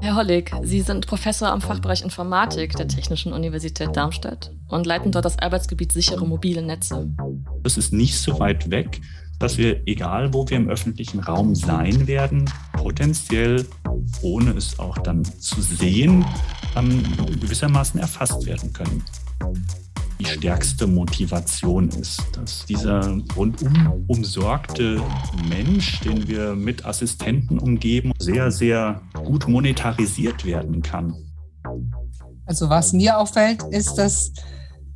Herr 0.00 0.14
Hollig, 0.14 0.52
Sie 0.62 0.82
sind 0.82 1.06
Professor 1.06 1.48
am 1.48 1.60
Fachbereich 1.60 2.02
Informatik 2.02 2.74
der 2.76 2.86
Technischen 2.86 3.32
Universität 3.32 3.96
Darmstadt 3.96 4.52
und 4.68 4.86
leiten 4.86 5.10
dort 5.10 5.24
das 5.24 5.38
Arbeitsgebiet 5.38 5.92
sichere 5.92 6.26
mobile 6.26 6.62
Netze. 6.62 7.10
Es 7.64 7.76
ist 7.76 7.92
nicht 7.92 8.18
so 8.18 8.38
weit 8.38 8.70
weg, 8.70 9.00
dass 9.38 9.58
wir, 9.58 9.82
egal 9.86 10.32
wo 10.32 10.48
wir 10.48 10.56
im 10.56 10.68
öffentlichen 10.68 11.20
Raum 11.20 11.54
sein 11.54 12.06
werden, 12.06 12.50
potenziell, 12.72 13.66
ohne 14.22 14.52
es 14.52 14.78
auch 14.78 14.98
dann 14.98 15.24
zu 15.24 15.60
sehen, 15.60 16.24
gewissermaßen 17.40 18.00
erfasst 18.00 18.46
werden 18.46 18.72
können 18.72 19.02
die 20.18 20.24
stärkste 20.24 20.86
Motivation 20.86 21.88
ist, 21.88 22.22
dass 22.32 22.64
dieser 22.66 23.18
rundum 23.36 24.04
umsorgte 24.06 25.02
Mensch, 25.48 26.00
den 26.00 26.26
wir 26.28 26.54
mit 26.54 26.84
Assistenten 26.84 27.58
umgeben, 27.58 28.12
sehr, 28.18 28.50
sehr 28.50 29.02
gut 29.14 29.46
monetarisiert 29.48 30.44
werden 30.44 30.82
kann. 30.82 31.14
Also 32.46 32.70
was 32.70 32.92
mir 32.92 33.18
auffällt, 33.18 33.62
ist, 33.70 33.94
dass 33.94 34.32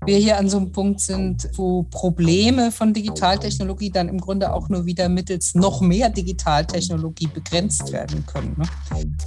wir 0.07 0.17
hier 0.17 0.39
an 0.39 0.49
so 0.49 0.57
einem 0.57 0.73
Punkt 0.73 1.01
sind, 1.01 1.51
wo 1.55 1.83
Probleme 1.83 2.73
von 2.73 2.95
Digitaltechnologie 2.95 3.91
dann 3.91 4.09
im 4.09 4.19
Grunde 4.19 4.53
auch 4.53 4.69
nur 4.69 4.87
wieder 4.87 5.09
mittels 5.09 5.55
noch 5.55 5.83
mehr 5.83 6.09
Digitaltechnologie 6.09 7.27
begrenzt 7.27 7.93
werden 7.93 8.25
können. 8.25 8.57
Ne? 8.57 8.65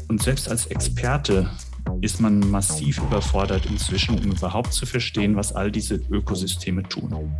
Und 0.07 0.23
selbst 0.23 0.49
als 0.49 0.65
Experte 0.67 1.47
ist 2.01 2.19
man 2.19 2.39
massiv 2.51 2.97
überfordert 2.97 3.65
inzwischen, 3.65 4.17
um 4.17 4.31
überhaupt 4.31 4.73
zu 4.73 4.85
verstehen, 4.85 5.35
was 5.35 5.53
all 5.53 5.71
diese 5.71 5.95
Ökosysteme 5.95 6.83
tun. 6.83 7.33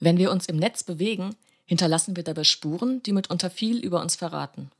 Wenn 0.00 0.16
wir 0.16 0.30
uns 0.30 0.46
im 0.46 0.56
Netz 0.56 0.82
bewegen, 0.82 1.36
hinterlassen 1.66 2.16
wir 2.16 2.24
dabei 2.24 2.44
Spuren, 2.44 3.02
die 3.02 3.12
mitunter 3.12 3.50
viel 3.50 3.78
über 3.78 4.00
uns 4.00 4.16
verraten. 4.16 4.70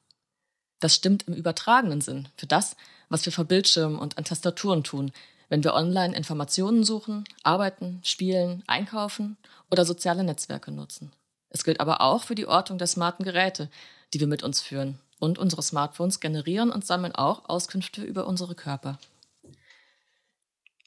Das 0.80 0.94
stimmt 0.94 1.28
im 1.28 1.34
übertragenen 1.34 2.00
Sinn 2.00 2.28
für 2.36 2.46
das, 2.46 2.76
was 3.08 3.24
wir 3.24 3.32
vor 3.32 3.44
Bildschirmen 3.44 3.98
und 3.98 4.18
an 4.18 4.24
Tastaturen 4.24 4.82
tun, 4.82 5.12
wenn 5.48 5.62
wir 5.62 5.74
online 5.74 6.16
Informationen 6.16 6.82
suchen, 6.82 7.24
arbeiten, 7.42 8.00
spielen, 8.04 8.64
einkaufen 8.66 9.36
oder 9.70 9.84
soziale 9.84 10.24
Netzwerke 10.24 10.72
nutzen. 10.72 11.12
Es 11.50 11.62
gilt 11.62 11.80
aber 11.80 12.00
auch 12.00 12.24
für 12.24 12.34
die 12.34 12.46
Ortung 12.46 12.78
der 12.78 12.86
smarten 12.86 13.24
Geräte, 13.24 13.68
die 14.14 14.20
wir 14.20 14.26
mit 14.26 14.42
uns 14.42 14.60
führen 14.60 14.98
und 15.22 15.38
unsere 15.38 15.62
Smartphones 15.62 16.18
generieren 16.18 16.72
und 16.72 16.84
sammeln 16.84 17.14
auch 17.14 17.48
Auskünfte 17.48 18.02
über 18.02 18.26
unsere 18.26 18.56
Körper. 18.56 18.98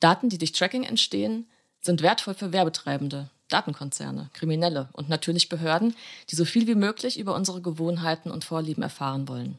Daten, 0.01 0.27
die 0.27 0.37
durch 0.37 0.51
Tracking 0.51 0.83
entstehen, 0.83 1.47
sind 1.79 2.01
wertvoll 2.01 2.33
für 2.33 2.51
Werbetreibende, 2.51 3.29
Datenkonzerne, 3.47 4.29
Kriminelle 4.33 4.89
und 4.91 5.07
natürlich 5.07 5.47
Behörden, 5.47 5.95
die 6.29 6.35
so 6.35 6.43
viel 6.43 6.67
wie 6.67 6.75
möglich 6.75 7.17
über 7.17 7.33
unsere 7.33 7.61
Gewohnheiten 7.61 8.29
und 8.29 8.43
Vorlieben 8.43 8.83
erfahren 8.83 9.29
wollen. 9.29 9.57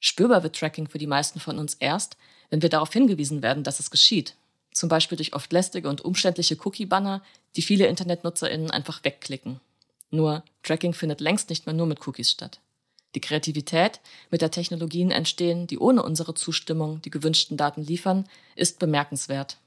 Spürbar 0.00 0.42
wird 0.42 0.56
Tracking 0.56 0.88
für 0.88 0.98
die 0.98 1.06
meisten 1.06 1.38
von 1.38 1.58
uns 1.58 1.74
erst, 1.74 2.16
wenn 2.48 2.62
wir 2.62 2.70
darauf 2.70 2.92
hingewiesen 2.92 3.42
werden, 3.42 3.64
dass 3.64 3.80
es 3.80 3.90
geschieht. 3.90 4.34
Zum 4.72 4.88
Beispiel 4.88 5.16
durch 5.16 5.34
oft 5.34 5.52
lästige 5.52 5.90
und 5.90 6.00
umständliche 6.00 6.56
Cookie-Banner, 6.64 7.22
die 7.54 7.62
viele 7.62 7.86
InternetnutzerInnen 7.86 8.70
einfach 8.70 9.04
wegklicken. 9.04 9.60
Nur 10.10 10.42
Tracking 10.62 10.94
findet 10.94 11.20
längst 11.20 11.50
nicht 11.50 11.66
mehr 11.66 11.74
nur 11.74 11.86
mit 11.86 12.06
Cookies 12.06 12.30
statt. 12.30 12.60
Die 13.14 13.20
Kreativität, 13.20 14.00
mit 14.30 14.42
der 14.42 14.50
Technologien 14.50 15.10
entstehen, 15.10 15.66
die 15.66 15.78
ohne 15.78 16.02
unsere 16.02 16.34
Zustimmung 16.34 17.00
die 17.02 17.10
gewünschten 17.10 17.56
Daten 17.56 17.82
liefern, 17.82 18.28
ist 18.56 18.78
bemerkenswert. 18.78 19.58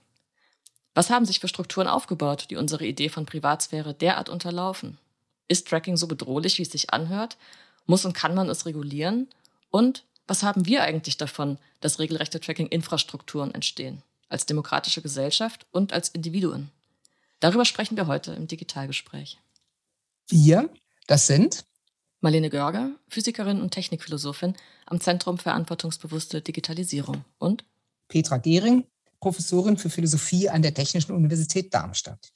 Was 0.94 1.10
haben 1.10 1.26
sich 1.26 1.40
für 1.40 1.48
Strukturen 1.48 1.88
aufgebaut, 1.88 2.48
die 2.50 2.56
unsere 2.56 2.86
Idee 2.86 3.10
von 3.10 3.26
Privatsphäre 3.26 3.94
derart 3.94 4.30
unterlaufen? 4.30 4.98
Ist 5.48 5.68
Tracking 5.68 5.96
so 5.96 6.08
bedrohlich, 6.08 6.58
wie 6.58 6.64
es 6.64 6.72
sich 6.72 6.92
anhört? 6.92 7.38
Muss 7.86 8.04
und 8.04 8.14
kann 8.14 8.36
man 8.36 8.50
es 8.50 8.66
regulieren? 8.66 9.30
Und 9.70 10.04
was 10.26 10.44
haben 10.44 10.66
wir 10.66 10.84
eigentlich 10.84 11.16
davon, 11.18 11.58
dass 11.80 12.00
regelrechte 12.00 12.40
Tracking-Infrastrukturen 12.40 13.54
entstehen? 13.54 14.02
Als 14.28 14.46
demokratische 14.46 15.02
Gesellschaft 15.02 15.66
und 15.72 15.94
als 15.94 16.10
Individuen? 16.10 16.70
Darüber 17.40 17.64
sprechen 17.64 17.96
wir 17.96 18.08
heute 18.08 18.34
im 18.34 18.48
Digitalgespräch. 18.48 19.38
Wir, 20.28 20.70
das 21.06 21.28
sind 21.28 21.64
Marlene 22.28 22.50
Görger, 22.50 22.92
Physikerin 23.08 23.62
und 23.62 23.72
Technikphilosophin 23.72 24.54
am 24.86 25.00
Zentrum 25.00 25.38
Verantwortungsbewusste 25.38 26.42
Digitalisierung 26.42 27.24
und 27.38 27.64
Petra 28.10 28.36
Gehring, 28.36 28.84
Professorin 29.22 29.78
für 29.78 29.90
Philosophie 29.90 30.50
an 30.50 30.62
der 30.62 30.74
Technischen 30.74 31.16
Universität 31.16 31.74
Darmstadt. 31.74 32.34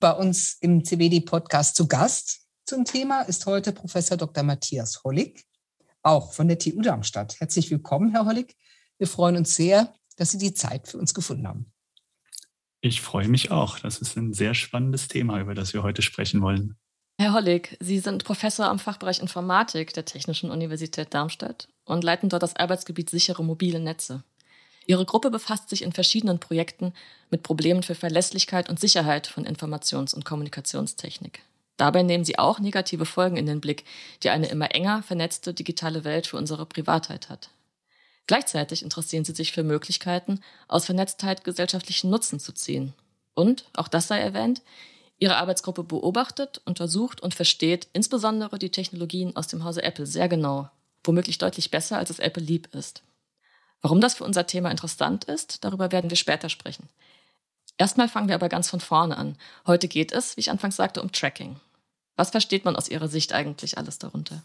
Bei 0.00 0.12
uns 0.12 0.58
im 0.60 0.84
CBD-Podcast 0.84 1.76
zu 1.76 1.88
Gast 1.88 2.42
zum 2.66 2.84
Thema 2.84 3.22
ist 3.22 3.46
heute 3.46 3.72
Professor 3.72 4.18
Dr. 4.18 4.44
Matthias 4.44 5.02
Hollig, 5.02 5.46
auch 6.02 6.34
von 6.34 6.46
der 6.46 6.58
TU 6.58 6.82
Darmstadt. 6.82 7.40
Herzlich 7.40 7.70
willkommen, 7.70 8.10
Herr 8.10 8.26
Hollig. 8.26 8.54
Wir 8.98 9.06
freuen 9.06 9.38
uns 9.38 9.56
sehr, 9.56 9.94
dass 10.16 10.32
Sie 10.32 10.38
die 10.38 10.52
Zeit 10.52 10.88
für 10.88 10.98
uns 10.98 11.14
gefunden 11.14 11.48
haben. 11.48 11.72
Ich 12.82 13.00
freue 13.00 13.28
mich 13.28 13.50
auch. 13.50 13.78
Das 13.78 14.02
ist 14.02 14.14
ein 14.18 14.34
sehr 14.34 14.52
spannendes 14.52 15.08
Thema, 15.08 15.40
über 15.40 15.54
das 15.54 15.72
wir 15.72 15.82
heute 15.82 16.02
sprechen 16.02 16.42
wollen. 16.42 16.76
Herr 17.16 17.32
Hollig, 17.32 17.76
Sie 17.78 18.00
sind 18.00 18.24
Professor 18.24 18.66
am 18.66 18.80
Fachbereich 18.80 19.20
Informatik 19.20 19.92
der 19.94 20.04
Technischen 20.04 20.50
Universität 20.50 21.14
Darmstadt 21.14 21.68
und 21.84 22.02
leiten 22.02 22.28
dort 22.28 22.42
das 22.42 22.56
Arbeitsgebiet 22.56 23.08
sichere 23.08 23.44
mobile 23.44 23.78
Netze. 23.78 24.24
Ihre 24.86 25.04
Gruppe 25.04 25.30
befasst 25.30 25.70
sich 25.70 25.82
in 25.82 25.92
verschiedenen 25.92 26.40
Projekten 26.40 26.92
mit 27.30 27.44
Problemen 27.44 27.84
für 27.84 27.94
Verlässlichkeit 27.94 28.68
und 28.68 28.80
Sicherheit 28.80 29.28
von 29.28 29.46
Informations- 29.46 30.12
und 30.12 30.24
Kommunikationstechnik. 30.24 31.42
Dabei 31.76 32.02
nehmen 32.02 32.24
Sie 32.24 32.38
auch 32.38 32.58
negative 32.58 33.06
Folgen 33.06 33.36
in 33.36 33.46
den 33.46 33.60
Blick, 33.60 33.84
die 34.24 34.30
eine 34.30 34.48
immer 34.48 34.74
enger 34.74 35.02
vernetzte 35.04 35.54
digitale 35.54 36.02
Welt 36.02 36.26
für 36.26 36.36
unsere 36.36 36.66
Privatheit 36.66 37.28
hat. 37.28 37.50
Gleichzeitig 38.26 38.82
interessieren 38.82 39.24
Sie 39.24 39.34
sich 39.34 39.52
für 39.52 39.62
Möglichkeiten, 39.62 40.40
aus 40.66 40.86
Vernetztheit 40.86 41.44
gesellschaftlichen 41.44 42.10
Nutzen 42.10 42.40
zu 42.40 42.52
ziehen. 42.52 42.92
Und, 43.34 43.66
auch 43.74 43.88
das 43.88 44.08
sei 44.08 44.18
erwähnt, 44.18 44.62
Ihre 45.18 45.36
Arbeitsgruppe 45.36 45.84
beobachtet, 45.84 46.60
untersucht 46.64 47.20
und 47.20 47.34
versteht 47.34 47.88
insbesondere 47.92 48.58
die 48.58 48.70
Technologien 48.70 49.36
aus 49.36 49.46
dem 49.46 49.64
Hause 49.64 49.82
Apple 49.82 50.06
sehr 50.06 50.28
genau, 50.28 50.68
womöglich 51.04 51.38
deutlich 51.38 51.70
besser, 51.70 51.98
als 51.98 52.10
es 52.10 52.18
Apple 52.18 52.42
lieb 52.42 52.74
ist. 52.74 53.02
Warum 53.80 54.00
das 54.00 54.14
für 54.14 54.24
unser 54.24 54.46
Thema 54.46 54.70
interessant 54.70 55.24
ist, 55.24 55.62
darüber 55.64 55.92
werden 55.92 56.10
wir 56.10 56.16
später 56.16 56.48
sprechen. 56.48 56.88
Erstmal 57.76 58.08
fangen 58.08 58.28
wir 58.28 58.34
aber 58.34 58.48
ganz 58.48 58.70
von 58.70 58.80
vorne 58.80 59.16
an. 59.16 59.36
Heute 59.66 59.88
geht 59.88 60.12
es, 60.12 60.36
wie 60.36 60.40
ich 60.40 60.50
anfangs 60.50 60.76
sagte, 60.76 61.02
um 61.02 61.12
Tracking. 61.12 61.60
Was 62.16 62.30
versteht 62.30 62.64
man 62.64 62.76
aus 62.76 62.88
Ihrer 62.88 63.08
Sicht 63.08 63.32
eigentlich 63.32 63.76
alles 63.76 63.98
darunter? 63.98 64.42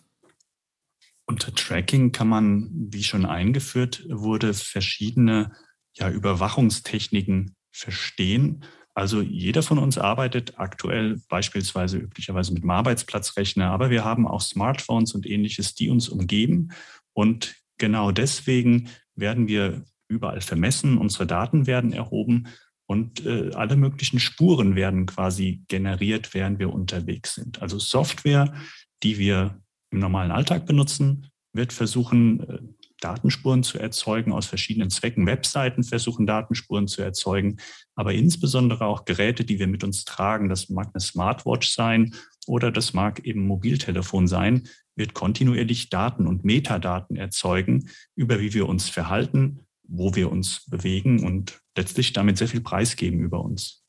Unter 1.25 1.53
Tracking 1.53 2.11
kann 2.11 2.27
man, 2.27 2.69
wie 2.73 3.03
schon 3.03 3.25
eingeführt 3.25 4.03
wurde, 4.09 4.53
verschiedene 4.53 5.55
ja, 5.93 6.09
Überwachungstechniken 6.09 7.55
verstehen 7.71 8.65
also 8.99 9.21
jeder 9.21 9.63
von 9.63 9.77
uns 9.77 9.97
arbeitet 9.97 10.59
aktuell 10.59 11.21
beispielsweise 11.29 11.97
üblicherweise 11.97 12.53
mit 12.53 12.63
dem 12.63 12.69
Arbeitsplatzrechner, 12.69 13.71
aber 13.71 13.89
wir 13.89 14.03
haben 14.03 14.27
auch 14.27 14.41
Smartphones 14.41 15.13
und 15.13 15.25
ähnliches, 15.25 15.73
die 15.73 15.89
uns 15.89 16.09
umgeben. 16.09 16.73
Und 17.13 17.55
genau 17.77 18.11
deswegen 18.11 18.89
werden 19.15 19.47
wir 19.47 19.85
überall 20.09 20.41
vermessen, 20.41 20.97
unsere 20.97 21.25
Daten 21.25 21.65
werden 21.65 21.93
erhoben 21.93 22.49
und 22.87 23.25
äh, 23.25 23.51
alle 23.53 23.77
möglichen 23.77 24.19
Spuren 24.19 24.75
werden 24.75 25.05
quasi 25.05 25.63
generiert, 25.69 26.33
während 26.33 26.59
wir 26.59 26.73
unterwegs 26.73 27.35
sind. 27.35 27.61
Also 27.61 27.79
Software, 27.79 28.53
die 29.01 29.17
wir 29.17 29.61
im 29.91 29.99
normalen 29.99 30.31
Alltag 30.31 30.65
benutzen, 30.65 31.27
wird 31.53 31.71
versuchen, 31.71 32.41
äh, 32.41 32.59
Datenspuren 32.99 33.63
zu 33.63 33.79
erzeugen 33.79 34.31
aus 34.31 34.45
verschiedenen 34.45 34.89
Zwecken. 34.89 35.25
Webseiten 35.25 35.83
versuchen 35.83 36.25
Datenspuren 36.25 36.87
zu 36.87 37.01
erzeugen, 37.01 37.57
aber 37.95 38.13
insbesondere 38.13 38.85
auch 38.85 39.05
Geräte, 39.05 39.45
die 39.45 39.59
wir 39.59 39.67
mit 39.67 39.83
uns 39.83 40.05
tragen. 40.05 40.49
Das 40.49 40.69
mag 40.69 40.89
eine 40.93 41.01
Smartwatch 41.01 41.69
sein 41.69 42.15
oder 42.47 42.71
das 42.71 42.93
mag 42.93 43.25
eben 43.25 43.47
Mobiltelefon 43.47 44.27
sein, 44.27 44.67
wird 44.95 45.13
kontinuierlich 45.13 45.89
Daten 45.89 46.27
und 46.27 46.43
Metadaten 46.43 47.15
erzeugen 47.15 47.89
über 48.15 48.39
wie 48.39 48.53
wir 48.53 48.67
uns 48.67 48.89
verhalten, 48.89 49.65
wo 49.83 50.15
wir 50.15 50.31
uns 50.31 50.65
bewegen 50.67 51.25
und 51.25 51.61
letztlich 51.75 52.13
damit 52.13 52.37
sehr 52.37 52.47
viel 52.47 52.61
preisgeben 52.61 53.19
über 53.21 53.41
uns. 53.43 53.83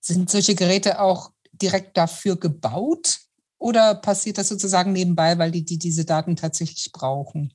Sind 0.00 0.30
solche 0.30 0.54
Geräte 0.54 1.00
auch 1.00 1.32
direkt 1.52 1.96
dafür 1.96 2.36
gebaut 2.36 3.20
oder 3.58 3.94
passiert 3.94 4.38
das 4.38 4.48
sozusagen 4.48 4.92
nebenbei, 4.92 5.38
weil 5.38 5.50
die, 5.50 5.64
die 5.64 5.78
diese 5.78 6.04
Daten 6.04 6.36
tatsächlich 6.36 6.90
brauchen? 6.92 7.52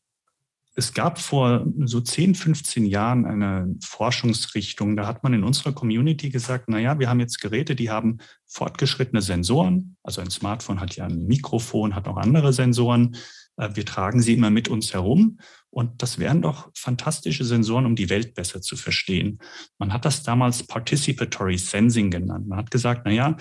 Es 0.77 0.93
gab 0.93 1.19
vor 1.19 1.65
so 1.85 2.01
10, 2.01 2.35
15 2.35 2.85
Jahren 2.85 3.25
eine 3.25 3.73
Forschungsrichtung, 3.81 4.97
da 4.97 5.07
hat 5.07 5.23
man 5.23 5.33
in 5.33 5.43
unserer 5.43 5.71
Community 5.71 6.29
gesagt, 6.29 6.65
na 6.67 6.79
ja, 6.79 6.99
wir 6.99 7.09
haben 7.09 7.21
jetzt 7.21 7.39
Geräte, 7.39 7.75
die 7.75 7.89
haben 7.89 8.17
fortgeschrittene 8.45 9.21
Sensoren. 9.21 9.95
Also 10.03 10.19
ein 10.19 10.29
Smartphone 10.29 10.81
hat 10.81 10.97
ja 10.97 11.05
ein 11.05 11.27
Mikrofon, 11.27 11.95
hat 11.95 12.09
auch 12.09 12.17
andere 12.17 12.51
Sensoren. 12.51 13.15
Äh, 13.55 13.69
wir 13.73 13.85
tragen 13.85 14.21
sie 14.21 14.33
immer 14.33 14.49
mit 14.49 14.67
uns 14.67 14.93
herum. 14.93 15.39
Und 15.69 16.01
das 16.01 16.19
wären 16.19 16.41
doch 16.41 16.69
fantastische 16.75 17.45
Sensoren, 17.45 17.85
um 17.85 17.95
die 17.95 18.09
Welt 18.09 18.33
besser 18.33 18.61
zu 18.61 18.75
verstehen. 18.75 19.39
Man 19.77 19.93
hat 19.93 20.03
das 20.03 20.23
damals 20.23 20.63
Participatory 20.63 21.57
Sensing 21.57 22.11
genannt. 22.11 22.47
Man 22.47 22.57
hat 22.57 22.71
gesagt, 22.71 23.03
na 23.05 23.11
ja, 23.11 23.37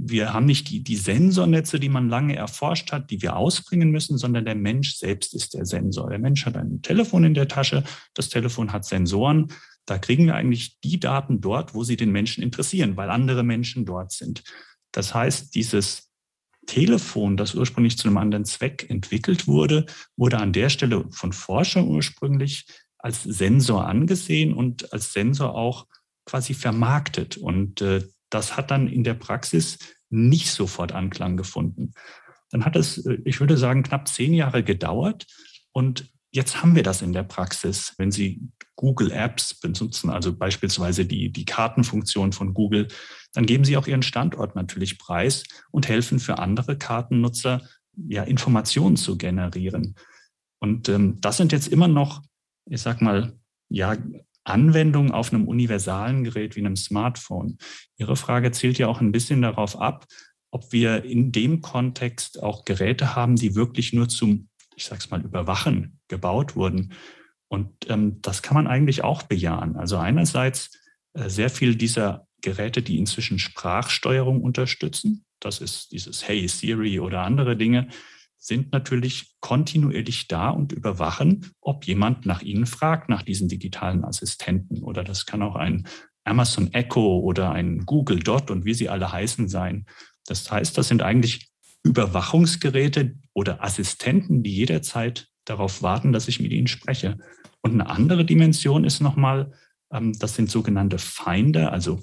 wir 0.00 0.32
haben 0.32 0.46
nicht 0.46 0.70
die, 0.70 0.82
die 0.82 0.96
Sensornetze, 0.96 1.80
die 1.80 1.88
man 1.88 2.08
lange 2.08 2.36
erforscht 2.36 2.92
hat, 2.92 3.10
die 3.10 3.20
wir 3.20 3.36
ausbringen 3.36 3.90
müssen, 3.90 4.16
sondern 4.16 4.44
der 4.44 4.54
Mensch 4.54 4.94
selbst 4.94 5.34
ist 5.34 5.54
der 5.54 5.66
Sensor. 5.66 6.08
Der 6.08 6.20
Mensch 6.20 6.46
hat 6.46 6.56
ein 6.56 6.82
Telefon 6.82 7.24
in 7.24 7.34
der 7.34 7.48
Tasche, 7.48 7.82
das 8.14 8.28
Telefon 8.28 8.72
hat 8.72 8.84
Sensoren. 8.84 9.48
Da 9.86 9.98
kriegen 9.98 10.26
wir 10.26 10.36
eigentlich 10.36 10.78
die 10.80 11.00
Daten 11.00 11.40
dort, 11.40 11.74
wo 11.74 11.82
sie 11.82 11.96
den 11.96 12.12
Menschen 12.12 12.44
interessieren, 12.44 12.96
weil 12.96 13.10
andere 13.10 13.42
Menschen 13.42 13.86
dort 13.86 14.12
sind. 14.12 14.44
Das 14.92 15.14
heißt, 15.14 15.54
dieses 15.54 16.10
Telefon, 16.66 17.36
das 17.36 17.54
ursprünglich 17.54 17.98
zu 17.98 18.06
einem 18.06 18.18
anderen 18.18 18.44
Zweck 18.44 18.86
entwickelt 18.88 19.48
wurde, 19.48 19.86
wurde 20.16 20.38
an 20.38 20.52
der 20.52 20.68
Stelle 20.68 21.06
von 21.10 21.32
Forschern 21.32 21.88
ursprünglich 21.88 22.66
als 22.98 23.24
Sensor 23.24 23.86
angesehen 23.86 24.52
und 24.54 24.92
als 24.92 25.12
Sensor 25.12 25.54
auch 25.54 25.86
quasi 26.24 26.54
vermarktet. 26.54 27.36
Und 27.36 27.80
äh, 27.80 28.06
das 28.30 28.56
hat 28.56 28.70
dann 28.70 28.88
in 28.88 29.04
der 29.04 29.14
Praxis 29.14 29.78
nicht 30.10 30.50
sofort 30.50 30.92
Anklang 30.92 31.36
gefunden. 31.36 31.92
Dann 32.50 32.64
hat 32.64 32.76
es, 32.76 33.04
äh, 33.06 33.18
ich 33.24 33.40
würde 33.40 33.56
sagen, 33.56 33.82
knapp 33.82 34.08
zehn 34.08 34.34
Jahre 34.34 34.62
gedauert 34.62 35.26
und 35.72 36.10
jetzt 36.30 36.62
haben 36.62 36.74
wir 36.74 36.82
das 36.82 37.02
in 37.02 37.12
der 37.12 37.22
Praxis. 37.22 37.94
Wenn 37.98 38.10
Sie 38.10 38.42
Google 38.76 39.10
Apps 39.10 39.54
benutzen, 39.54 40.10
also 40.10 40.36
beispielsweise 40.36 41.04
die, 41.04 41.32
die 41.32 41.44
Kartenfunktion 41.44 42.32
von 42.32 42.54
Google, 42.54 42.88
dann 43.32 43.46
geben 43.46 43.64
Sie 43.64 43.76
auch 43.76 43.86
Ihren 43.86 44.02
Standort 44.02 44.54
natürlich 44.54 44.98
preis 44.98 45.44
und 45.70 45.88
helfen 45.88 46.18
für 46.18 46.38
andere 46.38 46.76
Kartennutzer, 46.76 47.62
ja, 48.08 48.22
Informationen 48.22 48.96
zu 48.96 49.18
generieren. 49.18 49.96
Und 50.60 50.88
ähm, 50.88 51.20
das 51.20 51.36
sind 51.36 51.52
jetzt 51.52 51.68
immer 51.68 51.88
noch, 51.88 52.22
ich 52.66 52.80
sag 52.80 53.00
mal, 53.00 53.38
ja, 53.68 53.96
Anwendung 54.48 55.12
auf 55.12 55.32
einem 55.32 55.46
universalen 55.46 56.24
Gerät 56.24 56.56
wie 56.56 56.60
einem 56.60 56.76
Smartphone. 56.76 57.58
Ihre 57.96 58.16
Frage 58.16 58.50
zielt 58.52 58.78
ja 58.78 58.88
auch 58.88 59.00
ein 59.00 59.12
bisschen 59.12 59.42
darauf 59.42 59.80
ab, 59.80 60.06
ob 60.50 60.72
wir 60.72 61.04
in 61.04 61.32
dem 61.32 61.60
Kontext 61.60 62.42
auch 62.42 62.64
Geräte 62.64 63.14
haben, 63.14 63.36
die 63.36 63.54
wirklich 63.54 63.92
nur 63.92 64.08
zum, 64.08 64.48
ich 64.76 64.86
sag's 64.86 65.10
mal, 65.10 65.20
Überwachen 65.20 66.00
gebaut 66.08 66.56
wurden. 66.56 66.92
Und 67.48 67.70
ähm, 67.88 68.20
das 68.22 68.42
kann 68.42 68.54
man 68.54 68.66
eigentlich 68.66 69.04
auch 69.04 69.22
bejahen. 69.22 69.76
Also 69.76 69.96
einerseits 69.98 70.70
äh, 71.14 71.28
sehr 71.28 71.50
viel 71.50 71.76
dieser 71.76 72.26
Geräte, 72.40 72.82
die 72.82 72.98
inzwischen 72.98 73.38
Sprachsteuerung 73.38 74.42
unterstützen. 74.42 75.24
Das 75.40 75.60
ist 75.60 75.92
dieses 75.92 76.26
Hey 76.26 76.46
Siri 76.48 77.00
oder 77.00 77.22
andere 77.22 77.56
Dinge 77.56 77.88
sind 78.38 78.72
natürlich 78.72 79.34
kontinuierlich 79.40 80.28
da 80.28 80.50
und 80.50 80.72
überwachen, 80.72 81.50
ob 81.60 81.84
jemand 81.84 82.24
nach 82.24 82.42
ihnen 82.42 82.66
fragt, 82.66 83.08
nach 83.08 83.22
diesen 83.22 83.48
digitalen 83.48 84.04
Assistenten. 84.04 84.82
Oder 84.82 85.04
das 85.04 85.26
kann 85.26 85.42
auch 85.42 85.56
ein 85.56 85.86
Amazon 86.24 86.72
Echo 86.72 87.18
oder 87.18 87.52
ein 87.52 87.84
Google 87.84 88.20
Dot 88.20 88.50
und 88.50 88.64
wie 88.64 88.74
sie 88.74 88.88
alle 88.88 89.12
heißen 89.12 89.48
sein. 89.48 89.86
Das 90.26 90.50
heißt, 90.50 90.78
das 90.78 90.88
sind 90.88 91.02
eigentlich 91.02 91.50
Überwachungsgeräte 91.82 93.16
oder 93.32 93.62
Assistenten, 93.62 94.42
die 94.42 94.54
jederzeit 94.54 95.28
darauf 95.44 95.82
warten, 95.82 96.12
dass 96.12 96.28
ich 96.28 96.40
mit 96.40 96.52
ihnen 96.52 96.66
spreche. 96.66 97.18
Und 97.62 97.72
eine 97.72 97.88
andere 97.88 98.24
Dimension 98.24 98.84
ist 98.84 99.00
nochmal, 99.00 99.52
ähm, 99.92 100.12
das 100.18 100.34
sind 100.34 100.50
sogenannte 100.50 100.98
Finder, 100.98 101.72
also 101.72 102.00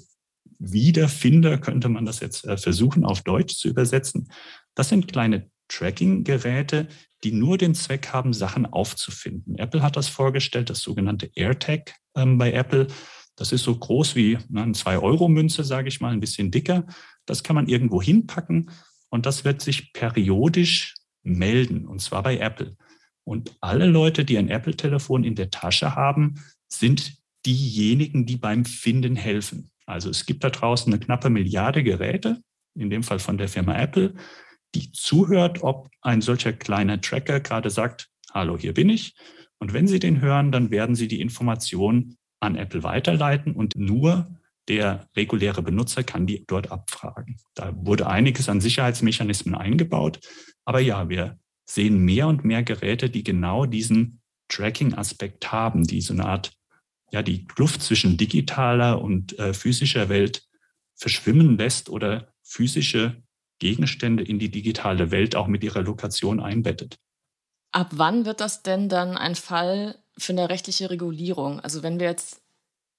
Wiederfinder 0.58 1.58
könnte 1.58 1.88
man 1.88 2.04
das 2.04 2.20
jetzt 2.20 2.44
äh, 2.46 2.56
versuchen 2.56 3.04
auf 3.04 3.22
Deutsch 3.22 3.56
zu 3.56 3.68
übersetzen. 3.68 4.30
Das 4.74 4.88
sind 4.88 5.08
kleine 5.08 5.50
Tracking-Geräte, 5.68 6.88
die 7.24 7.32
nur 7.32 7.58
den 7.58 7.74
Zweck 7.74 8.12
haben, 8.12 8.32
Sachen 8.32 8.66
aufzufinden. 8.66 9.58
Apple 9.58 9.82
hat 9.82 9.96
das 9.96 10.08
vorgestellt, 10.08 10.70
das 10.70 10.80
sogenannte 10.80 11.30
AirTag 11.34 11.94
ähm, 12.14 12.38
bei 12.38 12.52
Apple. 12.52 12.86
Das 13.36 13.52
ist 13.52 13.64
so 13.64 13.76
groß 13.76 14.16
wie 14.16 14.38
ne, 14.48 14.62
eine 14.62 14.72
2-Euro-Münze, 14.72 15.64
sage 15.64 15.88
ich 15.88 16.00
mal, 16.00 16.12
ein 16.12 16.20
bisschen 16.20 16.50
dicker. 16.50 16.86
Das 17.26 17.42
kann 17.42 17.56
man 17.56 17.68
irgendwo 17.68 18.00
hinpacken 18.02 18.70
und 19.10 19.26
das 19.26 19.44
wird 19.44 19.60
sich 19.60 19.92
periodisch 19.92 20.94
melden, 21.22 21.86
und 21.86 22.00
zwar 22.00 22.22
bei 22.22 22.38
Apple. 22.38 22.76
Und 23.24 23.56
alle 23.60 23.86
Leute, 23.86 24.24
die 24.24 24.38
ein 24.38 24.48
Apple-Telefon 24.48 25.24
in 25.24 25.34
der 25.34 25.50
Tasche 25.50 25.96
haben, 25.96 26.36
sind 26.68 27.16
diejenigen, 27.44 28.26
die 28.26 28.36
beim 28.36 28.64
Finden 28.64 29.16
helfen. 29.16 29.70
Also 29.84 30.10
es 30.10 30.26
gibt 30.26 30.44
da 30.44 30.50
draußen 30.50 30.92
eine 30.92 31.00
knappe 31.00 31.30
Milliarde 31.30 31.82
Geräte, 31.82 32.40
in 32.74 32.90
dem 32.90 33.02
Fall 33.02 33.18
von 33.18 33.38
der 33.38 33.48
Firma 33.48 33.76
Apple, 33.78 34.14
die 34.74 34.92
zuhört, 34.92 35.62
ob 35.62 35.88
ein 36.00 36.20
solcher 36.20 36.52
kleiner 36.52 37.00
Tracker 37.00 37.40
gerade 37.40 37.70
sagt, 37.70 38.08
hallo, 38.32 38.58
hier 38.58 38.74
bin 38.74 38.88
ich. 38.88 39.14
Und 39.58 39.72
wenn 39.72 39.86
Sie 39.86 39.98
den 39.98 40.20
hören, 40.20 40.52
dann 40.52 40.70
werden 40.70 40.94
Sie 40.94 41.08
die 41.08 41.20
Information 41.20 42.16
an 42.40 42.56
Apple 42.56 42.82
weiterleiten 42.82 43.54
und 43.54 43.74
nur 43.76 44.28
der 44.68 45.08
reguläre 45.16 45.62
Benutzer 45.62 46.02
kann 46.02 46.26
die 46.26 46.44
dort 46.46 46.70
abfragen. 46.70 47.36
Da 47.54 47.72
wurde 47.76 48.08
einiges 48.08 48.48
an 48.48 48.60
Sicherheitsmechanismen 48.60 49.54
eingebaut. 49.54 50.20
Aber 50.64 50.80
ja, 50.80 51.08
wir 51.08 51.38
sehen 51.64 52.04
mehr 52.04 52.26
und 52.26 52.44
mehr 52.44 52.62
Geräte, 52.62 53.08
die 53.08 53.22
genau 53.22 53.66
diesen 53.66 54.20
Tracking-Aspekt 54.48 55.50
haben, 55.52 55.86
die 55.86 56.00
so 56.00 56.12
eine 56.12 56.26
Art, 56.26 56.52
ja, 57.10 57.22
die 57.22 57.44
Kluft 57.46 57.82
zwischen 57.82 58.16
digitaler 58.16 59.00
und 59.00 59.38
äh, 59.38 59.54
physischer 59.54 60.08
Welt 60.08 60.42
verschwimmen 60.96 61.56
lässt 61.56 61.88
oder 61.88 62.32
physische 62.42 63.22
Gegenstände 63.58 64.22
in 64.22 64.38
die 64.38 64.50
digitale 64.50 65.10
Welt 65.10 65.36
auch 65.36 65.46
mit 65.46 65.64
ihrer 65.64 65.82
Lokation 65.82 66.40
einbettet. 66.40 66.98
Ab 67.72 67.88
wann 67.92 68.24
wird 68.24 68.40
das 68.40 68.62
denn 68.62 68.88
dann 68.88 69.16
ein 69.16 69.34
Fall 69.34 69.98
für 70.16 70.32
eine 70.32 70.48
rechtliche 70.48 70.90
Regulierung? 70.90 71.60
Also 71.60 71.82
wenn 71.82 72.00
wir 72.00 72.06
jetzt 72.06 72.40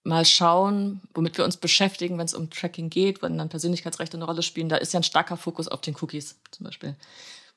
mal 0.04 0.26
schauen, 0.26 1.02
womit 1.14 1.38
wir 1.38 1.46
uns 1.46 1.58
beschäftigen, 1.58 2.18
wenn 2.18 2.26
es 2.26 2.34
um 2.34 2.50
Tracking 2.50 2.90
geht, 2.90 3.22
wenn 3.22 3.38
dann 3.38 3.50
Persönlichkeitsrechte 3.50 4.18
eine 4.18 4.26
Rolle 4.26 4.42
spielen, 4.42 4.70
da 4.70 4.78
ist 4.78 4.94
ja 4.94 5.00
ein 5.00 5.04
starker 5.04 5.38
Fokus 5.38 5.68
auf 5.68 5.82
den 5.82 5.96
Cookies 6.00 6.40
zum 6.52 6.64
Beispiel, 6.64 6.96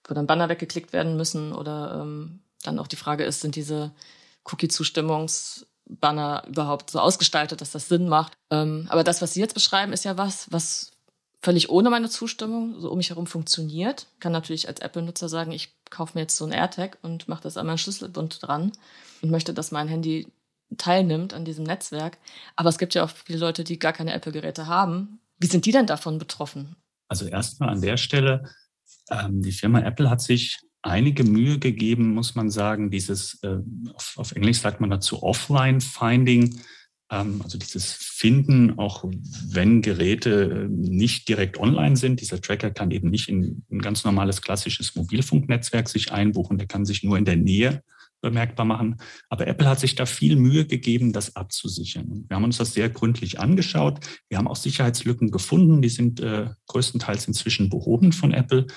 wo 0.07 0.15
dann 0.15 0.27
Banner 0.27 0.49
weggeklickt 0.49 0.93
werden 0.93 1.17
müssen 1.17 1.53
oder 1.53 2.01
ähm, 2.03 2.41
dann 2.63 2.79
auch 2.79 2.89
die 2.89 2.97
Frage 2.97 3.25
ist, 3.25 3.41
sind 3.41 3.57
diese 3.57 3.93
Cookie-Zustimmungs-Banner 4.45 6.45
überhaupt 6.49 6.91
so 6.91 6.99
ausgestaltet, 6.99 7.61
dass 7.61 7.71
das 7.71 7.89
Sinn 7.89 8.09
macht? 8.09 8.33
Ähm, 8.51 8.87
aber 8.91 9.05
das, 9.05 9.23
was 9.23 9.35
Sie 9.35 9.41
jetzt 9.41 9.55
beschreiben, 9.55 9.93
ist 9.93 10.05
ja 10.05 10.19
was, 10.19 10.51
was 10.51 10.90
völlig 11.43 11.71
ohne 11.71 11.91
meine 11.91 12.09
Zustimmung 12.09 12.79
so 12.81 12.91
um 12.91 12.99
mich 12.99 13.11
herum 13.11 13.27
funktioniert. 13.27 14.07
Kann 14.21 14.33
natürlich 14.33 14.69
als 14.69 14.81
Apple-Nutzer 14.81 15.29
sagen, 15.29 15.53
ich 15.53 15.73
kaufe 15.89 16.17
mir 16.17 16.23
jetzt 16.23 16.37
so 16.37 16.45
ein 16.45 16.53
AirTag 16.53 16.99
und 17.03 17.29
mache 17.29 17.43
das 17.43 17.57
an 17.57 17.67
meinen 17.67 17.79
Schlüsselbund 17.79 18.39
dran 18.43 18.73
und 19.23 19.31
möchte, 19.31 19.55
dass 19.55 19.73
mein 19.73 19.89
Handy 19.89 20.29
teilnimmt 20.77 21.35
an 21.35 21.45
diesem 21.45 21.65
Netzwerk. 21.65 22.19
Aber 22.57 22.69
es 22.69 22.79
gibt 22.79 22.95
ja 22.95 23.05
auch 23.05 23.11
viele 23.11 23.39
Leute, 23.39 23.65
die 23.65 23.79
gar 23.79 23.93
keine 23.93 24.13
Apple-Geräte 24.13 24.67
haben. 24.67 25.19
Wie 25.39 25.47
sind 25.47 25.67
die 25.67 25.73
denn 25.73 25.87
davon 25.87 26.19
betroffen? 26.19 26.77
Also 27.09 27.27
erstmal 27.27 27.71
an 27.71 27.81
der 27.81 27.97
Stelle, 27.97 28.51
ähm, 29.11 29.43
die 29.43 29.53
Firma 29.53 29.81
Apple 29.81 30.09
hat 30.09 30.21
sich 30.21 30.61
einige 30.83 31.25
Mühe 31.25 31.59
gegeben, 31.59 32.15
muss 32.15 32.35
man 32.35 32.51
sagen, 32.51 32.91
dieses, 32.91 33.43
äh, 33.43 33.59
auf, 33.95 34.15
auf 34.17 34.33
Englisch 34.33 34.61
sagt 34.61 34.81
man 34.81 34.91
dazu 34.91 35.23
Offline-Finding, 35.23 36.61
also 37.11 37.59
dieses 37.59 37.93
Finden, 37.93 38.79
auch 38.79 39.05
wenn 39.49 39.83
Geräte 39.83 40.67
äh, 40.67 40.69
nicht 40.69 41.29
direkt 41.29 41.59
online 41.59 41.97
sind. 41.97 42.21
Dieser 42.21 42.41
Tracker 42.41 42.71
kann 42.71 42.93
eben 42.93 43.11
nicht 43.11 43.29
in 43.29 43.65
ein 43.71 43.81
ganz 43.81 44.05
normales 44.05 44.43
klassisches 44.43 44.95
Mobilfunknetzwerk 44.95 45.89
sich 45.89 46.13
einbuchen. 46.13 46.57
Der 46.57 46.69
kann 46.69 46.85
sich 46.85 47.03
nur 47.03 47.19
in 47.19 47.25
der 47.25 47.37
Nähe 47.37 47.83
bemerkbar 48.21 48.65
machen. 48.65 49.01
Aber 49.29 49.49
Apple 49.49 49.69
hat 49.69 49.81
sich 49.81 49.97
da 49.97 50.07
viel 50.07 50.37
Mühe 50.37 50.67
gegeben, 50.67 51.13
das 51.13 51.35
abzusichern. 51.35 52.27
wir 52.29 52.37
haben 52.37 52.45
uns 52.45 52.59
das 52.59 52.75
sehr 52.75 52.89
gründlich 52.89 53.41
angeschaut. 53.41 53.99
Wir 54.29 54.39
haben 54.39 54.47
auch 54.47 54.57
Sicherheitslücken 54.57 55.33
gefunden. 55.33 55.83
Die 55.83 55.89
sind 55.89 56.21
äh, 56.21 56.51
größtenteils 56.69 57.27
inzwischen 57.27 57.71
behoben 57.71 58.13
von 58.13 58.33
Apple. 58.33 58.69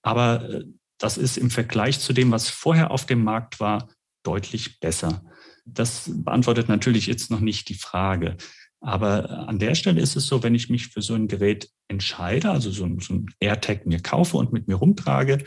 Aber 0.00 0.48
äh, 0.48 0.64
das 0.96 1.18
ist 1.18 1.36
im 1.36 1.50
Vergleich 1.50 2.00
zu 2.00 2.14
dem, 2.14 2.30
was 2.30 2.48
vorher 2.48 2.90
auf 2.92 3.04
dem 3.04 3.24
Markt 3.24 3.60
war, 3.60 3.88
deutlich 4.22 4.80
besser. 4.80 5.22
Das 5.64 6.10
beantwortet 6.12 6.68
natürlich 6.68 7.06
jetzt 7.06 7.30
noch 7.30 7.40
nicht 7.40 7.68
die 7.68 7.74
Frage. 7.74 8.36
Aber 8.80 9.48
an 9.48 9.58
der 9.58 9.74
Stelle 9.74 10.00
ist 10.00 10.14
es 10.14 10.26
so, 10.26 10.42
wenn 10.42 10.54
ich 10.54 10.68
mich 10.68 10.88
für 10.88 11.00
so 11.00 11.14
ein 11.14 11.26
Gerät 11.26 11.70
entscheide, 11.88 12.50
also 12.50 12.70
so 12.70 12.84
ein, 12.84 13.00
so 13.00 13.14
ein 13.14 13.26
AirTag 13.40 13.86
mir 13.86 14.00
kaufe 14.00 14.36
und 14.36 14.52
mit 14.52 14.68
mir 14.68 14.74
rumtrage, 14.74 15.42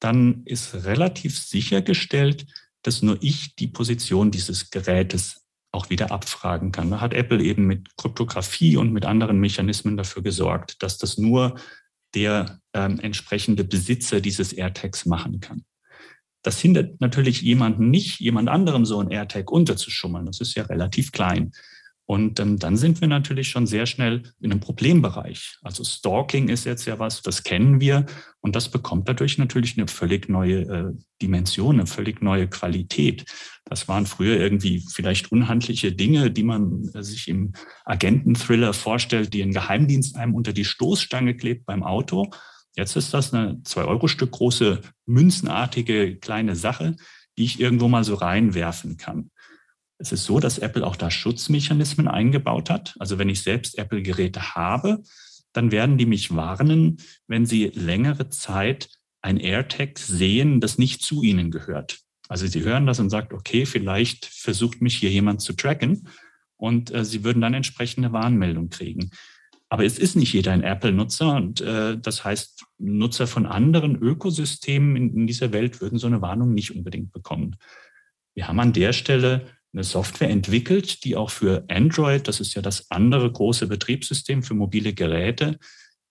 dann 0.00 0.42
ist 0.46 0.72
relativ 0.86 1.38
sichergestellt, 1.38 2.46
dass 2.82 3.02
nur 3.02 3.18
ich 3.20 3.54
die 3.56 3.68
Position 3.68 4.30
dieses 4.30 4.70
Gerätes 4.70 5.46
auch 5.72 5.90
wieder 5.90 6.10
abfragen 6.10 6.72
kann. 6.72 6.90
Da 6.90 7.00
hat 7.00 7.12
Apple 7.12 7.42
eben 7.42 7.66
mit 7.66 7.96
Kryptographie 7.96 8.76
und 8.76 8.92
mit 8.92 9.04
anderen 9.04 9.38
Mechanismen 9.38 9.96
dafür 9.96 10.22
gesorgt, 10.22 10.82
dass 10.82 10.98
das 10.98 11.18
nur 11.18 11.56
der 12.14 12.60
ähm, 12.72 12.98
entsprechende 12.98 13.62
Besitzer 13.62 14.20
dieses 14.20 14.52
AirTags 14.52 15.06
machen 15.06 15.40
kann. 15.40 15.64
Das 16.42 16.60
hindert 16.60 17.00
natürlich 17.00 17.42
jemanden 17.42 17.90
nicht, 17.90 18.20
jemand 18.20 18.48
anderem 18.48 18.84
so 18.84 19.00
ein 19.00 19.10
AirTag 19.10 19.50
unterzuschummeln. 19.50 20.26
Das 20.26 20.40
ist 20.40 20.54
ja 20.54 20.64
relativ 20.64 21.12
klein. 21.12 21.52
Und 22.10 22.40
ähm, 22.40 22.58
dann 22.58 22.76
sind 22.76 23.00
wir 23.00 23.06
natürlich 23.06 23.50
schon 23.50 23.68
sehr 23.68 23.86
schnell 23.86 24.24
in 24.40 24.50
einem 24.50 24.58
Problembereich. 24.58 25.58
Also 25.62 25.84
Stalking 25.84 26.48
ist 26.48 26.64
jetzt 26.64 26.84
ja 26.84 26.98
was, 26.98 27.22
das 27.22 27.44
kennen 27.44 27.80
wir. 27.80 28.04
Und 28.40 28.56
das 28.56 28.68
bekommt 28.68 29.08
dadurch 29.08 29.38
natürlich 29.38 29.78
eine 29.78 29.86
völlig 29.86 30.28
neue 30.28 30.62
äh, 30.62 30.92
Dimension, 31.22 31.76
eine 31.76 31.86
völlig 31.86 32.20
neue 32.20 32.48
Qualität. 32.48 33.26
Das 33.64 33.86
waren 33.86 34.06
früher 34.06 34.40
irgendwie 34.40 34.84
vielleicht 34.92 35.30
unhandliche 35.30 35.92
Dinge, 35.92 36.32
die 36.32 36.42
man 36.42 36.90
äh, 36.94 37.04
sich 37.04 37.28
im 37.28 37.52
Agenten-Thriller 37.84 38.72
vorstellt, 38.72 39.32
die 39.32 39.42
ein 39.42 39.52
Geheimdienst 39.52 40.16
einem 40.16 40.34
unter 40.34 40.52
die 40.52 40.64
Stoßstange 40.64 41.36
klebt 41.36 41.64
beim 41.64 41.84
Auto. 41.84 42.28
Jetzt 42.80 42.96
ist 42.96 43.12
das 43.12 43.34
eine 43.34 43.62
zwei 43.62 43.84
Euro 43.84 44.08
Stück 44.08 44.30
große 44.30 44.80
münzenartige 45.04 46.16
kleine 46.16 46.56
Sache, 46.56 46.96
die 47.36 47.44
ich 47.44 47.60
irgendwo 47.60 47.88
mal 47.88 48.04
so 48.04 48.14
reinwerfen 48.14 48.96
kann. 48.96 49.30
Es 49.98 50.12
ist 50.12 50.24
so, 50.24 50.40
dass 50.40 50.56
Apple 50.56 50.86
auch 50.86 50.96
da 50.96 51.10
Schutzmechanismen 51.10 52.08
eingebaut 52.08 52.70
hat. 52.70 52.96
Also 52.98 53.18
wenn 53.18 53.28
ich 53.28 53.42
selbst 53.42 53.76
Apple-Geräte 53.76 54.54
habe, 54.54 55.02
dann 55.52 55.72
werden 55.72 55.98
die 55.98 56.06
mich 56.06 56.34
warnen, 56.34 56.96
wenn 57.26 57.44
sie 57.44 57.66
längere 57.66 58.30
Zeit 58.30 58.88
ein 59.20 59.36
AirTag 59.36 59.98
sehen, 59.98 60.62
das 60.62 60.78
nicht 60.78 61.02
zu 61.02 61.22
ihnen 61.22 61.50
gehört. 61.50 61.98
Also 62.30 62.46
sie 62.46 62.62
hören 62.62 62.86
das 62.86 62.98
und 62.98 63.10
sagt, 63.10 63.34
okay, 63.34 63.66
vielleicht 63.66 64.24
versucht 64.24 64.80
mich 64.80 64.96
hier 64.96 65.10
jemand 65.10 65.42
zu 65.42 65.52
tracken 65.52 66.08
und 66.56 66.94
äh, 66.94 67.04
sie 67.04 67.24
würden 67.24 67.42
dann 67.42 67.52
entsprechende 67.52 68.10
Warnmeldung 68.14 68.70
kriegen. 68.70 69.10
Aber 69.72 69.84
es 69.84 69.98
ist 69.98 70.16
nicht 70.16 70.32
jeder 70.32 70.52
ein 70.52 70.64
Apple-Nutzer 70.64 71.34
und 71.36 71.60
äh, 71.60 71.96
das 71.96 72.24
heißt, 72.24 72.64
Nutzer 72.78 73.28
von 73.28 73.46
anderen 73.46 73.96
Ökosystemen 73.96 74.96
in, 74.96 75.14
in 75.14 75.26
dieser 75.28 75.52
Welt 75.52 75.80
würden 75.80 75.98
so 75.98 76.08
eine 76.08 76.20
Warnung 76.20 76.52
nicht 76.52 76.74
unbedingt 76.74 77.12
bekommen. 77.12 77.56
Wir 78.34 78.48
haben 78.48 78.58
an 78.58 78.72
der 78.72 78.92
Stelle 78.92 79.46
eine 79.72 79.84
Software 79.84 80.28
entwickelt, 80.28 81.04
die 81.04 81.14
auch 81.14 81.30
für 81.30 81.64
Android, 81.68 82.26
das 82.26 82.40
ist 82.40 82.54
ja 82.54 82.62
das 82.62 82.90
andere 82.90 83.30
große 83.30 83.68
Betriebssystem 83.68 84.42
für 84.42 84.54
mobile 84.54 84.92
Geräte, 84.92 85.56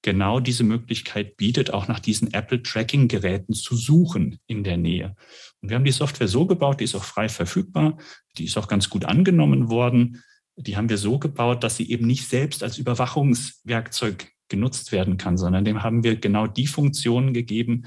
genau 0.01 0.39
diese 0.39 0.63
Möglichkeit 0.63 1.36
bietet, 1.36 1.74
auch 1.74 1.89
nach 1.89 2.00
diesen 2.00 2.34
Apple-Tracking-Geräten 2.34 3.54
zu 3.54 3.75
suchen 3.75 4.39
in 4.48 4.63
der 4.63 4.78
Nähe. 4.78 5.16
Und 5.60 5.70
wir 5.70 5.75
haben 5.75 5.84
die 5.84 5.92
Software 5.92 6.30
so 6.30 6.46
gebaut, 6.46 6.80
die 6.80 6.86
ist 6.86 6.96
auch 6.96 7.04
frei 7.04 7.28
verfügbar, 7.28 7.98
die 8.38 8.46
ist 8.46 8.58
auch 8.58 8.70
ganz 8.70 8.89
gut 8.89 9.04
angenommen 9.04 9.70
worden. 9.70 10.24
Die 10.62 10.75
haben 10.75 10.89
wir 10.89 10.98
so 10.98 11.20
gebaut, 11.20 11.63
dass 11.63 11.78
sie 11.78 11.89
eben 11.89 12.06
nicht 12.06 12.28
selbst 12.28 12.63
als 12.63 12.78
Überwachungswerkzeug 12.78 14.28
genutzt 14.50 14.92
werden 14.92 15.18
kann, 15.18 15.38
sondern 15.38 15.63
dem 15.63 15.84
haben 15.84 16.04
wir 16.04 16.16
genau 16.18 16.48
die 16.48 16.68
Funktionen 16.68 17.34
gegeben, 17.34 17.86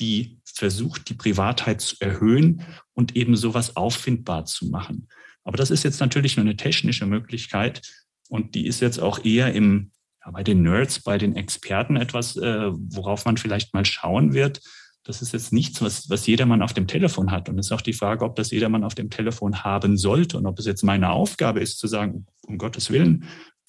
die 0.00 0.40
versucht, 0.44 1.08
die 1.08 1.14
Privatheit 1.14 1.80
zu 1.80 1.96
erhöhen 2.00 2.62
und 2.94 3.16
eben 3.16 3.36
sowas 3.36 3.76
auffindbar 3.76 4.44
zu 4.44 4.66
machen. 4.66 5.08
Aber 5.44 5.56
das 5.56 5.70
ist 5.70 5.84
jetzt 5.84 6.00
natürlich 6.00 6.36
nur 6.36 6.44
eine 6.44 6.56
technische 6.56 7.06
Möglichkeit 7.06 7.82
und 8.28 8.54
die 8.54 8.66
ist 8.66 8.80
jetzt 8.80 8.98
auch 8.98 9.24
eher 9.24 9.54
im, 9.54 9.92
ja, 10.24 10.30
bei 10.30 10.42
den 10.42 10.62
Nerds, 10.62 11.02
bei 11.02 11.18
den 11.18 11.36
Experten 11.36 11.96
etwas, 11.96 12.36
äh, 12.36 12.70
worauf 12.72 13.24
man 13.24 13.36
vielleicht 13.36 13.72
mal 13.72 13.84
schauen 13.84 14.32
wird. 14.34 14.60
Das 15.10 15.22
ist 15.22 15.32
jetzt 15.32 15.52
nichts, 15.52 15.82
was, 15.82 16.08
was 16.08 16.28
jedermann 16.28 16.62
auf 16.62 16.72
dem 16.72 16.86
Telefon 16.86 17.32
hat. 17.32 17.48
Und 17.48 17.58
es 17.58 17.66
ist 17.66 17.72
auch 17.72 17.80
die 17.80 17.92
Frage, 17.92 18.24
ob 18.24 18.36
das 18.36 18.52
jedermann 18.52 18.84
auf 18.84 18.94
dem 18.94 19.10
Telefon 19.10 19.64
haben 19.64 19.96
sollte 19.96 20.38
und 20.38 20.46
ob 20.46 20.56
es 20.60 20.66
jetzt 20.66 20.84
meine 20.84 21.10
Aufgabe 21.10 21.58
ist 21.58 21.80
zu 21.80 21.88
sagen, 21.88 22.26
um 22.46 22.58
Gottes 22.58 22.90
Willen, 22.90 23.24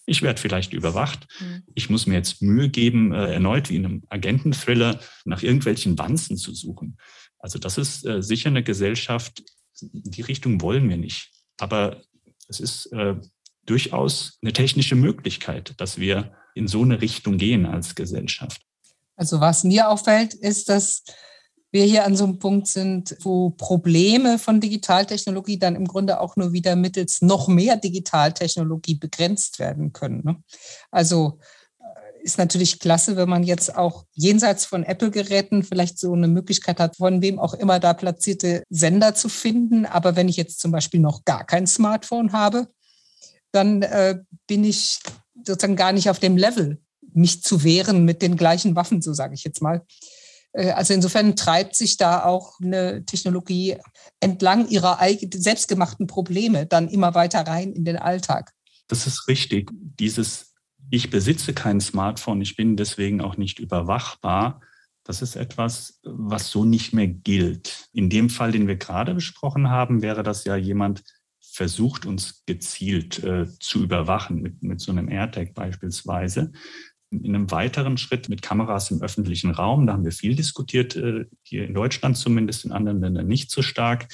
ich 0.05 0.21
werde 0.21 0.39
vielleicht 0.39 0.71
überwacht. 0.71 1.27
Mhm. 1.39 1.63
Ich 1.73 1.89
muss 1.89 2.05
mir 2.05 2.13
jetzt 2.13 2.43
Mühe 2.43 2.69
geben, 2.69 3.11
äh, 3.11 3.33
erneut 3.33 3.71
wie 3.71 3.77
in 3.77 3.85
einem 3.85 4.03
Agenten-Thriller 4.09 4.99
nach 5.25 5.41
irgendwelchen 5.41 5.97
Wanzen 5.97 6.37
zu 6.37 6.53
suchen. 6.53 6.99
Also 7.39 7.57
das 7.57 7.79
ist 7.79 8.05
äh, 8.05 8.21
sicher 8.21 8.49
eine 8.49 8.61
Gesellschaft, 8.61 9.41
die 9.81 10.21
Richtung 10.21 10.61
wollen 10.61 10.87
wir 10.89 10.97
nicht. 10.97 11.31
Aber 11.57 12.03
es 12.49 12.59
ist 12.59 12.85
äh, 12.91 13.15
durchaus 13.65 14.37
eine 14.43 14.53
technische 14.53 14.95
Möglichkeit, 14.95 15.73
dass 15.77 15.97
wir 15.97 16.33
in 16.53 16.67
so 16.67 16.83
eine 16.83 17.01
Richtung 17.01 17.39
gehen 17.39 17.65
als 17.65 17.95
Gesellschaft. 17.95 18.61
Also 19.15 19.39
was 19.39 19.63
mir 19.63 19.89
auffällt, 19.89 20.35
ist, 20.35 20.69
dass 20.69 21.03
wir 21.71 21.85
hier 21.85 22.05
an 22.05 22.15
so 22.15 22.25
einem 22.25 22.39
Punkt 22.39 22.67
sind, 22.67 23.15
wo 23.21 23.51
Probleme 23.51 24.37
von 24.37 24.59
Digitaltechnologie 24.59 25.57
dann 25.57 25.75
im 25.75 25.87
Grunde 25.87 26.19
auch 26.19 26.35
nur 26.35 26.51
wieder 26.51 26.75
mittels 26.75 27.21
noch 27.21 27.47
mehr 27.47 27.77
Digitaltechnologie 27.77 28.95
begrenzt 28.95 29.59
werden 29.59 29.93
können. 29.93 30.21
Ne? 30.23 30.43
Also 30.91 31.39
äh, 31.79 32.23
ist 32.23 32.37
natürlich 32.37 32.79
klasse, 32.79 33.15
wenn 33.15 33.29
man 33.29 33.43
jetzt 33.43 33.75
auch 33.75 34.05
jenseits 34.13 34.65
von 34.65 34.83
Apple-Geräten 34.83 35.63
vielleicht 35.63 35.97
so 35.97 36.11
eine 36.13 36.27
Möglichkeit 36.27 36.79
hat, 36.79 36.97
von 36.97 37.21
wem 37.21 37.39
auch 37.39 37.53
immer 37.53 37.79
da 37.79 37.93
platzierte 37.93 38.63
Sender 38.69 39.15
zu 39.15 39.29
finden. 39.29 39.85
Aber 39.85 40.17
wenn 40.17 40.27
ich 40.27 40.35
jetzt 40.35 40.59
zum 40.59 40.71
Beispiel 40.71 40.99
noch 40.99 41.23
gar 41.23 41.45
kein 41.45 41.67
Smartphone 41.67 42.33
habe, 42.33 42.67
dann 43.53 43.81
äh, 43.81 44.19
bin 44.45 44.65
ich 44.65 44.99
sozusagen 45.45 45.77
gar 45.77 45.93
nicht 45.93 46.09
auf 46.09 46.19
dem 46.19 46.35
Level, 46.35 46.81
mich 47.13 47.43
zu 47.43 47.63
wehren 47.63 48.03
mit 48.03 48.21
den 48.21 48.35
gleichen 48.35 48.75
Waffen, 48.75 49.01
so 49.01 49.13
sage 49.13 49.33
ich 49.35 49.43
jetzt 49.43 49.61
mal. 49.61 49.85
Äh, 50.53 50.71
also 50.71 50.93
insofern 50.93 51.35
treibt 51.35 51.75
sich 51.75 51.97
da 51.97 52.23
auch 52.23 52.59
eine 52.61 53.05
Technologie 53.05 53.77
entlang 54.19 54.67
ihrer 54.67 54.99
selbstgemachten 55.33 56.07
Probleme 56.07 56.65
dann 56.65 56.87
immer 56.89 57.15
weiter 57.15 57.41
rein 57.41 57.73
in 57.73 57.85
den 57.85 57.97
Alltag. 57.97 58.53
Das 58.87 59.07
ist 59.07 59.27
richtig. 59.27 59.71
Dieses 59.73 60.53
Ich 60.89 61.09
besitze 61.09 61.53
kein 61.53 61.79
Smartphone, 61.79 62.41
ich 62.41 62.55
bin 62.55 62.75
deswegen 62.75 63.21
auch 63.21 63.37
nicht 63.37 63.59
überwachbar. 63.59 64.61
Das 65.03 65.21
ist 65.21 65.35
etwas, 65.35 65.99
was 66.03 66.51
so 66.51 66.63
nicht 66.63 66.93
mehr 66.93 67.07
gilt. 67.07 67.87
In 67.91 68.09
dem 68.09 68.29
Fall, 68.29 68.51
den 68.51 68.67
wir 68.67 68.75
gerade 68.75 69.15
besprochen 69.15 69.69
haben, 69.69 70.01
wäre 70.01 70.21
das 70.21 70.43
ja 70.43 70.55
jemand 70.55 71.03
versucht, 71.39 72.05
uns 72.05 72.43
gezielt 72.45 73.23
äh, 73.23 73.47
zu 73.59 73.83
überwachen, 73.83 74.41
mit, 74.41 74.63
mit 74.63 74.79
so 74.79 74.91
einem 74.91 75.09
AirTag 75.09 75.53
beispielsweise 75.53 76.51
in 77.11 77.35
einem 77.35 77.51
weiteren 77.51 77.97
Schritt 77.97 78.29
mit 78.29 78.41
Kameras 78.41 78.89
im 78.89 79.01
öffentlichen 79.01 79.51
Raum. 79.51 79.85
Da 79.85 79.93
haben 79.93 80.05
wir 80.05 80.13
viel 80.13 80.35
diskutiert, 80.35 80.95
äh, 80.95 81.25
hier 81.43 81.65
in 81.65 81.73
Deutschland 81.73 82.17
zumindest, 82.17 82.65
in 82.65 82.71
anderen 82.71 83.01
Ländern 83.01 83.27
nicht 83.27 83.51
so 83.51 83.61
stark. 83.61 84.07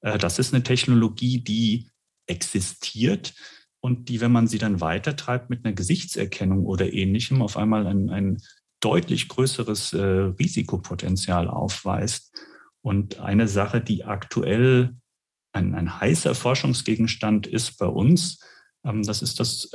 Äh, 0.00 0.18
das 0.18 0.38
ist 0.38 0.54
eine 0.54 0.62
Technologie, 0.62 1.40
die 1.40 1.90
existiert 2.26 3.34
und 3.80 4.08
die, 4.08 4.20
wenn 4.20 4.32
man 4.32 4.46
sie 4.46 4.58
dann 4.58 4.80
weitertreibt 4.80 5.50
mit 5.50 5.64
einer 5.64 5.74
Gesichtserkennung 5.74 6.64
oder 6.66 6.92
ähnlichem, 6.92 7.42
auf 7.42 7.56
einmal 7.56 7.86
ein, 7.86 8.10
ein 8.10 8.38
deutlich 8.80 9.28
größeres 9.28 9.92
äh, 9.92 10.00
Risikopotenzial 10.00 11.48
aufweist. 11.48 12.34
Und 12.82 13.18
eine 13.18 13.48
Sache, 13.48 13.80
die 13.80 14.04
aktuell 14.04 14.96
ein, 15.52 15.74
ein 15.74 16.00
heißer 16.00 16.34
Forschungsgegenstand 16.34 17.46
ist 17.46 17.76
bei 17.78 17.86
uns, 17.86 18.38
ähm, 18.84 19.02
das 19.02 19.22
ist 19.22 19.40
das 19.40 19.68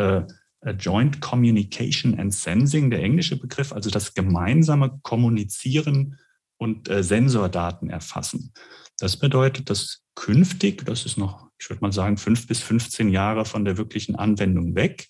Joint 0.74 1.22
Communication 1.22 2.19
and 2.19 2.34
Sensing, 2.34 2.89
der 2.89 3.03
englische 3.03 3.38
Begriff, 3.38 3.72
also 3.72 3.89
das 3.89 4.13
gemeinsame 4.13 5.00
Kommunizieren 5.03 6.17
und 6.57 6.89
äh, 6.89 7.03
Sensordaten 7.03 7.89
erfassen. 7.89 8.53
Das 9.00 9.17
bedeutet, 9.17 9.69
dass 9.69 10.03
künftig, 10.15 10.86
das 10.86 11.05
ist 11.05 11.17
noch, 11.17 11.50
ich 11.60 11.69
würde 11.69 11.81
mal 11.81 11.91
sagen, 11.91 12.17
fünf 12.17 12.48
bis 12.48 12.62
15 12.62 13.10
Jahre 13.10 13.45
von 13.45 13.65
der 13.65 13.77
wirklichen 13.77 14.15
Anwendung 14.15 14.75
weg, 14.75 15.07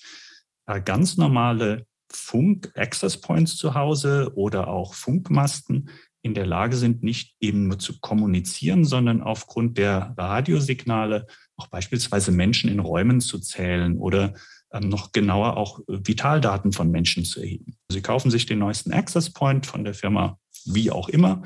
äh, 0.65 0.81
ganz 0.81 1.17
normale 1.17 1.85
Funk-Access 2.11 3.21
Points 3.21 3.55
zu 3.55 3.73
Hause 3.73 4.31
oder 4.35 4.67
auch 4.67 4.93
Funkmasten 4.93 5.89
in 6.21 6.33
der 6.33 6.47
Lage 6.47 6.75
sind, 6.75 7.03
nicht 7.03 7.35
eben 7.39 7.67
nur 7.67 7.77
zu 7.77 7.99
kommunizieren, 7.99 8.83
sondern 8.83 9.21
aufgrund 9.21 9.77
der 9.77 10.15
Radiosignale 10.17 11.27
auch 11.55 11.67
beispielsweise 11.67 12.31
Menschen 12.31 12.69
in 12.69 12.79
Räumen 12.79 13.21
zu 13.21 13.39
zählen 13.39 13.97
oder 13.97 14.33
noch 14.79 15.11
genauer 15.11 15.57
auch 15.57 15.79
äh, 15.79 15.99
Vitaldaten 16.03 16.71
von 16.71 16.91
Menschen 16.91 17.25
zu 17.25 17.41
erheben. 17.41 17.75
Sie 17.89 18.01
kaufen 18.01 18.31
sich 18.31 18.45
den 18.45 18.59
neuesten 18.59 18.93
Access 18.93 19.31
Point 19.31 19.65
von 19.65 19.83
der 19.83 19.93
Firma 19.93 20.39
wie 20.65 20.91
auch 20.91 21.09
immer 21.09 21.43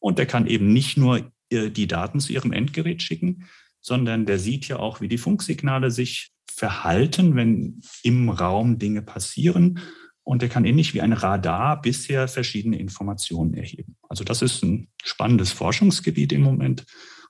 und 0.00 0.18
der 0.18 0.26
kann 0.26 0.46
eben 0.46 0.72
nicht 0.72 0.96
nur 0.96 1.30
äh, 1.50 1.70
die 1.70 1.86
Daten 1.86 2.20
zu 2.20 2.32
ihrem 2.32 2.52
Endgerät 2.52 3.02
schicken, 3.02 3.44
sondern 3.80 4.26
der 4.26 4.38
sieht 4.38 4.68
ja 4.68 4.78
auch, 4.78 5.00
wie 5.00 5.08
die 5.08 5.18
Funksignale 5.18 5.90
sich 5.90 6.32
verhalten, 6.50 7.36
wenn 7.36 7.80
im 8.02 8.30
Raum 8.30 8.78
Dinge 8.78 9.02
passieren. 9.02 9.80
Und 10.24 10.42
der 10.42 10.48
kann 10.48 10.64
ähnlich 10.64 10.92
wie 10.92 11.00
ein 11.00 11.14
Radar 11.14 11.80
bisher 11.80 12.28
verschiedene 12.28 12.78
Informationen 12.78 13.54
erheben. 13.54 13.96
Also 14.08 14.24
das 14.24 14.42
ist 14.42 14.62
ein 14.62 14.88
spannendes 15.02 15.52
Forschungsgebiet 15.52 16.32
im 16.32 16.42
Moment. 16.42 16.84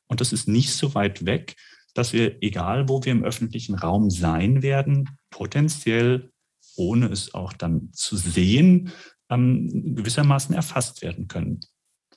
Und 0.08 0.20
das 0.20 0.32
ist 0.32 0.48
nicht 0.48 0.72
so 0.72 0.94
weit 0.94 1.24
weg, 1.24 1.54
dass 1.98 2.12
wir, 2.12 2.42
egal 2.42 2.88
wo 2.88 3.02
wir 3.04 3.12
im 3.12 3.24
öffentlichen 3.24 3.74
Raum 3.74 4.10
sein 4.10 4.62
werden, 4.62 5.18
potenziell, 5.30 6.30
ohne 6.76 7.06
es 7.06 7.34
auch 7.34 7.52
dann 7.52 7.90
zu 7.92 8.16
sehen, 8.16 8.92
ähm, 9.28 9.94
gewissermaßen 9.96 10.54
erfasst 10.54 11.02
werden 11.02 11.28
können. 11.28 11.60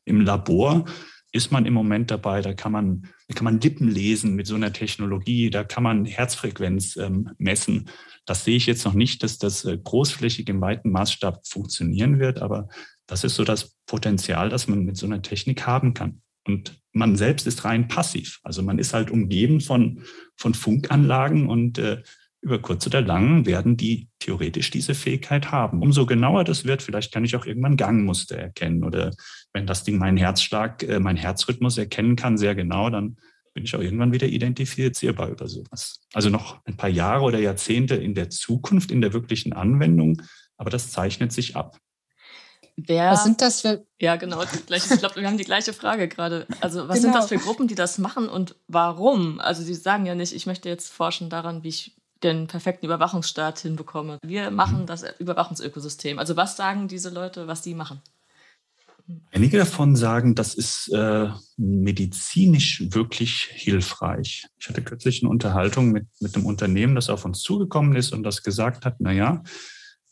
Im 0.06 0.22
Labor 0.22 0.86
ist 1.32 1.52
man 1.52 1.66
im 1.66 1.74
Moment 1.74 2.12
dabei, 2.12 2.42
da 2.42 2.54
kann 2.54 2.72
man, 2.72 3.08
da 3.28 3.36
kann 3.36 3.46
man 3.46 3.60
Lippen 3.60 3.88
lesen 3.88 4.36
mit 4.36 4.48
so 4.48 4.56
einer 4.56 4.74
Technologie, 4.74 5.50
da 5.50 5.64
kann 5.64 5.84
man 5.84 6.06
Herzfrequenz 6.06 6.98
ähm, 6.98 7.32
messen. 7.38 7.90
Das 8.26 8.44
sehe 8.44 8.58
ich 8.58 8.66
jetzt 8.66 8.86
noch 8.86 8.94
nicht, 8.94 9.24
dass 9.24 9.38
das 9.38 9.64
äh, 9.66 9.78
großflächig 9.78 10.48
im 10.50 10.62
weiten 10.62 10.92
Maßstab 10.92 11.48
funktionieren 11.48 12.20
wird, 12.20 12.42
aber 12.42 12.68
das 13.08 13.24
ist 13.24 13.36
so 13.36 13.44
das 13.44 13.78
Potenzial, 13.86 14.50
das 14.50 14.68
man 14.68 14.84
mit 14.84 14.98
so 14.98 15.06
einer 15.06 15.22
Technik 15.22 15.66
haben 15.66 15.94
kann. 15.94 16.22
Und 16.46 16.81
man 16.94 17.16
selbst 17.16 17.48
ist 17.48 17.64
rein 17.66 17.88
passiv. 17.88 18.40
Also 18.44 18.62
man 18.62 18.80
ist 18.80 18.94
halt 18.94 19.12
umgeben 19.12 19.62
von, 19.62 20.04
von 20.36 20.54
Funkanlagen 20.54 21.48
und 21.48 21.78
äh, 21.78 22.02
über 22.42 22.60
kurz 22.60 22.88
oder 22.88 23.02
lang 23.02 23.46
werden 23.46 23.78
die 23.78 24.08
theoretisch 24.20 24.72
diese 24.72 24.96
Fähigkeit 24.96 25.52
haben. 25.52 25.82
Umso 25.82 26.06
genauer 26.06 26.44
das 26.44 26.66
wird, 26.66 26.82
vielleicht 26.82 27.14
kann 27.14 27.24
ich 27.24 27.36
auch 27.36 27.46
irgendwann 27.46 27.78
Gangmuster 27.78 28.36
erkennen 28.36 28.84
oder 28.84 29.12
wenn 29.54 29.68
das 29.68 29.84
Ding 29.84 29.98
meinen 30.00 30.18
Herzschlag, 30.18 30.84
äh, 30.84 31.00
meinen 31.00 31.18
Herzrhythmus 31.18 31.78
erkennen 31.78 32.16
kann, 32.16 32.38
sehr 32.38 32.56
genau, 32.56 32.90
dann 32.90 33.18
bin 33.54 33.64
ich 33.64 33.76
auch 33.76 33.82
irgendwann 33.82 34.14
wieder 34.14 34.28
identifizierbar 34.28 35.30
über 35.30 35.48
sowas. 35.48 36.02
Also 36.14 36.30
noch 36.30 36.66
ein 36.66 36.78
paar 36.78 36.90
Jahre 36.90 37.24
oder 37.24 37.40
Jahrzehnte 37.40 37.96
in 37.96 38.16
der 38.16 38.30
Zukunft, 38.30 38.92
in 38.92 39.02
der 39.02 39.14
wirklichen 39.14 39.54
Anwendung, 39.54 40.22
aber 40.58 40.70
das 40.70 40.92
zeichnet 40.92 41.32
sich 41.32 41.56
ab. 41.56 41.78
Wer, 42.88 43.12
was 43.12 43.24
sind 43.24 43.42
das 43.42 43.62
für. 43.62 43.86
Ja, 44.00 44.16
genau. 44.16 44.44
Gleiche, 44.68 44.94
ich 44.94 45.00
glaube, 45.00 45.16
wir 45.16 45.28
haben 45.28 45.38
die 45.38 45.44
gleiche 45.44 45.74
Frage 45.74 46.08
gerade. 46.08 46.48
Also, 46.62 46.88
was 46.88 47.02
genau. 47.02 47.14
sind 47.14 47.16
das 47.16 47.30
für 47.30 47.38
Gruppen, 47.38 47.68
die 47.68 47.76
das 47.76 47.98
machen 47.98 48.30
und 48.30 48.56
warum? 48.68 49.40
Also, 49.40 49.64
sie 49.64 49.74
sagen 49.74 50.06
ja 50.06 50.16
nicht, 50.16 50.34
ich 50.34 50.46
möchte 50.46 50.70
jetzt 50.70 50.92
forschen 50.92 51.30
daran, 51.30 51.64
wie 51.64 51.70
ich 51.70 51.96
den 52.24 52.48
perfekten 52.48 52.86
Überwachungsstaat 52.86 53.60
hinbekomme. 53.60 54.20
Wir 54.24 54.52
machen 54.52 54.86
das 54.86 55.04
Überwachungsökosystem. 55.20 56.20
Also, 56.20 56.36
was 56.36 56.56
sagen 56.56 56.88
diese 56.88 57.10
Leute, 57.10 57.48
was 57.48 57.62
die 57.62 57.74
machen? 57.74 58.02
Einige 59.32 59.58
davon 59.58 59.96
sagen, 59.96 60.36
das 60.36 60.54
ist 60.54 60.90
äh, 60.94 61.30
medizinisch 61.58 62.84
wirklich 62.92 63.50
hilfreich. 63.52 64.46
Ich 64.60 64.70
hatte 64.70 64.82
kürzlich 64.82 65.22
eine 65.22 65.30
Unterhaltung 65.30 65.92
mit, 65.92 66.08
mit 66.20 66.36
einem 66.36 66.46
Unternehmen, 66.46 66.96
das 66.96 67.10
auf 67.10 67.26
uns 67.26 67.42
zugekommen 67.42 67.96
ist 67.96 68.14
und 68.14 68.24
das 68.24 68.44
gesagt 68.44 68.86
hat, 68.86 68.96
na 69.00 69.12
ja, 69.12 69.44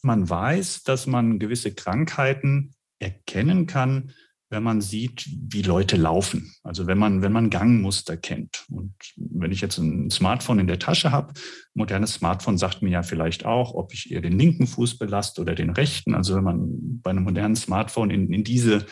man 0.04 0.30
weiß, 0.30 0.84
dass 0.84 1.08
man 1.08 1.40
gewisse 1.40 1.74
Krankheiten 1.74 2.72
erkennen 3.00 3.66
kann, 3.66 4.12
wenn 4.50 4.64
man 4.64 4.82
sieht, 4.82 5.30
wie 5.30 5.62
Leute 5.62 5.96
laufen. 5.96 6.52
Also 6.64 6.88
wenn 6.88 6.98
man, 6.98 7.22
wenn 7.22 7.32
man 7.32 7.52
Gangmuster 7.52 8.18
kennt. 8.18 8.66
Und 8.70 8.94
wenn 9.16 9.52
ich 9.52 9.62
jetzt 9.62 9.78
ein 9.78 10.10
Smartphone 10.10 10.60
in 10.60 10.68
der 10.68 10.80
Tasche 10.80 11.12
habe, 11.12 11.34
modernes 11.76 12.16
Smartphone 12.16 12.58
sagt 12.58 12.82
mir 12.82 12.90
ja 12.90 13.04
vielleicht 13.04 13.46
auch, 13.46 13.76
ob 13.76 13.94
ich 13.94 14.12
eher 14.12 14.22
den 14.22 14.38
linken 14.38 14.66
Fuß 14.66 14.98
belaste 14.98 15.42
oder 15.42 15.54
den 15.54 15.70
rechten. 15.70 16.16
Also 16.16 16.36
wenn 16.36 16.44
man 16.44 17.02
bei 17.02 17.12
einem 17.12 17.24
modernen 17.24 17.56
Smartphone 17.56 18.10
in, 18.10 18.34
in 18.34 18.44
diese 18.44 18.86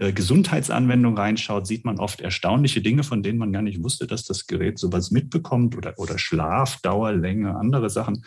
äh, 0.00 0.12
Gesundheitsanwendung 0.12 1.16
reinschaut, 1.16 1.68
sieht 1.68 1.84
man 1.84 2.00
oft 2.00 2.20
erstaunliche 2.20 2.82
Dinge, 2.82 3.04
von 3.04 3.22
denen 3.22 3.38
man 3.38 3.52
gar 3.52 3.62
nicht 3.62 3.84
wusste, 3.84 4.08
dass 4.08 4.24
das 4.24 4.48
Gerät 4.48 4.80
sowas 4.80 5.12
mitbekommt 5.12 5.76
oder, 5.76 5.94
oder 5.98 6.18
Schlaf, 6.18 6.80
Dauerlänge, 6.82 7.54
andere 7.54 7.88
Sachen. 7.88 8.24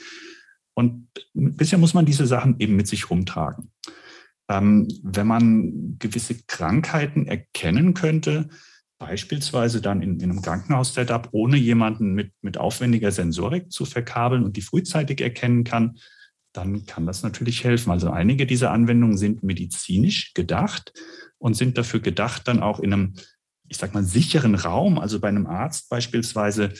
Und 0.77 1.07
bisher 1.33 1.79
muss 1.79 1.95
man 1.95 2.05
diese 2.05 2.27
Sachen 2.27 2.59
eben 2.59 2.75
mit 2.75 2.87
sich 2.87 3.09
rumtragen. 3.09 3.71
Ähm, 4.47 4.87
wenn 5.01 5.25
man 5.25 5.97
gewisse 5.97 6.35
Krankheiten 6.45 7.25
erkennen 7.25 7.95
könnte, 7.95 8.49
beispielsweise 8.99 9.81
dann 9.81 10.03
in, 10.03 10.19
in 10.19 10.29
einem 10.29 10.43
Krankenhaus-Setup, 10.43 11.29
ohne 11.31 11.57
jemanden 11.57 12.13
mit, 12.13 12.31
mit 12.43 12.59
aufwendiger 12.59 13.11
Sensorik 13.11 13.71
zu 13.71 13.85
verkabeln 13.85 14.43
und 14.43 14.55
die 14.55 14.61
frühzeitig 14.61 15.19
erkennen 15.19 15.63
kann, 15.63 15.97
dann 16.53 16.85
kann 16.85 17.07
das 17.07 17.23
natürlich 17.23 17.63
helfen. 17.63 17.89
Also 17.89 18.11
einige 18.11 18.45
dieser 18.45 18.69
Anwendungen 18.69 19.17
sind 19.17 19.41
medizinisch 19.41 20.35
gedacht 20.35 20.93
und 21.39 21.55
sind 21.55 21.79
dafür 21.79 22.01
gedacht, 22.01 22.47
dann 22.47 22.61
auch 22.61 22.79
in 22.79 22.93
einem, 22.93 23.13
ich 23.67 23.77
sag 23.77 23.95
mal, 23.95 24.03
sicheren 24.03 24.53
Raum, 24.53 24.99
also 24.99 25.19
bei 25.19 25.27
einem 25.27 25.47
Arzt 25.47 25.89
beispielsweise 25.89 26.75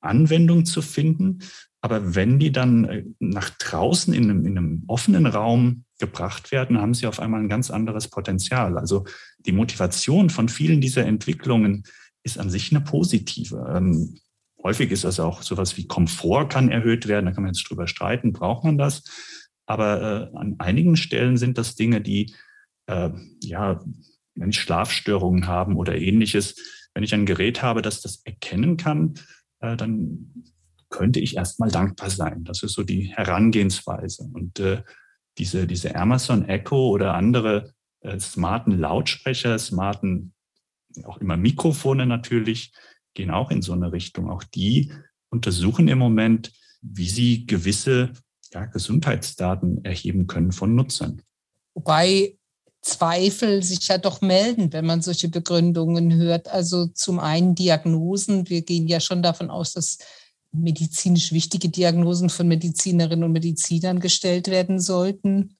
Anwendung 0.00 0.66
zu 0.66 0.82
finden, 0.82 1.40
aber 1.80 2.14
wenn 2.14 2.38
die 2.38 2.52
dann 2.52 2.84
äh, 2.84 3.04
nach 3.18 3.50
draußen 3.50 4.12
in 4.12 4.24
einem, 4.24 4.44
in 4.44 4.58
einem 4.58 4.84
offenen 4.86 5.26
Raum 5.26 5.84
gebracht 5.98 6.52
werden, 6.52 6.80
haben 6.80 6.94
sie 6.94 7.06
auf 7.06 7.20
einmal 7.20 7.40
ein 7.40 7.48
ganz 7.48 7.70
anderes 7.70 8.08
Potenzial. 8.08 8.78
Also 8.78 9.04
die 9.38 9.52
Motivation 9.52 10.30
von 10.30 10.48
vielen 10.48 10.80
dieser 10.80 11.06
Entwicklungen 11.06 11.84
ist 12.22 12.38
an 12.38 12.50
sich 12.50 12.70
eine 12.70 12.82
positive. 12.82 13.72
Ähm, 13.74 14.18
häufig 14.62 14.90
ist 14.90 15.04
das 15.04 15.20
auch 15.20 15.42
sowas 15.42 15.76
wie 15.76 15.86
Komfort 15.86 16.48
kann 16.48 16.70
erhöht 16.70 17.08
werden. 17.08 17.26
Da 17.26 17.32
kann 17.32 17.44
man 17.44 17.52
jetzt 17.54 17.68
drüber 17.68 17.86
streiten, 17.86 18.32
braucht 18.32 18.64
man 18.64 18.76
das? 18.76 19.04
Aber 19.66 20.30
äh, 20.32 20.36
an 20.36 20.56
einigen 20.58 20.96
Stellen 20.96 21.36
sind 21.36 21.56
das 21.56 21.76
Dinge, 21.76 22.00
die 22.00 22.34
äh, 22.86 23.10
ja, 23.42 23.80
wenn 24.34 24.50
ich 24.50 24.60
Schlafstörungen 24.60 25.46
haben 25.46 25.76
oder 25.76 25.96
ähnliches, 25.96 26.56
wenn 26.94 27.04
ich 27.04 27.14
ein 27.14 27.26
Gerät 27.26 27.62
habe, 27.62 27.82
das 27.82 28.00
das 28.00 28.22
erkennen 28.24 28.76
kann, 28.76 29.14
äh, 29.60 29.76
dann 29.76 30.44
könnte 30.90 31.20
ich 31.20 31.36
erstmal 31.36 31.70
dankbar 31.70 32.10
sein. 32.10 32.44
Das 32.44 32.62
ist 32.62 32.72
so 32.72 32.82
die 32.82 33.04
Herangehensweise. 33.04 34.28
Und 34.32 34.58
äh, 34.60 34.82
diese, 35.38 35.66
diese 35.66 35.94
Amazon 35.94 36.48
Echo 36.48 36.90
oder 36.90 37.14
andere 37.14 37.72
äh, 38.00 38.18
smarten 38.18 38.78
Lautsprecher, 38.78 39.58
smarten, 39.58 40.34
auch 41.04 41.18
immer 41.18 41.36
Mikrofone 41.36 42.06
natürlich, 42.06 42.72
gehen 43.14 43.30
auch 43.30 43.50
in 43.50 43.62
so 43.62 43.72
eine 43.72 43.92
Richtung. 43.92 44.30
Auch 44.30 44.42
die 44.42 44.92
untersuchen 45.30 45.88
im 45.88 45.98
Moment, 45.98 46.52
wie 46.82 47.08
sie 47.08 47.46
gewisse 47.46 48.12
ja, 48.52 48.66
Gesundheitsdaten 48.66 49.84
erheben 49.84 50.26
können 50.26 50.52
von 50.52 50.74
Nutzern. 50.74 51.22
Wobei 51.74 52.36
Zweifel 52.82 53.62
sich 53.62 53.86
ja 53.88 53.98
doch 53.98 54.22
melden, 54.22 54.72
wenn 54.72 54.86
man 54.86 55.02
solche 55.02 55.28
Begründungen 55.28 56.14
hört. 56.14 56.48
Also 56.48 56.86
zum 56.86 57.20
einen 57.20 57.54
Diagnosen. 57.54 58.48
Wir 58.48 58.62
gehen 58.62 58.88
ja 58.88 59.00
schon 59.00 59.22
davon 59.22 59.50
aus, 59.50 59.74
dass 59.74 59.98
medizinisch 60.52 61.32
wichtige 61.32 61.68
Diagnosen 61.68 62.30
von 62.30 62.48
Medizinerinnen 62.48 63.24
und 63.24 63.32
Medizinern 63.32 64.00
gestellt 64.00 64.48
werden 64.48 64.80
sollten. 64.80 65.56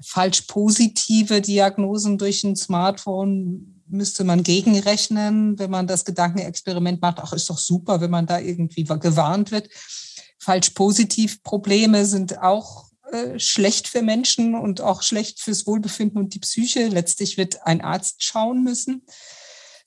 Falsch 0.00 0.42
positive 0.42 1.40
Diagnosen 1.40 2.18
durch 2.18 2.44
ein 2.44 2.56
Smartphone 2.56 3.82
müsste 3.88 4.24
man 4.24 4.42
gegenrechnen, 4.42 5.58
wenn 5.58 5.70
man 5.70 5.86
das 5.86 6.04
Gedankenexperiment 6.04 7.00
macht. 7.00 7.18
Ach, 7.20 7.32
ist 7.32 7.50
doch 7.50 7.58
super, 7.58 8.00
wenn 8.00 8.10
man 8.10 8.26
da 8.26 8.38
irgendwie 8.38 8.84
gewarnt 8.84 9.50
wird. 9.50 9.68
Falsch 10.38 10.70
positiv 10.70 11.42
Probleme 11.42 12.06
sind 12.06 12.38
auch 12.38 12.90
äh, 13.12 13.38
schlecht 13.38 13.88
für 13.88 14.02
Menschen 14.02 14.54
und 14.54 14.80
auch 14.80 15.02
schlecht 15.02 15.40
fürs 15.40 15.66
Wohlbefinden 15.66 16.18
und 16.18 16.34
die 16.34 16.38
Psyche. 16.38 16.88
Letztlich 16.88 17.36
wird 17.36 17.66
ein 17.66 17.80
Arzt 17.80 18.22
schauen 18.22 18.62
müssen 18.62 19.02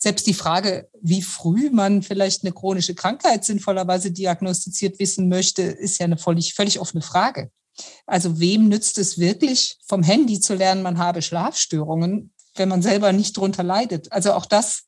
selbst 0.03 0.25
die 0.25 0.33
Frage, 0.33 0.89
wie 0.99 1.21
früh 1.21 1.69
man 1.69 2.01
vielleicht 2.01 2.43
eine 2.43 2.51
chronische 2.51 2.95
Krankheit 2.95 3.45
sinnvollerweise 3.45 4.11
diagnostiziert 4.11 4.97
wissen 4.97 5.29
möchte, 5.29 5.61
ist 5.61 5.99
ja 5.99 6.05
eine 6.05 6.17
völlig, 6.17 6.55
völlig 6.55 6.79
offene 6.79 7.03
Frage. 7.03 7.51
Also 8.07 8.39
wem 8.39 8.67
nützt 8.67 8.97
es 8.97 9.19
wirklich, 9.19 9.77
vom 9.85 10.01
Handy 10.01 10.39
zu 10.39 10.55
lernen, 10.55 10.81
man 10.81 10.97
habe 10.97 11.21
Schlafstörungen, 11.21 12.33
wenn 12.55 12.67
man 12.67 12.81
selber 12.81 13.13
nicht 13.13 13.37
drunter 13.37 13.61
leidet? 13.61 14.11
Also 14.11 14.33
auch 14.33 14.47
das 14.47 14.87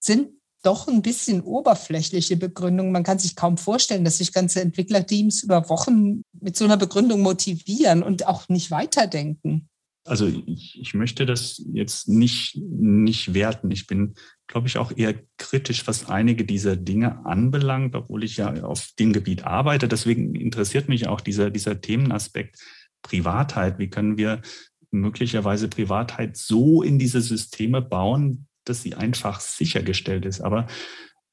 sind 0.00 0.30
doch 0.62 0.88
ein 0.88 1.02
bisschen 1.02 1.42
oberflächliche 1.42 2.38
Begründungen. 2.38 2.92
Man 2.92 3.04
kann 3.04 3.18
sich 3.18 3.36
kaum 3.36 3.58
vorstellen, 3.58 4.04
dass 4.04 4.18
sich 4.18 4.32
ganze 4.32 4.62
Entwicklerteams 4.62 5.42
über 5.42 5.68
Wochen 5.68 6.22
mit 6.32 6.56
so 6.56 6.64
einer 6.64 6.78
Begründung 6.78 7.20
motivieren 7.20 8.02
und 8.02 8.26
auch 8.26 8.48
nicht 8.48 8.70
weiterdenken. 8.70 9.68
Also 10.04 10.26
ich, 10.26 10.80
ich 10.80 10.94
möchte 10.94 11.26
das 11.26 11.62
jetzt 11.72 12.08
nicht, 12.08 12.56
nicht 12.56 13.34
werten. 13.34 13.70
Ich 13.70 13.86
bin, 13.86 14.14
glaube 14.48 14.66
ich, 14.66 14.76
auch 14.78 14.90
eher 14.96 15.14
kritisch, 15.38 15.86
was 15.86 16.08
einige 16.08 16.44
dieser 16.44 16.76
Dinge 16.76 17.24
anbelangt, 17.24 17.94
obwohl 17.94 18.24
ich 18.24 18.36
ja 18.36 18.52
auf 18.64 18.90
dem 18.98 19.12
Gebiet 19.12 19.44
arbeite. 19.44 19.86
Deswegen 19.86 20.34
interessiert 20.34 20.88
mich 20.88 21.06
auch 21.06 21.20
dieser, 21.20 21.50
dieser 21.50 21.80
Themenaspekt 21.80 22.58
Privatheit. 23.02 23.78
Wie 23.78 23.90
können 23.90 24.16
wir 24.16 24.42
möglicherweise 24.90 25.68
Privatheit 25.68 26.36
so 26.36 26.82
in 26.82 26.98
diese 26.98 27.20
Systeme 27.20 27.80
bauen, 27.80 28.46
dass 28.64 28.82
sie 28.82 28.94
einfach 28.94 29.40
sichergestellt 29.40 30.24
ist? 30.24 30.40
Aber 30.40 30.66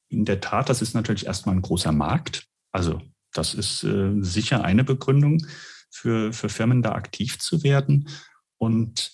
in 0.10 0.25
der 0.25 0.41
Tat, 0.41 0.69
das 0.69 0.84
ist 0.84 0.93
natürlich 0.93 1.25
erstmal 1.25 1.55
ein 1.55 1.63
großer 1.63 1.91
Markt. 1.91 2.45
Also 2.71 3.01
das 3.34 3.55
ist 3.55 3.84
äh, 3.84 4.13
sicher 4.21 4.63
eine 4.63 4.84
Begründung 4.84 5.45
für, 5.89 6.34
für 6.34 6.49
Firmen, 6.49 6.82
da 6.82 6.93
aktiv 6.93 7.39
zu 7.39 7.63
werden. 7.63 8.10
Und 8.59 9.11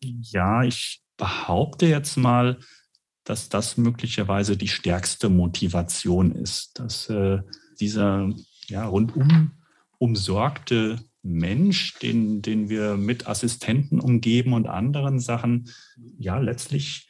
ja, 0.00 0.62
ich 0.64 1.02
behaupte 1.18 1.86
jetzt 1.86 2.16
mal, 2.16 2.58
dass 3.24 3.48
das 3.48 3.76
möglicherweise 3.76 4.56
die 4.56 4.68
stärkste 4.68 5.28
Motivation 5.28 6.32
ist, 6.32 6.78
dass 6.78 7.10
äh, 7.10 7.40
dieser 7.80 8.30
ja, 8.68 8.86
rundum 8.86 9.52
umsorgte 9.98 10.98
Mensch, 11.22 11.98
den, 11.98 12.40
den 12.40 12.68
wir 12.68 12.96
mit 12.96 13.26
Assistenten 13.26 14.00
umgeben 14.00 14.52
und 14.52 14.68
anderen 14.68 15.18
Sachen, 15.18 15.68
ja 16.18 16.38
letztlich 16.38 17.08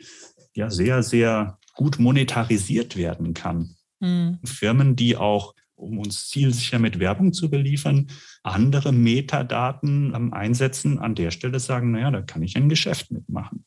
ja 0.54 0.70
sehr, 0.70 1.02
sehr 1.02 1.58
gut 1.74 1.98
monetarisiert 1.98 2.96
werden 2.96 3.34
kann. 3.34 3.76
Mhm. 4.00 4.38
Firmen, 4.44 4.96
die 4.96 5.16
auch 5.16 5.54
um 5.76 5.98
uns 5.98 6.28
zielsicher 6.28 6.78
mit 6.78 6.98
Werbung 6.98 7.32
zu 7.32 7.50
beliefern, 7.50 8.08
andere 8.42 8.92
Metadaten 8.92 10.12
ähm, 10.14 10.32
einsetzen, 10.32 10.98
an 10.98 11.14
der 11.14 11.30
Stelle 11.30 11.60
sagen, 11.60 11.92
naja, 11.92 12.10
da 12.10 12.22
kann 12.22 12.42
ich 12.42 12.56
ein 12.56 12.68
Geschäft 12.68 13.10
mitmachen. 13.10 13.64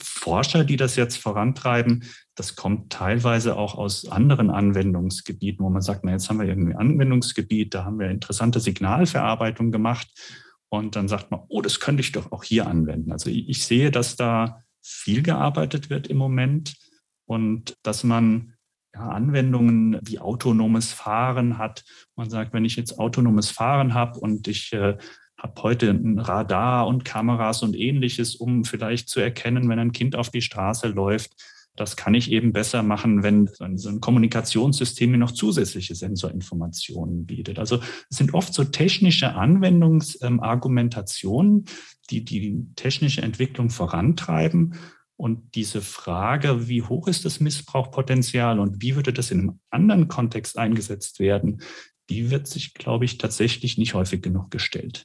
Forscher, 0.00 0.64
die 0.64 0.76
das 0.76 0.94
jetzt 0.94 1.16
vorantreiben, 1.16 2.04
das 2.36 2.54
kommt 2.54 2.92
teilweise 2.92 3.56
auch 3.56 3.74
aus 3.74 4.08
anderen 4.08 4.50
Anwendungsgebieten, 4.50 5.64
wo 5.64 5.70
man 5.70 5.82
sagt, 5.82 6.04
na, 6.04 6.12
jetzt 6.12 6.28
haben 6.28 6.38
wir 6.38 6.46
irgendwie 6.46 6.74
ein 6.74 6.92
Anwendungsgebiet, 6.92 7.74
da 7.74 7.84
haben 7.84 7.98
wir 7.98 8.08
interessante 8.08 8.60
Signalverarbeitung 8.60 9.72
gemacht. 9.72 10.08
Und 10.68 10.96
dann 10.96 11.08
sagt 11.08 11.30
man, 11.30 11.40
oh, 11.48 11.62
das 11.62 11.80
könnte 11.80 12.02
ich 12.02 12.12
doch 12.12 12.30
auch 12.30 12.44
hier 12.44 12.66
anwenden. 12.66 13.10
Also 13.10 13.30
ich 13.30 13.64
sehe, 13.64 13.90
dass 13.90 14.16
da 14.16 14.62
viel 14.82 15.22
gearbeitet 15.22 15.90
wird 15.90 16.06
im 16.06 16.18
Moment 16.18 16.76
und 17.26 17.76
dass 17.82 18.04
man 18.04 18.54
ja, 18.98 19.10
Anwendungen 19.10 19.98
wie 20.02 20.18
autonomes 20.18 20.92
Fahren 20.92 21.56
hat. 21.58 21.84
Man 22.16 22.30
sagt, 22.30 22.52
wenn 22.52 22.64
ich 22.64 22.74
jetzt 22.76 22.98
autonomes 22.98 23.50
Fahren 23.50 23.94
habe 23.94 24.18
und 24.18 24.48
ich 24.48 24.72
äh, 24.72 24.96
habe 25.40 25.62
heute 25.62 25.90
ein 25.90 26.18
Radar 26.18 26.88
und 26.88 27.04
Kameras 27.04 27.62
und 27.62 27.76
ähnliches, 27.76 28.34
um 28.34 28.64
vielleicht 28.64 29.08
zu 29.08 29.20
erkennen, 29.20 29.68
wenn 29.68 29.78
ein 29.78 29.92
Kind 29.92 30.16
auf 30.16 30.30
die 30.30 30.42
Straße 30.42 30.88
läuft. 30.88 31.30
Das 31.76 31.96
kann 31.96 32.14
ich 32.14 32.32
eben 32.32 32.52
besser 32.52 32.82
machen, 32.82 33.22
wenn 33.22 33.48
so 33.76 33.88
ein 33.88 34.00
Kommunikationssystem 34.00 35.12
mir 35.12 35.18
noch 35.18 35.30
zusätzliche 35.30 35.94
Sensorinformationen 35.94 37.24
bietet. 37.24 37.60
Also 37.60 37.78
es 38.10 38.16
sind 38.16 38.34
oft 38.34 38.52
so 38.52 38.64
technische 38.64 39.36
Anwendungsargumentationen, 39.36 41.66
die 42.10 42.24
die 42.24 42.66
technische 42.74 43.22
Entwicklung 43.22 43.70
vorantreiben. 43.70 44.74
Und 45.18 45.54
diese 45.54 45.82
Frage, 45.82 46.68
wie 46.68 46.82
hoch 46.82 47.08
ist 47.08 47.26
das 47.26 47.40
Missbrauchpotenzial 47.40 48.58
und 48.58 48.80
wie 48.80 48.96
würde 48.96 49.12
das 49.12 49.30
in 49.30 49.40
einem 49.40 49.60
anderen 49.68 50.08
Kontext 50.08 50.56
eingesetzt 50.56 51.18
werden, 51.18 51.60
die 52.08 52.30
wird 52.30 52.46
sich, 52.46 52.72
glaube 52.72 53.04
ich, 53.04 53.18
tatsächlich 53.18 53.76
nicht 53.76 53.92
häufig 53.92 54.22
genug 54.22 54.50
gestellt 54.50 55.04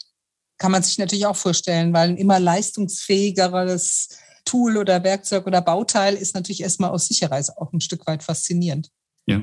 kann 0.63 0.71
man 0.71 0.82
sich 0.82 0.97
natürlich 0.97 1.26
auch 1.26 1.36
vorstellen, 1.36 1.93
weil 1.93 2.08
ein 2.10 2.17
immer 2.17 2.39
leistungsfähigeres 2.39 4.17
Tool 4.45 4.78
oder 4.78 5.04
Werkzeug 5.04 5.45
oder 5.45 5.62
Bauteil 5.62 6.15
ist 6.15 6.36
natürlich 6.36 6.62
erstmal 6.62 6.91
aus 6.91 7.08
Sicherheit 7.08 7.49
auch 7.58 7.73
ein 7.73 7.82
Stück 7.82 8.08
weit 8.08 8.23
faszinierend. 8.23 8.89
Ja. 9.26 9.41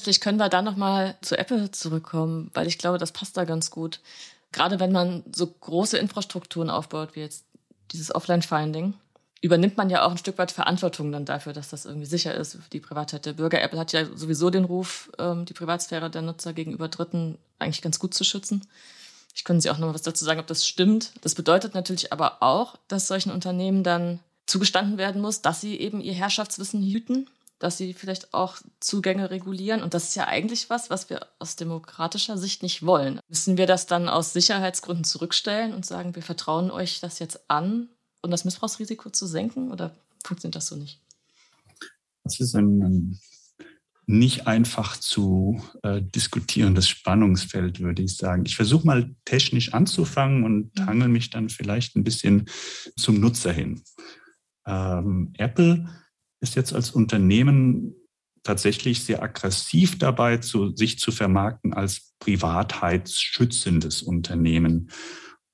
Vielleicht 0.00 0.22
können 0.22 0.38
wir 0.38 0.48
da 0.48 0.62
nochmal 0.62 1.18
zu 1.20 1.38
Apple 1.38 1.70
zurückkommen, 1.70 2.50
weil 2.54 2.66
ich 2.66 2.78
glaube, 2.78 2.96
das 2.96 3.12
passt 3.12 3.36
da 3.36 3.44
ganz 3.44 3.70
gut. 3.70 4.00
Gerade 4.50 4.80
wenn 4.80 4.92
man 4.92 5.24
so 5.34 5.46
große 5.46 5.98
Infrastrukturen 5.98 6.70
aufbaut, 6.70 7.16
wie 7.16 7.20
jetzt 7.20 7.44
dieses 7.92 8.14
Offline-Finding, 8.14 8.94
übernimmt 9.42 9.76
man 9.76 9.90
ja 9.90 10.04
auch 10.06 10.12
ein 10.12 10.18
Stück 10.18 10.38
weit 10.38 10.52
Verantwortung 10.52 11.12
dann 11.12 11.24
dafür, 11.24 11.52
dass 11.52 11.68
das 11.68 11.84
irgendwie 11.84 12.06
sicher 12.06 12.34
ist 12.34 12.54
für 12.54 12.70
die 12.72 12.80
Privatheit 12.80 13.26
der 13.26 13.32
Bürger. 13.34 13.60
Apple 13.60 13.78
hat 13.78 13.92
ja 13.92 14.06
sowieso 14.14 14.48
den 14.50 14.64
Ruf, 14.64 15.10
ähm, 15.18 15.44
die 15.44 15.52
Privatsphäre 15.52 16.08
der 16.10 16.22
Nutzer 16.22 16.52
gegenüber 16.52 16.88
Dritten 16.88 17.36
eigentlich 17.58 17.82
ganz 17.82 17.98
gut 17.98 18.14
zu 18.14 18.24
schützen. 18.24 18.66
Ich 19.34 19.44
könnte 19.44 19.62
Sie 19.62 19.70
auch 19.70 19.78
noch 19.78 19.88
mal 19.88 19.94
was 19.94 20.02
dazu 20.02 20.24
sagen, 20.24 20.40
ob 20.40 20.46
das 20.46 20.66
stimmt. 20.66 21.12
Das 21.22 21.34
bedeutet 21.34 21.74
natürlich 21.74 22.12
aber 22.12 22.42
auch, 22.42 22.76
dass 22.86 23.08
solchen 23.08 23.32
Unternehmen 23.32 23.82
dann 23.82 24.20
zugestanden 24.46 24.96
werden 24.96 25.20
muss, 25.20 25.42
dass 25.42 25.60
sie 25.60 25.78
eben 25.78 26.00
ihr 26.00 26.12
Herrschaftswissen 26.12 26.82
hüten, 26.82 27.28
dass 27.58 27.78
sie 27.78 27.94
vielleicht 27.94 28.34
auch 28.34 28.56
Zugänge 28.80 29.30
regulieren. 29.30 29.82
Und 29.82 29.94
das 29.94 30.08
ist 30.08 30.14
ja 30.14 30.26
eigentlich 30.28 30.70
was, 30.70 30.90
was 30.90 31.10
wir 31.10 31.26
aus 31.38 31.56
demokratischer 31.56 32.36
Sicht 32.36 32.62
nicht 32.62 32.84
wollen. 32.84 33.20
Müssen 33.28 33.56
wir 33.56 33.66
das 33.66 33.86
dann 33.86 34.08
aus 34.08 34.32
Sicherheitsgründen 34.32 35.04
zurückstellen 35.04 35.72
und 35.72 35.86
sagen, 35.86 36.14
wir 36.14 36.22
vertrauen 36.22 36.70
euch 36.70 37.00
das 37.00 37.18
jetzt 37.18 37.50
an, 37.50 37.88
um 38.22 38.30
das 38.30 38.44
Missbrauchsrisiko 38.44 39.10
zu 39.10 39.26
senken? 39.26 39.70
Oder 39.70 39.94
funktioniert 40.24 40.56
das 40.56 40.66
so 40.66 40.76
nicht? 40.76 41.00
Das 42.24 42.40
ist 42.40 42.54
ein, 42.54 43.18
nicht 44.06 44.46
einfach 44.46 44.96
zu 44.96 45.62
äh, 45.82 46.02
diskutierendes 46.02 46.88
Spannungsfeld, 46.88 47.80
würde 47.80 48.02
ich 48.02 48.16
sagen. 48.16 48.44
Ich 48.46 48.56
versuche 48.56 48.86
mal 48.86 49.14
technisch 49.24 49.74
anzufangen 49.74 50.44
und 50.44 50.78
mhm. 50.78 50.86
hangel 50.86 51.08
mich 51.08 51.30
dann 51.30 51.48
vielleicht 51.48 51.96
ein 51.96 52.04
bisschen 52.04 52.46
zum 52.96 53.20
Nutzer 53.20 53.52
hin. 53.52 53.82
Ähm, 54.66 55.32
Apple 55.38 55.88
ist 56.40 56.54
jetzt 56.54 56.72
als 56.72 56.90
Unternehmen 56.90 57.94
tatsächlich 58.42 59.04
sehr 59.04 59.22
aggressiv 59.22 59.98
dabei, 59.98 60.38
zu, 60.38 60.74
sich 60.74 60.98
zu 60.98 61.12
vermarkten 61.12 61.72
als 61.72 62.14
privatheitsschützendes 62.18 64.02
Unternehmen. 64.02 64.90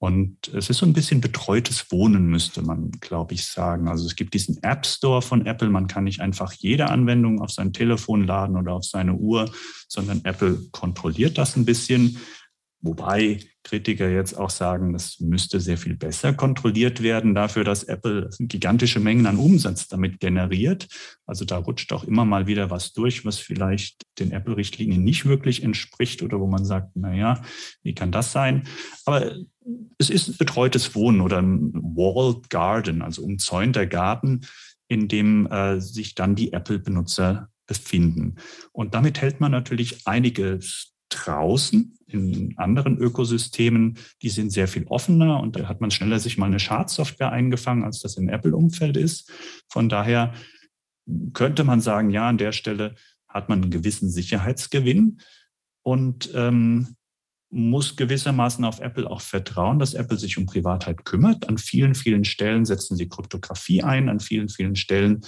Und 0.01 0.49
es 0.55 0.71
ist 0.71 0.79
so 0.79 0.87
ein 0.87 0.93
bisschen 0.93 1.21
betreutes 1.21 1.91
Wohnen, 1.91 2.27
müsste 2.27 2.63
man, 2.63 2.93
glaube 3.01 3.35
ich, 3.35 3.47
sagen. 3.47 3.89
Also 3.89 4.07
es 4.07 4.15
gibt 4.15 4.33
diesen 4.33 4.63
App 4.63 4.87
Store 4.87 5.23
von 5.23 5.45
Apple. 5.45 5.71
Man 5.71 5.89
kann 5.89 6.05
nicht 6.05 6.21
einfach 6.21 6.53
jede 6.53 6.89
Anwendung 6.89 7.41
auf 7.41 7.51
sein 7.51 7.73
Telefon 7.73 8.25
laden 8.25 8.57
oder 8.57 8.75
auf 8.75 8.85
seine 8.85 9.15
Uhr, 9.15 9.51
sondern 9.89 10.21
Apple 10.25 10.59
kontrolliert 10.71 11.37
das 11.37 11.57
ein 11.57 11.65
bisschen. 11.65 12.19
Wobei 12.81 13.41
Kritiker 13.65 14.09
jetzt 14.09 14.39
auch 14.39 14.51
sagen, 14.51 14.93
das 14.93 15.19
müsste 15.19 15.61
sehr 15.61 15.77
viel 15.77 15.97
besser 15.97 16.33
kontrolliert 16.33 17.03
werden 17.03 17.35
dafür, 17.35 17.65
dass 17.65 17.83
Apple 17.83 18.31
gigantische 18.39 19.01
Mengen 19.01 19.27
an 19.27 19.37
Umsatz 19.37 19.89
damit 19.89 20.21
generiert. 20.21 20.87
Also 21.27 21.45
da 21.45 21.59
rutscht 21.59 21.93
auch 21.93 22.05
immer 22.05 22.25
mal 22.25 22.47
wieder 22.47 22.71
was 22.71 22.93
durch, 22.93 23.25
was 23.25 23.39
vielleicht 23.39 24.03
den 24.21 24.31
Apple-Richtlinien 24.31 25.03
nicht 25.03 25.27
wirklich 25.27 25.65
entspricht 25.65 26.23
oder 26.23 26.39
wo 26.39 26.47
man 26.47 26.65
sagt, 26.65 26.93
na 26.95 27.13
ja, 27.13 27.43
wie 27.83 27.95
kann 27.95 28.13
das 28.13 28.31
sein? 28.31 28.63
Aber 29.05 29.35
es 29.99 30.11
ist 30.11 30.29
ein 30.29 30.37
betreutes 30.37 30.95
Wohnen 30.95 31.21
oder 31.21 31.41
ein 31.41 31.73
Walled 31.75 32.51
Garden, 32.51 33.03
also 33.03 33.23
umzäunter 33.23 33.87
Garten, 33.87 34.43
in 34.89 35.09
dem 35.09 35.47
äh, 35.47 35.81
sich 35.81 36.15
dann 36.15 36.35
die 36.35 36.53
Apple-Benutzer 36.53 37.49
befinden. 37.67 38.37
Und 38.73 38.95
damit 38.95 39.21
hält 39.21 39.41
man 39.41 39.53
natürlich 39.53 40.07
einiges 40.07 40.95
draußen 41.11 41.99
in 42.07 42.55
anderen 42.57 42.99
Ökosystemen, 42.99 43.99
die 44.23 44.31
sind 44.31 44.51
sehr 44.51 44.69
viel 44.69 44.87
offener 44.87 45.41
und 45.41 45.57
da 45.57 45.69
hat 45.69 45.81
man 45.81 45.91
schneller 45.91 46.19
sich 46.19 46.39
mal 46.39 46.47
eine 46.47 46.61
Schadsoftware 46.61 47.33
eingefangen, 47.33 47.85
als 47.85 48.01
das 48.01 48.17
im 48.17 48.29
Apple-Umfeld 48.29 48.97
ist. 48.97 49.31
Von 49.69 49.89
daher 49.89 50.33
könnte 51.33 51.65
man 51.65 51.81
sagen, 51.81 52.11
ja, 52.11 52.29
an 52.29 52.39
der 52.39 52.53
Stelle 52.53 52.95
hat 53.29 53.49
man 53.49 53.63
einen 53.63 53.71
gewissen 53.71 54.11
Sicherheitsgewinn 54.11 55.21
und 55.83 56.31
ähm, 56.35 56.97
muss 57.51 57.97
gewissermaßen 57.97 58.65
auf 58.65 58.81
Apple 58.81 59.11
auch 59.11 59.21
vertrauen, 59.21 59.79
dass 59.79 59.95
Apple 59.95 60.19
sich 60.19 60.37
um 60.37 60.47
Privatheit 60.47 61.05
kümmert. 61.05 61.49
An 61.49 61.59
vielen, 61.59 61.95
vielen 61.95 62.25
Stellen 62.25 62.65
setzen 62.65 62.97
sie 62.97 63.09
Kryptographie 63.09 63.83
ein, 63.83 64.09
an 64.09 64.21
vielen, 64.21 64.49
vielen 64.49 64.77
Stellen 64.77 65.23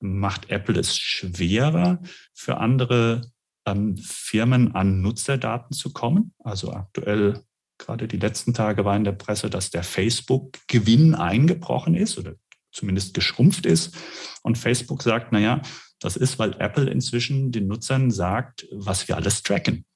macht 0.00 0.50
Apple 0.50 0.78
es 0.78 0.96
schwerer 0.96 2.00
für 2.34 2.58
andere 2.58 3.30
ähm, 3.66 3.96
Firmen 3.96 4.74
an 4.74 5.00
Nutzerdaten 5.00 5.74
zu 5.74 5.92
kommen. 5.92 6.34
Also 6.38 6.72
aktuell, 6.72 7.42
gerade 7.78 8.06
die 8.06 8.18
letzten 8.18 8.52
Tage 8.52 8.84
war 8.84 8.96
in 8.96 9.04
der 9.04 9.12
Presse, 9.12 9.48
dass 9.48 9.70
der 9.70 9.82
Facebook-Gewinn 9.82 11.14
eingebrochen 11.14 11.94
ist 11.94 12.18
oder 12.18 12.34
zumindest 12.70 13.14
geschrumpft 13.14 13.64
ist. 13.64 13.96
Und 14.42 14.58
Facebook 14.58 15.02
sagt, 15.02 15.32
naja, 15.32 15.62
das 16.00 16.16
ist, 16.16 16.38
weil 16.38 16.54
Apple 16.60 16.90
inzwischen 16.90 17.50
den 17.50 17.66
Nutzern 17.66 18.10
sagt, 18.10 18.66
was 18.72 19.08
wir 19.08 19.16
alles 19.16 19.42
tracken. 19.42 19.86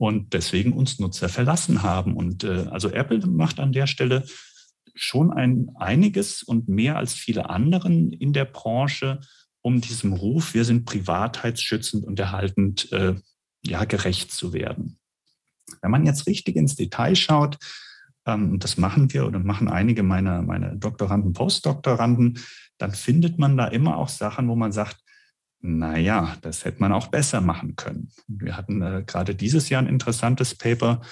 Und 0.00 0.32
deswegen 0.32 0.72
uns 0.72 0.98
Nutzer 0.98 1.28
verlassen 1.28 1.82
haben. 1.82 2.16
Und 2.16 2.42
äh, 2.42 2.64
also 2.70 2.88
Apple 2.88 3.26
macht 3.26 3.60
an 3.60 3.70
der 3.72 3.86
Stelle 3.86 4.24
schon 4.94 5.30
ein 5.30 5.68
einiges 5.74 6.42
und 6.42 6.70
mehr 6.70 6.96
als 6.96 7.12
viele 7.12 7.50
anderen 7.50 8.10
in 8.10 8.32
der 8.32 8.46
Branche, 8.46 9.20
um 9.60 9.82
diesem 9.82 10.14
Ruf, 10.14 10.54
wir 10.54 10.64
sind 10.64 10.86
privatheitsschützend 10.86 12.06
und 12.06 12.18
erhaltend, 12.18 12.90
äh, 12.92 13.16
ja, 13.62 13.84
gerecht 13.84 14.32
zu 14.32 14.54
werden. 14.54 14.98
Wenn 15.82 15.90
man 15.90 16.06
jetzt 16.06 16.26
richtig 16.26 16.56
ins 16.56 16.76
Detail 16.76 17.14
schaut, 17.14 17.58
ähm, 18.24 18.58
das 18.58 18.78
machen 18.78 19.12
wir 19.12 19.26
oder 19.26 19.38
machen 19.38 19.68
einige 19.68 20.02
meiner, 20.02 20.40
meiner 20.40 20.76
Doktoranden, 20.76 21.34
Postdoktoranden, 21.34 22.38
dann 22.78 22.92
findet 22.92 23.38
man 23.38 23.58
da 23.58 23.66
immer 23.66 23.98
auch 23.98 24.08
Sachen, 24.08 24.48
wo 24.48 24.56
man 24.56 24.72
sagt, 24.72 24.96
naja, 25.60 26.36
das 26.42 26.64
hätte 26.64 26.80
man 26.80 26.92
auch 26.92 27.08
besser 27.08 27.40
machen 27.40 27.76
können. 27.76 28.10
Wir 28.26 28.56
hatten 28.56 28.82
äh, 28.82 29.04
gerade 29.06 29.34
dieses 29.34 29.68
Jahr 29.68 29.82
ein 29.82 29.88
interessantes 29.88 30.54
Paper, 30.54 31.02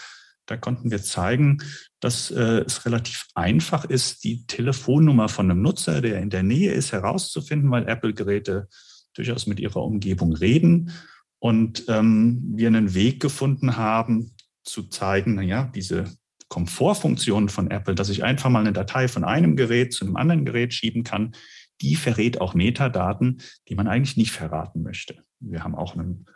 da 0.47 0.57
konnten 0.57 0.91
wir 0.91 1.03
zeigen, 1.03 1.59
dass 2.01 2.31
äh, 2.31 2.61
es 2.61 2.87
relativ 2.87 3.27
einfach 3.35 3.85
ist, 3.85 4.25
die 4.25 4.47
Telefonnummer 4.47 5.29
von 5.29 5.51
einem 5.51 5.61
Nutzer, 5.61 6.01
der 6.01 6.21
in 6.23 6.31
der 6.31 6.43
Nähe 6.43 6.73
ist, 6.73 6.93
herauszufinden, 6.93 7.71
weil 7.71 7.87
Apple-Geräte 7.87 8.69
durchaus 9.15 9.47
mit 9.47 9.61
ihrer 9.61 9.83
Umgebung 9.83 10.35
reden. 10.35 10.93
Und 11.39 11.85
ähm, 11.89 12.43
wir 12.55 12.69
einen 12.69 12.95
Weg 12.95 13.21
gefunden 13.21 13.77
haben, 13.77 14.35
zu 14.65 14.85
zeigen, 14.85 15.35
naja, 15.35 15.71
diese 15.75 16.05
Komfortfunktion 16.49 17.49
von 17.49 17.71
Apple, 17.71 17.95
dass 17.95 18.09
ich 18.09 18.25
einfach 18.25 18.49
mal 18.51 18.61
eine 18.61 18.73
Datei 18.73 19.09
von 19.09 19.25
einem 19.25 19.57
Gerät 19.57 19.93
zu 19.93 20.05
einem 20.05 20.17
anderen 20.17 20.45
Gerät 20.45 20.73
schieben 20.73 21.05
kann, 21.05 21.35
die 21.81 21.97
verrät 21.97 22.41
auch 22.41 22.55
Metadaten, 22.55 23.41
die 23.69 23.75
man 23.75 23.89
eigentlich 23.89 24.17
nicht 24.17 24.33
verraten 24.33 24.83
möchte. 24.83 25.23
Wir 25.41 25.65
haben 25.65 25.75
auch 25.75 25.95
einen 25.95 26.27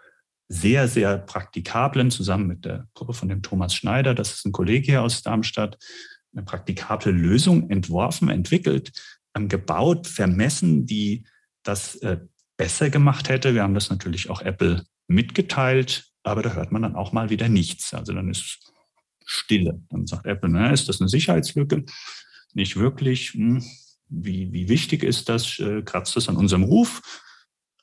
sehr, 0.48 0.87
sehr 0.87 1.18
praktikablen, 1.18 2.11
zusammen 2.11 2.46
mit 2.46 2.64
der 2.64 2.87
Gruppe 2.94 3.14
von 3.14 3.28
dem 3.28 3.42
Thomas 3.42 3.74
Schneider, 3.74 4.14
das 4.14 4.35
ist 4.35 4.44
ein 4.44 4.52
Kollege 4.52 4.87
hier 4.87 5.02
aus 5.02 5.22
Darmstadt, 5.22 5.78
eine 6.35 6.44
praktikable 6.44 7.11
Lösung 7.11 7.70
entworfen, 7.70 8.28
entwickelt, 8.28 8.92
ähm, 9.35 9.48
gebaut, 9.48 10.07
vermessen, 10.07 10.87
die 10.87 11.24
das 11.62 11.96
äh, 11.96 12.18
besser 12.57 12.90
gemacht 12.90 13.28
hätte. 13.28 13.55
Wir 13.55 13.62
haben 13.62 13.74
das 13.74 13.90
natürlich 13.90 14.31
auch 14.31 14.40
Apple 14.40 14.85
mitgeteilt, 15.07 16.11
aber 16.22 16.42
da 16.42 16.52
hört 16.55 16.72
man 16.72 16.83
dann 16.83 16.96
auch 16.96 17.12
mal 17.12 17.31
wieder 17.31 17.48
nichts. 17.48 17.94
Also 17.94 18.12
dann 18.12 18.31
ist 18.31 18.72
Stille. 19.24 19.83
Dann 19.90 20.07
sagt 20.07 20.26
Apple, 20.26 20.50
na, 20.50 20.70
ist 20.70 20.88
das 20.88 21.00
eine 21.00 21.09
Sicherheitslücke? 21.09 21.85
Nicht 22.55 22.76
wirklich. 22.76 23.33
Hm. 23.35 23.64
Wie, 24.14 24.53
wie 24.53 24.68
wichtig 24.68 25.03
ist 25.03 25.29
das? 25.29 25.59
Äh, 25.59 25.83
kratzt 25.83 26.14
das 26.16 26.29
an 26.29 26.37
unserem 26.37 26.64
Ruf? 26.64 27.01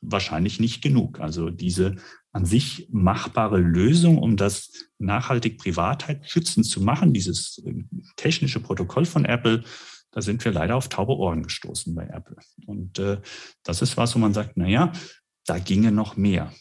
Wahrscheinlich 0.02 0.60
nicht 0.60 0.82
genug. 0.82 1.20
Also 1.20 1.50
diese 1.50 1.96
an 2.32 2.46
sich 2.46 2.88
machbare 2.92 3.58
Lösung, 3.58 4.20
um 4.20 4.38
das 4.38 4.72
nachhaltig 5.00 5.58
Privatheit 5.58 6.30
schützend 6.30 6.68
zu 6.68 6.82
machen, 6.82 7.14
dieses 7.14 7.58
äh, 7.66 7.84
technische 8.16 8.60
Protokoll 8.60 9.06
von 9.06 9.26
Apple, 9.26 9.64
da 10.12 10.22
sind 10.22 10.44
wir 10.46 10.52
leider 10.52 10.76
auf 10.76 10.90
taube 10.90 11.16
Ohren 11.18 11.44
gestoßen 11.44 11.94
bei 11.96 12.06
Apple. 12.06 12.38
Und 12.66 13.00
äh, 13.00 13.20
das 13.64 13.82
ist 13.82 13.98
was, 13.98 14.16
wo 14.16 14.20
man 14.20 14.34
sagt, 14.34 14.54
na 14.56 14.68
ja, 14.68 14.92
da 15.46 15.58
ginge 15.58 15.92
noch 15.92 16.16
mehr. 16.16 16.54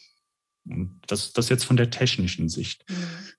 Und 0.66 1.00
das, 1.06 1.32
das 1.32 1.48
jetzt 1.48 1.64
von 1.64 1.76
der 1.76 1.90
technischen 1.90 2.48
Sicht. 2.48 2.84
Mhm. 2.88 2.94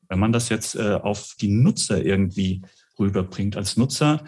Wenn 0.07 0.19
man 0.19 0.31
das 0.31 0.49
jetzt 0.49 0.75
äh, 0.75 0.93
auf 0.93 1.35
die 1.39 1.49
Nutzer 1.49 2.03
irgendwie 2.03 2.61
rüberbringt, 2.99 3.55
als 3.55 3.77
Nutzer 3.77 4.23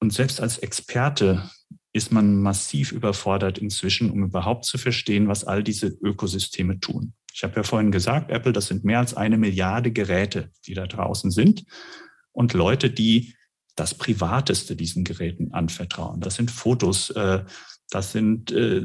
und 0.00 0.12
selbst 0.12 0.40
als 0.40 0.58
Experte 0.58 1.50
ist 1.92 2.12
man 2.12 2.36
massiv 2.36 2.92
überfordert 2.92 3.58
inzwischen, 3.58 4.10
um 4.10 4.22
überhaupt 4.24 4.66
zu 4.66 4.76
verstehen, 4.76 5.28
was 5.28 5.44
all 5.44 5.62
diese 5.62 5.86
Ökosysteme 5.86 6.78
tun. 6.78 7.14
Ich 7.32 7.42
habe 7.42 7.56
ja 7.56 7.62
vorhin 7.62 7.90
gesagt, 7.90 8.30
Apple, 8.30 8.52
das 8.52 8.66
sind 8.66 8.84
mehr 8.84 8.98
als 8.98 9.14
eine 9.14 9.38
Milliarde 9.38 9.92
Geräte, 9.92 10.50
die 10.66 10.74
da 10.74 10.86
draußen 10.86 11.30
sind. 11.30 11.64
Und 12.32 12.52
Leute, 12.52 12.90
die 12.90 13.34
das 13.76 13.94
Privateste 13.94 14.74
diesen 14.74 15.04
Geräten 15.04 15.52
anvertrauen. 15.52 16.20
Das 16.20 16.34
sind 16.34 16.50
Fotos, 16.50 17.10
äh, 17.10 17.44
das 17.90 18.12
sind 18.12 18.50
äh, 18.52 18.82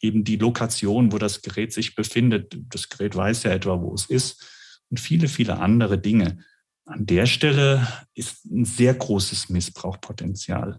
eben 0.00 0.24
die 0.24 0.36
Lokation, 0.36 1.12
wo 1.12 1.18
das 1.18 1.42
Gerät 1.42 1.72
sich 1.72 1.94
befindet. 1.94 2.58
Das 2.70 2.88
Gerät 2.88 3.14
weiß 3.14 3.44
ja 3.44 3.52
etwa, 3.52 3.80
wo 3.80 3.94
es 3.94 4.06
ist 4.06 4.46
und 4.90 5.00
viele, 5.00 5.28
viele 5.28 5.58
andere 5.58 5.98
Dinge. 5.98 6.38
An 6.86 7.04
der 7.04 7.26
Stelle 7.26 7.86
ist 8.14 8.44
ein 8.46 8.64
sehr 8.64 8.94
großes 8.94 9.48
Missbrauchpotenzial. 9.48 10.78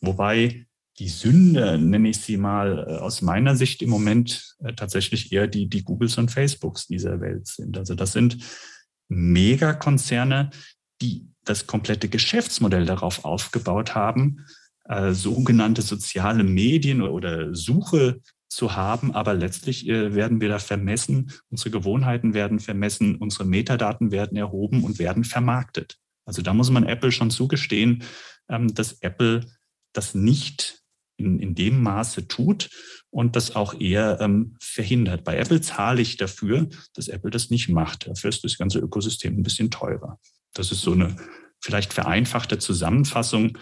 Wobei 0.00 0.66
die 1.00 1.08
Sünde, 1.08 1.76
nenne 1.78 2.10
ich 2.10 2.18
sie 2.18 2.36
mal, 2.36 2.86
äh, 2.86 2.96
aus 2.98 3.20
meiner 3.20 3.56
Sicht 3.56 3.82
im 3.82 3.90
Moment 3.90 4.54
äh, 4.60 4.74
tatsächlich 4.74 5.32
eher 5.32 5.48
die, 5.48 5.68
die 5.68 5.82
Googles 5.82 6.18
und 6.18 6.30
Facebooks 6.30 6.86
dieser 6.86 7.20
Welt 7.20 7.48
sind. 7.48 7.76
Also 7.76 7.94
das 7.94 8.12
sind 8.12 8.38
Megakonzerne, 9.08 10.50
die 11.02 11.26
das 11.44 11.66
komplette 11.66 12.08
Geschäftsmodell 12.08 12.86
darauf 12.86 13.24
aufgebaut 13.24 13.94
haben, 13.94 14.44
äh, 14.84 15.12
sogenannte 15.12 15.82
soziale 15.82 16.44
Medien 16.44 17.02
oder 17.02 17.54
Suche 17.54 18.20
zu 18.50 18.74
haben, 18.74 19.14
aber 19.14 19.32
letztlich 19.32 19.88
äh, 19.88 20.14
werden 20.14 20.40
wir 20.40 20.48
da 20.48 20.58
vermessen, 20.58 21.32
unsere 21.50 21.70
Gewohnheiten 21.70 22.34
werden 22.34 22.58
vermessen, 22.58 23.16
unsere 23.16 23.44
Metadaten 23.44 24.10
werden 24.10 24.36
erhoben 24.36 24.82
und 24.82 24.98
werden 24.98 25.24
vermarktet. 25.24 25.98
Also 26.24 26.42
da 26.42 26.52
muss 26.52 26.70
man 26.70 26.84
Apple 26.84 27.12
schon 27.12 27.30
zugestehen, 27.30 28.02
ähm, 28.48 28.74
dass 28.74 29.00
Apple 29.00 29.46
das 29.92 30.14
nicht 30.14 30.82
in, 31.16 31.38
in 31.38 31.54
dem 31.54 31.80
Maße 31.82 32.26
tut 32.26 32.70
und 33.10 33.36
das 33.36 33.54
auch 33.54 33.80
eher 33.80 34.20
ähm, 34.20 34.56
verhindert. 34.60 35.22
Bei 35.22 35.36
Apple 35.38 35.60
zahle 35.60 36.02
ich 36.02 36.16
dafür, 36.16 36.68
dass 36.94 37.08
Apple 37.08 37.30
das 37.30 37.50
nicht 37.50 37.68
macht. 37.68 38.08
Dafür 38.08 38.30
ist 38.30 38.42
das 38.42 38.58
ganze 38.58 38.80
Ökosystem 38.80 39.38
ein 39.38 39.42
bisschen 39.44 39.70
teurer. 39.70 40.18
Das 40.54 40.72
ist 40.72 40.82
so 40.82 40.92
eine 40.92 41.14
vielleicht 41.60 41.92
vereinfachte 41.92 42.58
Zusammenfassung, 42.58 43.58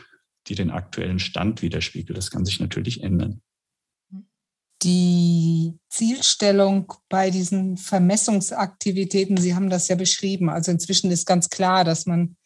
die 0.46 0.55
den 0.55 0.70
aktuellen 0.70 1.18
Stand 1.18 1.61
widerspiegelt. 1.61 2.16
Das 2.16 2.31
kann 2.31 2.46
sich 2.46 2.59
natürlich 2.59 3.03
ändern 3.03 3.42
die 4.82 5.78
Zielstellung 5.88 6.92
bei 7.08 7.30
diesen 7.30 7.76
Vermessungsaktivitäten, 7.76 9.36
Sie 9.36 9.54
haben 9.54 9.70
das 9.70 9.88
ja 9.88 9.96
beschrieben. 9.96 10.48
Also 10.50 10.70
inzwischen 10.70 11.10
ist 11.10 11.26
ganz 11.26 11.50
klar, 11.50 11.84
dass 11.84 12.06
man 12.06 12.36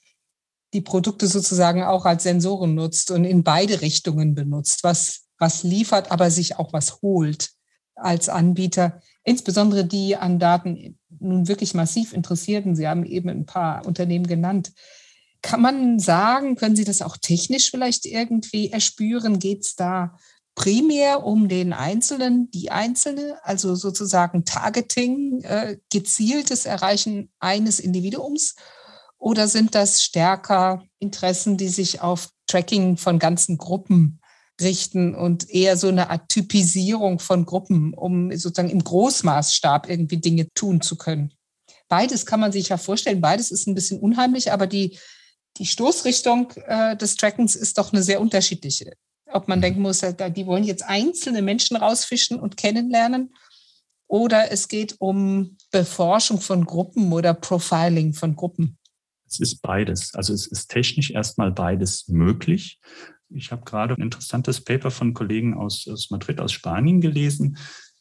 die 0.72 0.80
Produkte 0.80 1.26
sozusagen 1.26 1.82
auch 1.82 2.06
als 2.06 2.22
Sensoren 2.22 2.74
nutzt 2.74 3.10
und 3.10 3.24
in 3.24 3.44
beide 3.44 3.82
Richtungen 3.82 4.34
benutzt, 4.34 4.84
was, 4.84 5.26
was 5.38 5.62
liefert, 5.62 6.10
aber 6.10 6.30
sich 6.30 6.56
auch 6.58 6.72
was 6.72 7.02
holt 7.02 7.50
als 7.94 8.30
Anbieter, 8.30 9.00
insbesondere 9.24 9.84
die 9.84 10.16
an 10.16 10.38
Daten 10.38 10.98
nun 11.20 11.48
wirklich 11.48 11.74
massiv 11.74 12.14
Interessierten. 12.14 12.74
Sie 12.74 12.88
haben 12.88 13.04
eben 13.04 13.28
ein 13.28 13.46
paar 13.46 13.86
Unternehmen 13.86 14.26
genannt. 14.26 14.72
Kann 15.42 15.60
man 15.60 15.98
sagen, 15.98 16.56
können 16.56 16.76
Sie 16.76 16.84
das 16.84 17.02
auch 17.02 17.16
technisch 17.16 17.70
vielleicht 17.70 18.06
irgendwie 18.06 18.70
erspüren? 18.70 19.38
Geht 19.38 19.64
es 19.64 19.74
da 19.74 20.16
primär 20.62 21.24
um 21.24 21.48
den 21.48 21.72
Einzelnen, 21.72 22.48
die 22.52 22.70
Einzelne, 22.70 23.36
also 23.42 23.74
sozusagen 23.74 24.44
Targeting, 24.44 25.42
äh, 25.42 25.78
gezieltes 25.90 26.66
Erreichen 26.66 27.32
eines 27.40 27.80
Individuums? 27.80 28.54
Oder 29.18 29.48
sind 29.48 29.74
das 29.74 30.04
stärker 30.04 30.84
Interessen, 31.00 31.56
die 31.56 31.66
sich 31.66 32.00
auf 32.00 32.28
Tracking 32.46 32.96
von 32.96 33.18
ganzen 33.18 33.58
Gruppen 33.58 34.20
richten 34.60 35.16
und 35.16 35.50
eher 35.50 35.76
so 35.76 35.88
eine 35.88 36.10
Art 36.10 36.28
Typisierung 36.28 37.18
von 37.18 37.44
Gruppen, 37.44 37.92
um 37.92 38.30
sozusagen 38.30 38.70
im 38.70 38.84
Großmaßstab 38.84 39.90
irgendwie 39.90 40.18
Dinge 40.18 40.46
tun 40.54 40.80
zu 40.80 40.94
können? 40.96 41.34
Beides 41.88 42.24
kann 42.24 42.38
man 42.38 42.52
sich 42.52 42.68
ja 42.68 42.76
vorstellen, 42.76 43.20
beides 43.20 43.50
ist 43.50 43.66
ein 43.66 43.74
bisschen 43.74 43.98
unheimlich, 43.98 44.52
aber 44.52 44.68
die, 44.68 44.96
die 45.56 45.66
Stoßrichtung 45.66 46.52
äh, 46.66 46.96
des 46.96 47.16
Trackens 47.16 47.56
ist 47.56 47.78
doch 47.78 47.92
eine 47.92 48.04
sehr 48.04 48.20
unterschiedliche 48.20 48.92
ob 49.34 49.48
man 49.48 49.58
mhm. 49.58 49.62
denken 49.62 49.82
muss, 49.82 50.00
die 50.00 50.46
wollen 50.46 50.64
jetzt 50.64 50.84
einzelne 50.84 51.42
Menschen 51.42 51.76
rausfischen 51.76 52.38
und 52.38 52.56
kennenlernen. 52.56 53.34
Oder 54.06 54.50
es 54.50 54.68
geht 54.68 54.96
um 54.98 55.56
Beforschung 55.70 56.40
von 56.40 56.64
Gruppen 56.66 57.12
oder 57.12 57.32
Profiling 57.32 58.12
von 58.12 58.36
Gruppen. 58.36 58.78
Es 59.26 59.40
ist 59.40 59.62
beides. 59.62 60.14
Also 60.14 60.34
es 60.34 60.46
ist 60.46 60.68
technisch 60.68 61.10
erstmal 61.10 61.50
beides 61.50 62.08
möglich. 62.08 62.78
Ich 63.30 63.50
habe 63.50 63.64
gerade 63.64 63.94
ein 63.94 64.02
interessantes 64.02 64.62
Paper 64.62 64.90
von 64.90 65.14
Kollegen 65.14 65.54
aus, 65.54 65.88
aus 65.88 66.10
Madrid, 66.10 66.40
aus 66.40 66.52
Spanien 66.52 67.00
gelesen, 67.00 67.56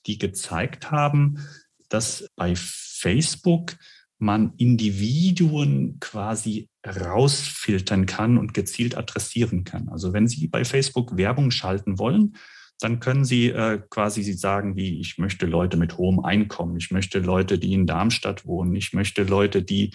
die 0.06 0.18
gezeigt 0.18 0.92
haben, 0.92 1.48
dass 1.88 2.28
bei 2.36 2.54
Facebook 2.56 3.78
man 4.18 4.54
Individuen 4.58 6.00
quasi 6.00 6.70
rausfiltern 6.86 8.06
kann 8.06 8.38
und 8.38 8.54
gezielt 8.54 8.98
adressieren 8.98 9.64
kann. 9.64 9.90
Also 9.90 10.14
wenn 10.14 10.28
Sie 10.28 10.48
bei 10.48 10.66
Facebook 10.66 11.18
Werbung 11.18 11.52
schalten 11.52 12.00
wollen, 12.00 12.36
dann 12.80 13.00
können 13.00 13.26
Sie 13.26 13.50
äh, 13.50 13.80
quasi 13.90 14.24
sagen, 14.34 14.76
wie 14.76 15.00
ich 15.00 15.18
möchte 15.18 15.46
Leute 15.46 15.78
mit 15.78 15.98
hohem 15.98 16.20
Einkommen, 16.20 16.78
ich 16.78 16.92
möchte 16.92 17.20
Leute, 17.20 17.60
die 17.60 17.74
in 17.74 17.86
Darmstadt 17.86 18.46
wohnen, 18.46 18.76
ich 18.76 18.94
möchte 18.94 19.24
Leute, 19.24 19.62
die 19.62 19.94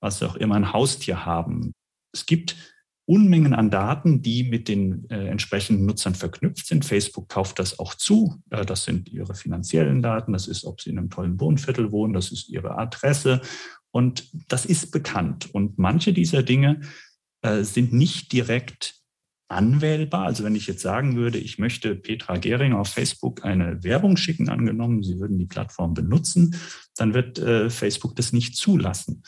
was 0.00 0.22
auch 0.22 0.36
immer 0.36 0.56
ein 0.56 0.72
Haustier 0.72 1.24
haben. 1.24 1.72
Es 2.12 2.26
gibt 2.26 2.56
Unmengen 3.06 3.54
an 3.54 3.70
Daten, 3.70 4.22
die 4.22 4.44
mit 4.44 4.66
den 4.66 5.08
äh, 5.10 5.28
entsprechenden 5.28 5.84
Nutzern 5.84 6.14
verknüpft 6.14 6.66
sind. 6.66 6.86
Facebook 6.86 7.28
kauft 7.28 7.58
das 7.58 7.78
auch 7.78 7.94
zu. 7.94 8.42
Äh, 8.50 8.64
das 8.64 8.84
sind 8.84 9.10
ihre 9.10 9.34
finanziellen 9.34 10.02
Daten. 10.02 10.32
Das 10.32 10.48
ist, 10.48 10.64
ob 10.64 10.80
sie 10.80 10.90
in 10.90 10.98
einem 10.98 11.10
tollen 11.10 11.38
Wohnviertel 11.38 11.92
wohnen. 11.92 12.14
Das 12.14 12.32
ist 12.32 12.48
ihre 12.48 12.78
Adresse. 12.78 13.42
Und 13.94 14.28
das 14.48 14.66
ist 14.66 14.90
bekannt. 14.90 15.54
Und 15.54 15.78
manche 15.78 16.12
dieser 16.12 16.42
Dinge 16.42 16.80
äh, 17.42 17.62
sind 17.62 17.92
nicht 17.92 18.32
direkt 18.32 18.96
anwählbar. 19.46 20.26
Also 20.26 20.42
wenn 20.42 20.56
ich 20.56 20.66
jetzt 20.66 20.82
sagen 20.82 21.14
würde, 21.14 21.38
ich 21.38 21.60
möchte 21.60 21.94
Petra 21.94 22.38
Gehring 22.38 22.72
auf 22.72 22.88
Facebook 22.88 23.44
eine 23.44 23.84
Werbung 23.84 24.16
schicken, 24.16 24.48
angenommen, 24.48 25.04
Sie 25.04 25.20
würden 25.20 25.38
die 25.38 25.46
Plattform 25.46 25.94
benutzen, 25.94 26.56
dann 26.96 27.14
wird 27.14 27.38
äh, 27.38 27.70
Facebook 27.70 28.16
das 28.16 28.32
nicht 28.32 28.56
zulassen. 28.56 29.22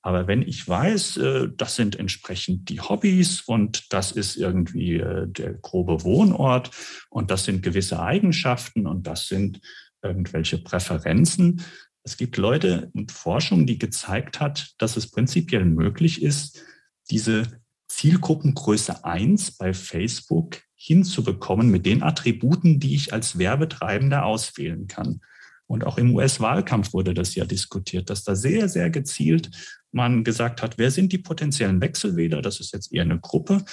Aber 0.00 0.26
wenn 0.26 0.40
ich 0.40 0.66
weiß, 0.66 1.18
äh, 1.18 1.48
das 1.54 1.76
sind 1.76 1.96
entsprechend 1.96 2.70
die 2.70 2.80
Hobbys 2.80 3.42
und 3.42 3.92
das 3.92 4.10
ist 4.10 4.36
irgendwie 4.36 4.94
äh, 4.94 5.28
der 5.28 5.52
grobe 5.52 6.02
Wohnort 6.02 6.70
und 7.10 7.30
das 7.30 7.44
sind 7.44 7.62
gewisse 7.62 8.00
Eigenschaften 8.00 8.86
und 8.86 9.06
das 9.06 9.28
sind 9.28 9.60
irgendwelche 10.02 10.56
Präferenzen. 10.56 11.60
Es 12.04 12.16
gibt 12.16 12.36
Leute 12.36 12.90
und 12.94 13.12
Forschung, 13.12 13.66
die 13.66 13.78
gezeigt 13.78 14.40
hat, 14.40 14.74
dass 14.78 14.96
es 14.96 15.10
prinzipiell 15.10 15.64
möglich 15.64 16.22
ist, 16.22 16.62
diese 17.10 17.60
Zielgruppengröße 17.88 19.04
1 19.04 19.52
bei 19.52 19.72
Facebook 19.74 20.62
hinzubekommen 20.74 21.70
mit 21.70 21.86
den 21.86 22.02
Attributen, 22.02 22.80
die 22.80 22.94
ich 22.94 23.12
als 23.12 23.38
Werbetreibender 23.38 24.24
auswählen 24.24 24.86
kann. 24.86 25.20
Und 25.66 25.84
auch 25.84 25.98
im 25.98 26.14
US-Wahlkampf 26.14 26.94
wurde 26.94 27.12
das 27.12 27.34
ja 27.34 27.44
diskutiert, 27.44 28.08
dass 28.08 28.24
da 28.24 28.34
sehr, 28.34 28.68
sehr 28.68 28.88
gezielt 28.88 29.50
man 29.90 30.24
gesagt 30.24 30.62
hat, 30.62 30.78
wer 30.78 30.90
sind 30.90 31.12
die 31.12 31.18
potenziellen 31.18 31.80
Wechselwähler? 31.80 32.42
Das 32.42 32.60
ist 32.60 32.72
jetzt 32.72 32.92
eher 32.92 33.02
eine 33.02 33.18
Gruppe. 33.18 33.64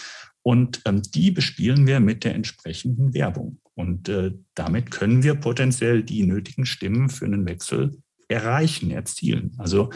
Und 0.41 0.81
ähm, 0.85 1.01
die 1.01 1.31
bespielen 1.31 1.87
wir 1.87 1.99
mit 1.99 2.23
der 2.23 2.35
entsprechenden 2.35 3.13
Werbung. 3.13 3.59
Und 3.73 4.09
äh, 4.09 4.31
damit 4.53 4.91
können 4.91 5.23
wir 5.23 5.35
potenziell 5.35 6.03
die 6.03 6.23
nötigen 6.23 6.65
Stimmen 6.65 7.09
für 7.09 7.25
einen 7.25 7.45
Wechsel 7.45 7.97
erreichen, 8.27 8.91
erzielen. 8.91 9.55
Also 9.57 9.91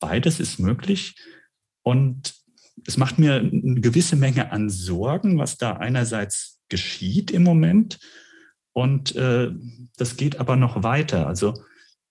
beides 0.00 0.40
ist 0.40 0.58
möglich. 0.58 1.16
Und 1.82 2.34
es 2.86 2.96
macht 2.96 3.18
mir 3.18 3.36
eine 3.36 3.80
gewisse 3.80 4.16
Menge 4.16 4.52
an 4.52 4.70
Sorgen, 4.70 5.38
was 5.38 5.56
da 5.56 5.76
einerseits 5.76 6.60
geschieht 6.68 7.30
im 7.30 7.42
Moment. 7.42 7.98
Und 8.72 9.16
äh, 9.16 9.50
das 9.96 10.16
geht 10.16 10.38
aber 10.38 10.56
noch 10.56 10.82
weiter. 10.82 11.26
Also 11.26 11.54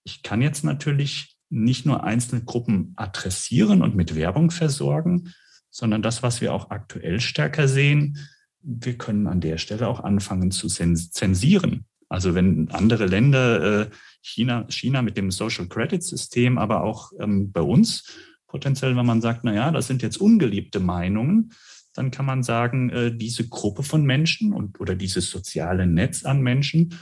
ich 0.04 0.22
kann 0.22 0.42
jetzt 0.42 0.64
natürlich 0.64 1.36
nicht 1.50 1.86
nur 1.86 2.04
einzelne 2.04 2.44
Gruppen 2.44 2.92
adressieren 2.96 3.82
und 3.82 3.96
mit 3.96 4.14
Werbung 4.14 4.50
versorgen, 4.50 5.32
sondern 5.70 6.02
das, 6.02 6.22
was 6.22 6.40
wir 6.40 6.52
auch 6.52 6.70
aktuell 6.70 7.20
stärker 7.20 7.68
sehen, 7.68 8.18
wir 8.60 8.98
können 8.98 9.26
an 9.26 9.40
der 9.40 9.58
Stelle 9.58 9.88
auch 9.88 10.00
anfangen 10.00 10.50
zu 10.50 10.68
zensieren. 10.68 11.86
Also 12.08 12.34
wenn 12.34 12.70
andere 12.70 13.06
Länder, 13.06 13.82
äh, 13.82 13.90
China, 14.22 14.66
China 14.68 15.02
mit 15.02 15.16
dem 15.16 15.30
Social 15.30 15.66
Credit 15.66 16.02
System, 16.02 16.58
aber 16.58 16.82
auch 16.82 17.12
ähm, 17.20 17.52
bei 17.52 17.60
uns 17.60 18.04
potenziell, 18.46 18.96
wenn 18.96 19.06
man 19.06 19.20
sagt, 19.20 19.44
na 19.44 19.52
ja, 19.52 19.70
das 19.70 19.86
sind 19.86 20.02
jetzt 20.02 20.18
ungeliebte 20.18 20.80
Meinungen, 20.80 21.52
dann 21.94 22.10
kann 22.10 22.24
man 22.24 22.42
sagen, 22.42 22.90
äh, 22.90 23.14
diese 23.14 23.48
Gruppe 23.48 23.82
von 23.82 24.04
Menschen 24.04 24.52
und 24.52 24.80
oder 24.80 24.94
dieses 24.94 25.30
soziale 25.30 25.86
Netz 25.86 26.24
an 26.24 26.40
Menschen 26.40 26.98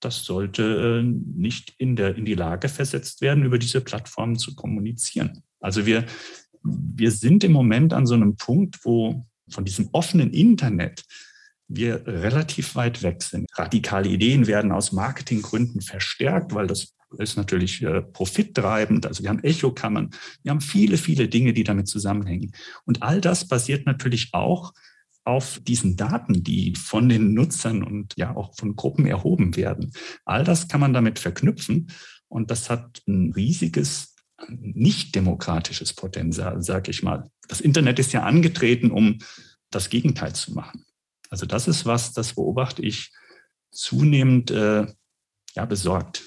das 0.00 0.24
sollte 0.24 1.02
äh, 1.02 1.02
nicht 1.02 1.74
in, 1.78 1.94
der, 1.94 2.16
in 2.16 2.24
die 2.24 2.34
Lage 2.34 2.68
versetzt 2.68 3.20
werden, 3.20 3.44
über 3.44 3.58
diese 3.58 3.80
Plattformen 3.80 4.36
zu 4.36 4.54
kommunizieren. 4.54 5.42
Also 5.60 5.86
wir, 5.86 6.06
wir 6.62 7.10
sind 7.10 7.44
im 7.44 7.52
Moment 7.52 7.92
an 7.92 8.06
so 8.06 8.14
einem 8.14 8.36
Punkt, 8.36 8.84
wo 8.84 9.26
von 9.48 9.64
diesem 9.64 9.90
offenen 9.92 10.32
Internet 10.32 11.04
wir 11.70 12.06
relativ 12.06 12.74
weit 12.74 13.02
weg 13.02 13.22
sind. 13.22 13.46
Radikale 13.54 14.08
Ideen 14.08 14.46
werden 14.46 14.72
aus 14.72 14.92
Marketinggründen 14.92 15.80
verstärkt, 15.80 16.52
weil 16.52 16.66
das 16.66 16.94
ist 17.18 17.36
natürlich 17.36 17.82
äh, 17.82 18.02
profittreibend. 18.02 19.06
Also 19.06 19.22
wir 19.22 19.30
haben 19.30 19.42
Echokammern, 19.42 20.10
wir 20.42 20.50
haben 20.50 20.60
viele, 20.60 20.96
viele 20.96 21.28
Dinge, 21.28 21.52
die 21.52 21.64
damit 21.64 21.88
zusammenhängen. 21.88 22.52
Und 22.84 23.02
all 23.02 23.20
das 23.20 23.46
basiert 23.46 23.86
natürlich 23.86 24.30
auch 24.32 24.72
auf 25.24 25.60
diesen 25.62 25.96
Daten, 25.96 26.42
die 26.42 26.74
von 26.74 27.08
den 27.08 27.34
Nutzern 27.34 27.84
und 27.84 28.14
ja 28.16 28.34
auch 28.34 28.54
von 28.56 28.74
Gruppen 28.74 29.06
erhoben 29.06 29.54
werden. 29.54 29.92
All 30.24 30.44
das 30.44 30.66
kann 30.66 30.80
man 30.80 30.92
damit 30.92 31.18
verknüpfen 31.18 31.92
und 32.28 32.50
das 32.50 32.68
hat 32.68 33.02
ein 33.06 33.32
riesiges 33.32 34.16
nicht 34.48 35.14
demokratisches 35.14 35.92
Potenzial, 35.92 36.62
sage 36.62 36.90
ich 36.90 37.02
mal. 37.02 37.30
Das 37.48 37.60
Internet 37.60 37.98
ist 37.98 38.12
ja 38.12 38.22
angetreten, 38.22 38.90
um 38.90 39.18
das 39.70 39.90
Gegenteil 39.90 40.34
zu 40.34 40.54
machen. 40.54 40.84
Also 41.30 41.46
das 41.46 41.68
ist 41.68 41.86
was, 41.86 42.12
das 42.12 42.34
beobachte 42.34 42.82
ich 42.82 43.12
zunehmend 43.70 44.50
äh, 44.50 44.86
ja, 45.54 45.64
besorgt. 45.64 46.24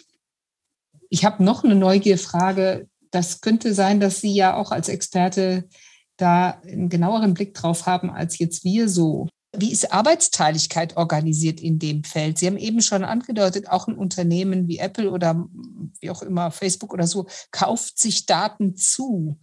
Ich 1.10 1.26
habe 1.26 1.44
noch 1.44 1.64
eine 1.64 1.76
Neugierfrage. 1.76 2.88
Das 3.12 3.42
könnte 3.42 3.74
sein, 3.74 4.00
dass 4.00 4.22
Sie 4.22 4.34
ja 4.34 4.56
auch 4.56 4.72
als 4.72 4.90
Experte 4.90 5.68
da 6.18 6.62
einen 6.62 6.90
genaueren 6.90 7.34
Blick 7.34 7.54
drauf 7.54 7.86
haben 7.86 8.10
als 8.10 8.40
jetzt 8.40 8.64
wir 8.64 8.90
so. 8.90 9.28
Wie 9.56 9.72
ist 9.72 9.94
Arbeitsteiligkeit 9.94 10.98
organisiert 10.98 11.60
in 11.60 11.78
dem 11.78 12.04
Feld? 12.04 12.40
Sie 12.40 12.48
haben 12.48 12.58
eben 12.58 12.82
schon 12.82 13.04
angedeutet, 13.04 13.70
auch 13.70 13.88
ein 13.88 13.96
Unternehmen 13.96 14.68
wie 14.68 14.80
Apple 14.80 15.12
oder 15.12 15.48
wie 16.00 16.10
auch 16.10 16.24
immer, 16.24 16.50
Facebook 16.50 16.92
oder 16.92 17.06
so, 17.06 17.28
kauft 17.52 18.00
sich 18.00 18.26
Daten 18.26 18.76
zu. 18.76 19.38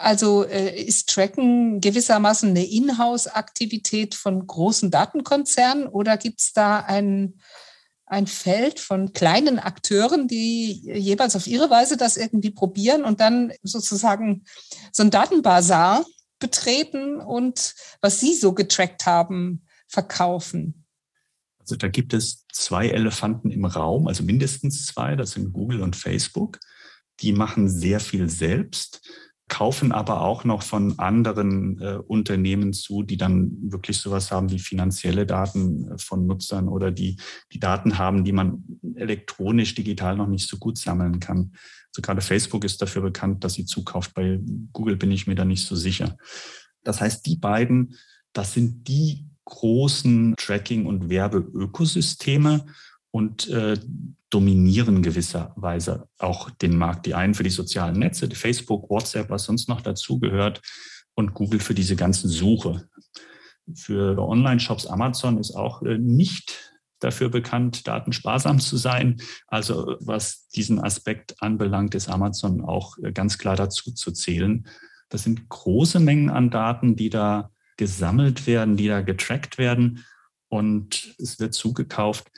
Also 0.00 0.44
äh, 0.44 0.82
ist 0.82 1.10
Tracken 1.10 1.82
gewissermaßen 1.82 2.48
eine 2.48 2.64
Inhouse-Aktivität 2.64 4.14
von 4.14 4.46
großen 4.46 4.90
Datenkonzernen 4.90 5.88
oder 5.88 6.16
gibt 6.16 6.40
es 6.40 6.54
da 6.54 6.80
ein, 6.80 7.34
ein 8.06 8.26
Feld 8.26 8.80
von 8.80 9.12
kleinen 9.12 9.58
Akteuren, 9.58 10.26
die 10.26 10.90
jeweils 10.90 11.36
auf 11.36 11.46
ihre 11.46 11.68
Weise 11.68 11.98
das 11.98 12.16
irgendwie 12.16 12.50
probieren 12.50 13.04
und 13.04 13.20
dann 13.20 13.52
sozusagen 13.62 14.44
so 14.90 15.02
ein 15.02 15.10
Datenbasar 15.10 16.02
betreten 16.38 17.20
und 17.20 17.74
was 18.00 18.20
sie 18.20 18.32
so 18.32 18.54
getrackt 18.54 19.04
haben, 19.04 19.66
verkaufen? 19.86 20.86
Also 21.58 21.76
da 21.76 21.88
gibt 21.88 22.14
es 22.14 22.46
zwei 22.50 22.88
Elefanten 22.88 23.50
im 23.50 23.66
Raum, 23.66 24.08
also 24.08 24.24
mindestens 24.24 24.86
zwei, 24.86 25.14
das 25.14 25.32
sind 25.32 25.52
Google 25.52 25.82
und 25.82 25.94
Facebook. 25.94 26.58
Die 27.20 27.34
machen 27.34 27.68
sehr 27.68 28.00
viel 28.00 28.30
selbst 28.30 29.02
kaufen 29.50 29.92
aber 29.92 30.22
auch 30.22 30.44
noch 30.44 30.62
von 30.62 30.98
anderen 30.98 31.78
äh, 31.80 31.98
Unternehmen 32.06 32.72
zu, 32.72 33.02
die 33.02 33.18
dann 33.18 33.50
wirklich 33.60 33.98
sowas 33.98 34.30
haben 34.30 34.50
wie 34.50 34.58
finanzielle 34.58 35.26
Daten 35.26 35.90
äh, 35.90 35.98
von 35.98 36.26
Nutzern 36.26 36.68
oder 36.68 36.90
die, 36.90 37.18
die 37.52 37.58
Daten 37.58 37.98
haben, 37.98 38.24
die 38.24 38.32
man 38.32 38.64
elektronisch, 38.94 39.74
digital 39.74 40.16
noch 40.16 40.28
nicht 40.28 40.48
so 40.48 40.56
gut 40.56 40.78
sammeln 40.78 41.20
kann. 41.20 41.52
Also 41.88 42.00
gerade 42.00 42.22
Facebook 42.22 42.64
ist 42.64 42.80
dafür 42.80 43.02
bekannt, 43.02 43.44
dass 43.44 43.54
sie 43.54 43.66
zukauft. 43.66 44.14
Bei 44.14 44.40
Google 44.72 44.96
bin 44.96 45.10
ich 45.10 45.26
mir 45.26 45.34
da 45.34 45.44
nicht 45.44 45.66
so 45.66 45.74
sicher. 45.74 46.16
Das 46.84 47.00
heißt, 47.00 47.26
die 47.26 47.36
beiden, 47.36 47.96
das 48.32 48.54
sind 48.54 48.86
die 48.88 49.26
großen 49.44 50.34
Tracking- 50.38 50.86
und 50.86 51.10
Werbeökosysteme 51.10 52.66
und 53.10 53.48
äh, 53.48 53.78
dominieren 54.30 55.02
gewisserweise 55.02 56.08
auch 56.18 56.50
den 56.50 56.76
Markt. 56.76 57.06
Die 57.06 57.14
einen 57.14 57.34
für 57.34 57.42
die 57.42 57.50
sozialen 57.50 57.98
Netze, 57.98 58.28
die 58.28 58.36
Facebook, 58.36 58.88
WhatsApp, 58.88 59.30
was 59.30 59.44
sonst 59.44 59.68
noch 59.68 59.80
dazugehört 59.80 60.62
und 61.14 61.34
Google 61.34 61.60
für 61.60 61.74
diese 61.74 61.96
ganzen 61.96 62.28
Suche. 62.28 62.88
Für 63.74 64.18
Online-Shops 64.18 64.86
Amazon 64.86 65.38
ist 65.38 65.54
auch 65.54 65.82
äh, 65.82 65.98
nicht 65.98 66.70
dafür 67.00 67.30
bekannt, 67.30 67.86
datensparsam 67.88 68.60
zu 68.60 68.76
sein. 68.76 69.20
Also 69.46 69.96
was 70.00 70.48
diesen 70.48 70.78
Aspekt 70.78 71.42
anbelangt, 71.42 71.94
ist 71.94 72.08
Amazon 72.08 72.60
auch 72.60 72.98
äh, 72.98 73.12
ganz 73.12 73.38
klar 73.38 73.56
dazu 73.56 73.92
zu 73.92 74.12
zählen. 74.12 74.66
Das 75.08 75.24
sind 75.24 75.48
große 75.48 75.98
Mengen 75.98 76.30
an 76.30 76.50
Daten, 76.50 76.94
die 76.94 77.10
da 77.10 77.50
gesammelt 77.76 78.46
werden, 78.46 78.76
die 78.76 78.88
da 78.88 79.00
getrackt 79.00 79.58
werden 79.58 80.04
und 80.48 81.14
es 81.18 81.40
wird 81.40 81.54
zugekauft. 81.54 82.30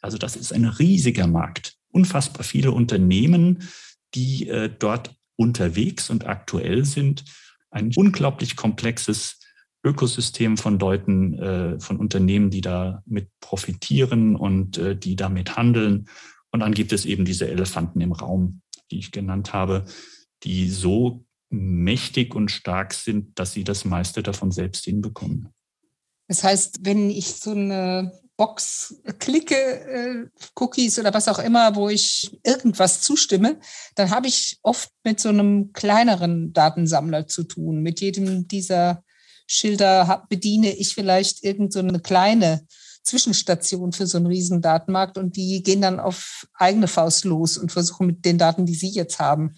Also 0.00 0.18
das 0.18 0.36
ist 0.36 0.52
ein 0.52 0.64
riesiger 0.64 1.26
Markt. 1.26 1.76
Unfassbar 1.90 2.44
viele 2.44 2.72
Unternehmen, 2.72 3.68
die 4.14 4.48
äh, 4.48 4.70
dort 4.76 5.14
unterwegs 5.36 6.10
und 6.10 6.26
aktuell 6.26 6.84
sind. 6.84 7.24
Ein 7.70 7.92
unglaublich 7.96 8.56
komplexes 8.56 9.38
Ökosystem 9.84 10.56
von 10.56 10.78
Leuten, 10.78 11.38
äh, 11.38 11.80
von 11.80 11.98
Unternehmen, 11.98 12.50
die 12.50 12.60
damit 12.60 13.30
profitieren 13.40 14.36
und 14.36 14.78
äh, 14.78 14.96
die 14.96 15.16
damit 15.16 15.56
handeln. 15.56 16.08
Und 16.50 16.60
dann 16.60 16.74
gibt 16.74 16.92
es 16.92 17.04
eben 17.04 17.24
diese 17.24 17.48
Elefanten 17.48 18.00
im 18.00 18.12
Raum, 18.12 18.62
die 18.90 18.98
ich 18.98 19.12
genannt 19.12 19.52
habe, 19.52 19.84
die 20.42 20.68
so 20.68 21.24
mächtig 21.50 22.34
und 22.34 22.50
stark 22.50 22.92
sind, 22.92 23.38
dass 23.38 23.52
sie 23.52 23.64
das 23.64 23.84
meiste 23.84 24.22
davon 24.22 24.50
selbst 24.50 24.84
hinbekommen. 24.84 25.48
Das 26.26 26.44
heißt, 26.44 26.80
wenn 26.82 27.10
ich 27.10 27.34
so 27.34 27.52
eine 27.52 28.12
Box 28.38 28.94
klicke, 29.18 29.56
äh, 29.56 30.26
Cookies 30.54 30.98
oder 30.98 31.12
was 31.12 31.26
auch 31.26 31.40
immer, 31.40 31.74
wo 31.74 31.88
ich 31.88 32.38
irgendwas 32.44 33.00
zustimme, 33.00 33.58
dann 33.96 34.10
habe 34.10 34.28
ich 34.28 34.58
oft 34.62 34.90
mit 35.02 35.18
so 35.18 35.28
einem 35.28 35.72
kleineren 35.72 36.52
Datensammler 36.52 37.26
zu 37.26 37.42
tun. 37.42 37.82
Mit 37.82 38.00
jedem 38.00 38.46
dieser 38.46 39.02
Schilder 39.48 40.24
bediene 40.28 40.72
ich 40.72 40.94
vielleicht 40.94 41.42
irgendeine 41.42 41.94
so 41.94 41.98
kleine 41.98 42.64
Zwischenstation 43.02 43.90
für 43.90 44.06
so 44.06 44.18
einen 44.18 44.26
riesen 44.26 44.62
Datenmarkt 44.62 45.18
und 45.18 45.34
die 45.34 45.64
gehen 45.64 45.80
dann 45.80 45.98
auf 45.98 46.46
eigene 46.54 46.86
Faust 46.86 47.24
los 47.24 47.58
und 47.58 47.72
versuchen 47.72 48.06
mit 48.06 48.24
den 48.24 48.38
Daten, 48.38 48.66
die 48.66 48.74
sie 48.76 48.90
jetzt 48.90 49.18
haben, 49.18 49.56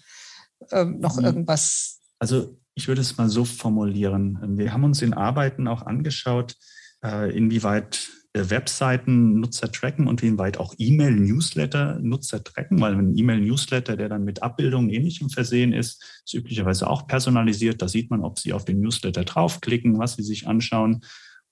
ähm, 0.71 0.99
noch 0.99 1.17
mhm. 1.17 1.25
irgendwas. 1.25 1.99
Also 2.17 2.57
ich 2.73 2.87
würde 2.87 3.01
es 3.01 3.15
mal 3.15 3.29
so 3.29 3.45
formulieren. 3.45 4.57
Wir 4.57 4.73
haben 4.73 4.85
uns 4.85 5.03
in 5.03 5.13
Arbeiten 5.13 5.67
auch 5.67 5.83
angeschaut, 5.83 6.55
äh, 7.03 7.35
inwieweit 7.37 8.09
Webseiten 8.33 9.39
Nutzer 9.39 9.71
tracken 9.71 10.07
und 10.07 10.21
wie 10.21 10.37
weit 10.37 10.57
auch 10.57 10.73
E-Mail-Newsletter 10.77 11.99
Nutzer 11.99 12.43
tracken, 12.43 12.79
weil 12.79 12.95
ein 12.95 13.17
E-Mail-Newsletter, 13.17 13.97
der 13.97 14.07
dann 14.07 14.23
mit 14.23 14.41
Abbildungen 14.41 14.89
ähnlichem 14.89 15.29
versehen 15.29 15.73
ist, 15.73 16.21
ist 16.25 16.33
üblicherweise 16.33 16.89
auch 16.89 17.07
personalisiert. 17.07 17.81
Da 17.81 17.89
sieht 17.89 18.09
man, 18.09 18.21
ob 18.21 18.39
Sie 18.39 18.53
auf 18.53 18.63
den 18.63 18.79
Newsletter 18.79 19.25
draufklicken, 19.25 19.99
was 19.99 20.15
Sie 20.15 20.23
sich 20.23 20.47
anschauen. 20.47 21.01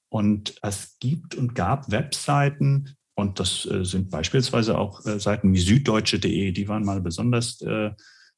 Und 0.07 0.55
es 0.61 0.97
gibt 0.99 1.35
und 1.35 1.53
gab 1.53 1.91
Webseiten, 1.91 2.95
und 3.19 3.39
das 3.41 3.65
äh, 3.69 3.83
sind 3.83 4.09
beispielsweise 4.09 4.77
auch 4.77 5.05
äh, 5.05 5.19
Seiten 5.19 5.53
wie 5.53 5.59
süddeutsche.de, 5.59 6.53
die 6.53 6.67
waren 6.69 6.85
mal 6.85 7.01
besonders 7.01 7.59
äh, 7.61 7.91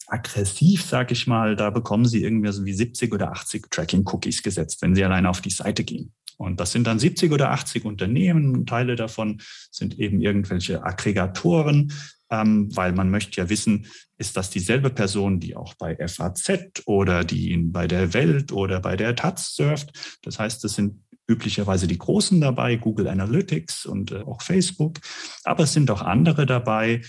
aggressiv, 0.08 0.84
sage 0.84 1.14
ich 1.14 1.28
mal. 1.28 1.56
Da 1.56 1.70
bekommen 1.70 2.06
Sie 2.06 2.24
irgendwie 2.24 2.52
so 2.52 2.66
wie 2.66 2.74
70 2.74 3.14
oder 3.14 3.32
80 3.32 3.70
Tracking-Cookies 3.70 4.42
gesetzt, 4.42 4.82
wenn 4.82 4.96
Sie 4.96 5.04
alleine 5.04 5.30
auf 5.30 5.42
die 5.42 5.52
Seite 5.52 5.84
gehen. 5.84 6.14
Und 6.42 6.60
das 6.60 6.72
sind 6.72 6.88
dann 6.88 7.00
70 7.00 7.32
oder 7.32 7.52
80 7.52 7.86
Unternehmen. 7.86 8.66
Teile 8.66 8.96
davon 8.96 9.42
sind 9.70 10.00
eben 10.00 10.22
irgendwelche 10.22 10.84
Aggregatoren, 10.84 11.94
ähm, 12.30 12.76
weil 12.76 12.94
man 12.94 13.10
möchte 13.10 13.40
ja 13.40 13.50
wissen, 13.50 13.86
ist 14.18 14.38
das 14.38 14.50
dieselbe 14.50 14.90
Person, 14.90 15.40
die 15.40 15.56
auch 15.56 15.76
bei 15.76 15.96
FAZ 15.96 16.84
oder 16.86 17.24
die 17.24 17.56
bei 17.58 17.88
der 17.88 18.14
Welt 18.14 18.52
oder 18.52 18.80
bei 18.80 18.96
der 18.96 19.16
Taz 19.16 19.56
surft. 19.56 20.18
Das 20.24 20.40
heißt, 20.40 20.64
das 20.64 20.76
sind 20.76 21.04
üblicherweise 21.28 21.88
die 21.88 21.98
Großen 21.98 22.42
dabei, 22.42 22.76
Google 22.76 23.08
Analytics 23.08 23.86
und 23.86 24.12
äh, 24.12 24.22
auch 24.22 24.42
Facebook. 24.42 25.00
Aber 25.44 25.64
es 25.64 25.74
sind 25.74 25.92
auch 25.92 26.02
andere 26.02 26.46
dabei. 26.46 27.02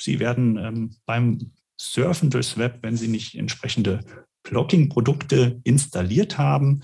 Sie 0.00 0.20
werden 0.20 0.56
ähm, 0.56 0.96
beim 1.04 1.52
Surfen 1.76 2.30
durchs 2.30 2.56
Web, 2.56 2.78
wenn 2.82 2.96
Sie 2.96 3.08
nicht 3.08 3.34
entsprechende 3.34 4.00
Blocking-Produkte 4.44 5.60
installiert 5.64 6.38
haben, 6.38 6.82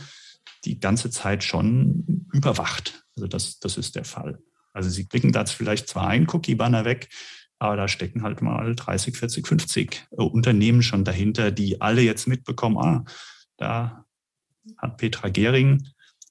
die 0.65 0.79
ganze 0.81 1.11
Zeit 1.11 1.45
schon 1.45 2.27
überwacht. 2.33 3.05
Also 3.17 3.27
das, 3.27 3.59
das 3.59 3.77
ist 3.77 3.97
der 3.97 4.05
Fall. 4.05 4.39
Also 4.73 4.89
Sie 4.89 5.07
klicken 5.07 5.33
da 5.33 5.45
vielleicht 5.45 5.89
zwar 5.89 6.09
einen 6.09 6.29
Cookie-Banner 6.29 6.85
weg, 6.85 7.09
aber 7.59 7.77
da 7.77 7.89
stecken 7.89 8.23
halt 8.23 8.43
mal 8.43 8.75
30, 8.75 9.17
40, 9.17 9.47
50 9.47 10.07
Unternehmen 10.11 10.83
schon 10.83 11.05
dahinter, 11.05 11.51
die 11.51 11.81
alle 11.81 12.03
jetzt 12.03 12.27
mitbekommen, 12.27 12.79
ah, 12.79 13.05
da 13.57 14.05
hat 14.79 14.97
Petra 14.97 15.29
Gehring, 15.29 15.87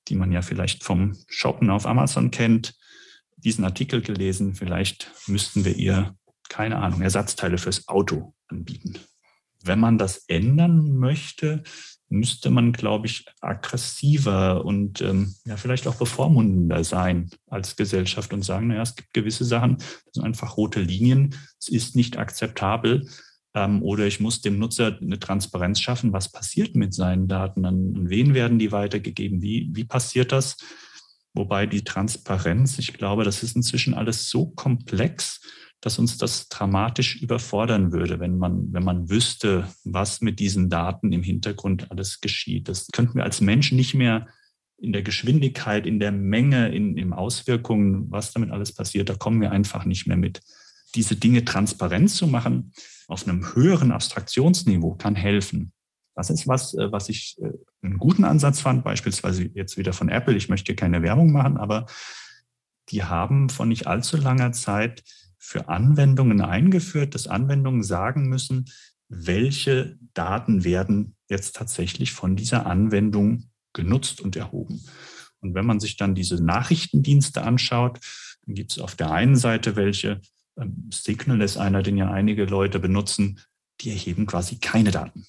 die 0.07 0.15
man 0.15 0.31
ja 0.31 0.41
vielleicht 0.41 0.83
vom 0.83 1.15
Shoppen 1.27 1.69
auf 1.69 1.85
Amazon 1.85 2.31
kennt, 2.31 2.75
diesen 3.37 3.63
Artikel 3.63 4.01
gelesen. 4.01 4.55
Vielleicht 4.55 5.11
müssten 5.27 5.63
wir 5.63 5.75
ihr, 5.75 6.15
keine 6.49 6.77
Ahnung, 6.77 7.01
Ersatzteile 7.01 7.57
fürs 7.57 7.87
Auto 7.87 8.33
anbieten. 8.47 8.99
wenn 9.63 9.79
man 9.79 9.99
das 9.99 10.25
ändern 10.27 10.97
möchte, 10.97 11.63
müsste 12.11 12.49
man, 12.49 12.73
glaube 12.73 13.07
ich, 13.07 13.25
aggressiver 13.39 14.65
und 14.65 15.01
ähm, 15.01 15.33
ja, 15.45 15.57
vielleicht 15.57 15.87
auch 15.87 15.95
bevormundender 15.95 16.83
sein 16.83 17.29
als 17.47 17.75
Gesellschaft 17.75 18.33
und 18.33 18.43
sagen, 18.43 18.67
naja, 18.67 18.81
es 18.81 18.95
gibt 18.95 19.13
gewisse 19.13 19.45
Sachen, 19.45 19.77
das 19.77 20.13
sind 20.13 20.23
einfach 20.23 20.57
rote 20.57 20.81
Linien, 20.81 21.35
es 21.59 21.69
ist 21.69 21.95
nicht 21.95 22.17
akzeptabel. 22.17 23.07
Ähm, 23.53 23.81
oder 23.83 24.05
ich 24.07 24.19
muss 24.19 24.41
dem 24.41 24.59
Nutzer 24.59 24.97
eine 25.01 25.19
Transparenz 25.19 25.79
schaffen, 25.79 26.13
was 26.13 26.31
passiert 26.31 26.75
mit 26.75 26.93
seinen 26.93 27.27
Daten, 27.27 27.65
an 27.65 28.09
wen 28.09 28.33
werden 28.33 28.59
die 28.59 28.71
weitergegeben, 28.71 29.41
wie, 29.41 29.69
wie 29.73 29.83
passiert 29.83 30.31
das? 30.31 30.57
Wobei 31.33 31.65
die 31.65 31.83
Transparenz, 31.83 32.77
ich 32.77 32.93
glaube, 32.93 33.23
das 33.23 33.41
ist 33.41 33.55
inzwischen 33.55 33.93
alles 33.93 34.29
so 34.29 34.47
komplex, 34.47 35.41
dass 35.81 35.97
uns 35.97 36.17
das 36.17 36.47
dramatisch 36.47 37.21
überfordern 37.21 37.91
würde, 37.91 38.19
wenn 38.19 38.37
man, 38.37 38.71
wenn 38.71 38.83
man 38.83 39.09
wüsste, 39.09 39.67
was 39.83 40.21
mit 40.21 40.39
diesen 40.39 40.69
Daten 40.69 41.11
im 41.11 41.23
Hintergrund 41.23 41.89
alles 41.89 42.21
geschieht. 42.21 42.69
Das 42.69 42.87
könnten 42.93 43.15
wir 43.15 43.23
als 43.23 43.41
Menschen 43.41 43.77
nicht 43.77 43.95
mehr 43.95 44.27
in 44.77 44.93
der 44.93 45.03
Geschwindigkeit, 45.03 45.85
in 45.85 45.99
der 45.99 46.11
Menge, 46.11 46.69
in, 46.69 46.97
in 46.97 47.13
Auswirkungen, 47.13 48.11
was 48.11 48.31
damit 48.31 48.51
alles 48.51 48.73
passiert, 48.73 49.09
da 49.09 49.15
kommen 49.15 49.41
wir 49.41 49.51
einfach 49.51 49.85
nicht 49.85 50.07
mehr 50.07 50.17
mit. 50.17 50.41
Diese 50.95 51.15
Dinge 51.15 51.45
transparent 51.45 52.09
zu 52.09 52.27
machen 52.27 52.73
auf 53.07 53.27
einem 53.27 53.55
höheren 53.55 53.91
Abstraktionsniveau 53.91 54.95
kann 54.95 55.15
helfen. 55.15 55.71
Das 56.15 56.29
ist 56.29 56.47
was, 56.47 56.73
äh, 56.73 56.91
was 56.91 57.09
ich 57.09 57.37
äh, 57.41 57.51
einen 57.81 57.97
guten 57.97 58.23
Ansatz 58.23 58.59
fand, 58.59 58.83
beispielsweise 58.83 59.49
jetzt 59.53 59.77
wieder 59.77 59.93
von 59.93 60.09
Apple. 60.09 60.35
Ich 60.35 60.49
möchte 60.49 60.75
keine 60.75 61.01
Werbung 61.01 61.31
machen, 61.31 61.57
aber 61.57 61.85
die 62.89 63.03
haben 63.03 63.49
von 63.49 63.69
nicht 63.69 63.87
allzu 63.87 64.17
langer 64.17 64.51
Zeit 64.51 65.03
für 65.43 65.67
Anwendungen 65.69 66.39
eingeführt, 66.39 67.15
dass 67.15 67.27
Anwendungen 67.27 67.83
sagen 67.83 68.29
müssen, 68.29 68.69
welche 69.09 69.97
Daten 70.13 70.63
werden 70.63 71.15
jetzt 71.29 71.55
tatsächlich 71.55 72.11
von 72.11 72.35
dieser 72.35 72.67
Anwendung 72.67 73.49
genutzt 73.73 74.21
und 74.21 74.35
erhoben. 74.35 74.81
Und 75.39 75.55
wenn 75.55 75.65
man 75.65 75.79
sich 75.79 75.97
dann 75.97 76.13
diese 76.13 76.41
Nachrichtendienste 76.43 77.41
anschaut, 77.41 77.99
dann 78.45 78.55
gibt 78.55 78.71
es 78.71 78.79
auf 78.79 78.95
der 78.95 79.11
einen 79.11 79.35
Seite 79.35 79.75
welche, 79.75 80.21
ähm, 80.59 80.89
Signal 80.93 81.41
ist 81.41 81.57
einer, 81.57 81.81
den 81.81 81.97
ja 81.97 82.11
einige 82.11 82.45
Leute 82.45 82.79
benutzen, 82.79 83.39
die 83.81 83.89
erheben 83.89 84.27
quasi 84.27 84.59
keine 84.59 84.91
Daten. 84.91 85.25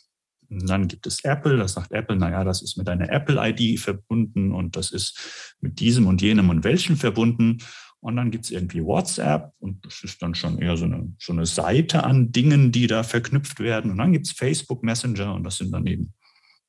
Und 0.51 0.69
dann 0.69 0.89
gibt 0.89 1.07
es 1.07 1.25
Apple, 1.25 1.57
da 1.57 1.67
sagt 1.67 1.93
Apple, 1.93 2.17
naja, 2.17 2.45
das 2.45 2.61
ist 2.61 2.77
mit 2.77 2.87
einer 2.89 3.11
Apple-ID 3.11 3.81
verbunden 3.81 4.53
und 4.53 4.77
das 4.77 4.91
ist 4.91 5.57
mit 5.61 5.81
diesem 5.81 6.07
und 6.07 6.21
jenem 6.21 6.51
und 6.51 6.65
welchem 6.65 6.99
verbunden. 6.99 7.63
Und 8.03 8.17
dann 8.17 8.33
gibt 8.33 8.47
es 8.47 8.51
irgendwie 8.51 8.83
WhatsApp 8.83 9.53
und 9.61 9.87
das 9.87 10.03
ist 10.03 10.21
dann 10.23 10.35
schon 10.35 10.59
eher 10.59 10.77
so 10.77 10.87
eine, 10.87 11.15
so 11.21 11.33
eine 11.33 11.47
Seite 11.47 12.03
an 12.03 12.33
Dingen, 12.33 12.73
die 12.73 12.89
da 12.89 13.05
verknüpft 13.05 13.61
werden. 13.61 13.93
Und 13.93 13.99
dann 13.99 14.13
gibt 14.13 14.27
es 14.27 14.33
Facebook 14.33 14.83
Messenger 14.83 15.33
und 15.33 15.45
das 15.45 15.59
sind 15.59 15.71
dann 15.71 15.87
eben, 15.87 16.13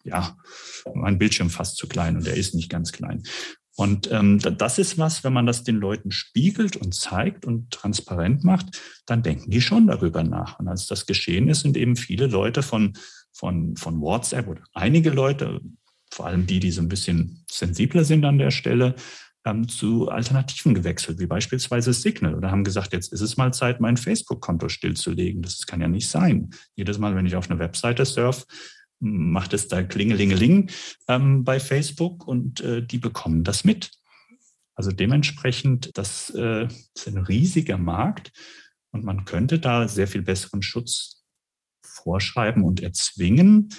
ja, 0.04 0.38
mein 0.94 1.18
Bildschirm 1.18 1.50
fast 1.50 1.78
zu 1.78 1.88
klein 1.88 2.18
und 2.18 2.28
der 2.28 2.36
ist 2.36 2.54
nicht 2.54 2.70
ganz 2.70 2.92
klein. 2.92 3.24
Und 3.76 4.12
ähm, 4.12 4.38
das 4.38 4.78
ist 4.78 5.00
was, 5.00 5.24
wenn 5.24 5.34
man 5.34 5.48
das 5.48 5.64
den 5.64 5.78
Leuten 5.78 6.12
spiegelt 6.12 6.76
und 6.76 6.94
zeigt 6.94 7.46
und 7.46 7.72
transparent 7.72 8.44
macht, 8.44 8.80
dann 9.08 9.24
denken 9.24 9.50
die 9.50 9.62
schon 9.62 9.88
darüber 9.88 10.24
nach. 10.24 10.60
Und 10.60 10.68
als 10.68 10.86
das 10.86 11.08
geschehen 11.08 11.48
ist, 11.48 11.62
sind 11.62 11.78
eben 11.78 11.96
viele 11.96 12.28
Leute 12.28 12.62
von, 12.62 12.94
von, 13.32 13.76
von 13.76 14.00
WhatsApp 14.00 14.48
oder 14.48 14.62
einige 14.74 15.10
Leute, 15.10 15.62
vor 16.12 16.28
allem 16.28 16.46
die, 16.46 16.60
die 16.60 16.70
so 16.70 16.82
ein 16.84 16.90
bisschen 16.90 17.44
sensibler 17.50 18.04
sind 18.04 18.24
an 18.24 18.38
der 18.38 18.52
Stelle, 18.52 18.94
ähm, 19.46 19.68
zu 19.68 20.10
Alternativen 20.10 20.74
gewechselt, 20.74 21.20
wie 21.20 21.26
beispielsweise 21.26 21.94
Signal, 21.94 22.36
oder 22.36 22.52
haben 22.52 22.64
gesagt, 22.64 22.94
jetzt 22.94 23.12
ist 23.12 23.22
es 23.22 23.38
mal 23.38 23.54
Zeit, 23.54 23.82
mein 23.82 23.98
Facebook-Konto 23.98 24.70
stillzulegen. 24.70 25.42
Das 25.42 25.66
kann 25.66 25.82
ja 25.82 25.88
nicht 25.88 26.10
sein. 26.10 26.52
Jedes 26.76 26.98
Mal, 26.98 27.16
wenn 27.16 27.26
ich 27.26 27.36
auf 27.36 27.50
eine 27.50 27.60
Webseite 27.60 28.06
surfe, 28.06 28.46
macht 29.00 29.54
es 29.54 29.68
da 29.68 29.84
Klingelingeling 29.84 30.72
ähm, 31.10 31.44
bei 31.44 31.60
Facebook 31.60 32.26
und 32.26 32.62
äh, 32.62 32.86
die 32.86 33.00
bekommen 33.00 33.44
das 33.44 33.66
mit. 33.66 33.92
Also 34.76 34.92
dementsprechend, 34.92 35.98
das 35.98 36.30
äh, 36.32 36.68
ist 36.96 37.08
ein 37.08 37.18
riesiger 37.18 37.78
Markt 37.78 38.32
und 38.92 39.04
man 39.04 39.26
könnte 39.26 39.60
da 39.60 39.88
sehr 39.88 40.08
viel 40.08 40.22
besseren 40.22 40.62
Schutz 40.62 41.24
vorschreiben 41.86 42.64
und 42.64 42.82
erzwingen. 42.82 43.70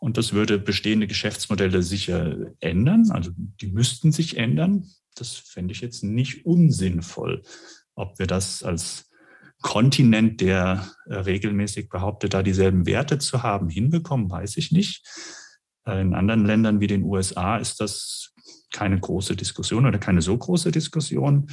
Und 0.00 0.16
das 0.16 0.32
würde 0.32 0.58
bestehende 0.58 1.06
Geschäftsmodelle 1.06 1.82
sicher 1.82 2.52
ändern. 2.58 3.12
Also 3.12 3.30
die 3.36 3.68
müssten 3.68 4.10
sich 4.10 4.36
ändern 4.36 4.90
das 5.14 5.34
fände 5.34 5.72
ich 5.72 5.80
jetzt 5.80 6.02
nicht 6.02 6.46
unsinnvoll. 6.46 7.42
Ob 7.94 8.18
wir 8.18 8.26
das 8.26 8.62
als 8.62 9.10
Kontinent, 9.62 10.40
der 10.40 10.88
äh, 11.06 11.14
regelmäßig 11.14 11.88
behauptet, 11.88 12.34
da 12.34 12.42
dieselben 12.42 12.84
Werte 12.84 13.18
zu 13.18 13.42
haben, 13.42 13.68
hinbekommen, 13.68 14.30
weiß 14.30 14.56
ich 14.58 14.72
nicht. 14.72 15.06
Äh, 15.86 16.02
in 16.02 16.14
anderen 16.14 16.44
Ländern 16.44 16.80
wie 16.80 16.88
den 16.88 17.04
USA 17.04 17.56
ist 17.56 17.80
das 17.80 18.34
keine 18.72 18.98
große 18.98 19.36
Diskussion 19.36 19.86
oder 19.86 19.98
keine 19.98 20.20
so 20.20 20.36
große 20.36 20.72
Diskussion. 20.72 21.48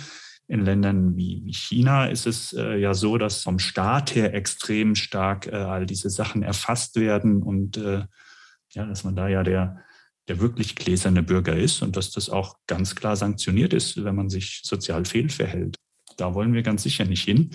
In 0.48 0.66
Ländern 0.66 1.16
wie 1.16 1.54
China 1.54 2.08
ist 2.08 2.26
es 2.26 2.54
äh, 2.54 2.78
ja 2.78 2.96
so, 2.96 3.20
dass 3.20 3.44
vom 3.44 3.60
Staat 3.60 4.16
her 4.16 4.34
extrem 4.34 4.96
stark 4.96 5.52
all 5.54 5.86
diese 5.86 6.10
Sachen 6.10 6.42
erfasst 6.42 6.96
werden 6.96 7.44
und 7.44 7.78
ja, 7.78 8.86
dass 8.86 9.04
man 9.04 9.16
da 9.16 9.28
ja 9.28 9.44
der 9.44 9.84
der 10.30 10.40
wirklich 10.40 10.76
gläserne 10.76 11.24
Bürger 11.24 11.56
ist 11.56 11.82
und 11.82 11.98
dass 11.98 12.12
das 12.12 12.30
auch 12.30 12.56
ganz 12.68 12.96
klar 12.96 13.16
sanktioniert 13.16 13.74
ist, 13.74 14.04
wenn 14.04 14.16
man 14.16 14.30
sich 14.30 14.62
sozial 14.64 15.06
fehlverhält. 15.06 15.76
Da 16.18 16.34
wollen 16.34 16.54
wir 16.54 16.62
ganz 16.62 16.84
sicher 16.84 17.06
nicht 17.06 17.24
hin. 17.24 17.50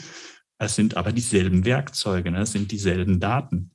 Es 0.58 0.74
sind 0.74 0.96
aber 0.96 1.12
dieselben 1.12 1.64
Werkzeuge, 1.64 2.30
ne? 2.30 2.42
es 2.42 2.52
sind 2.52 2.72
dieselben 2.72 3.20
Daten. 3.20 3.70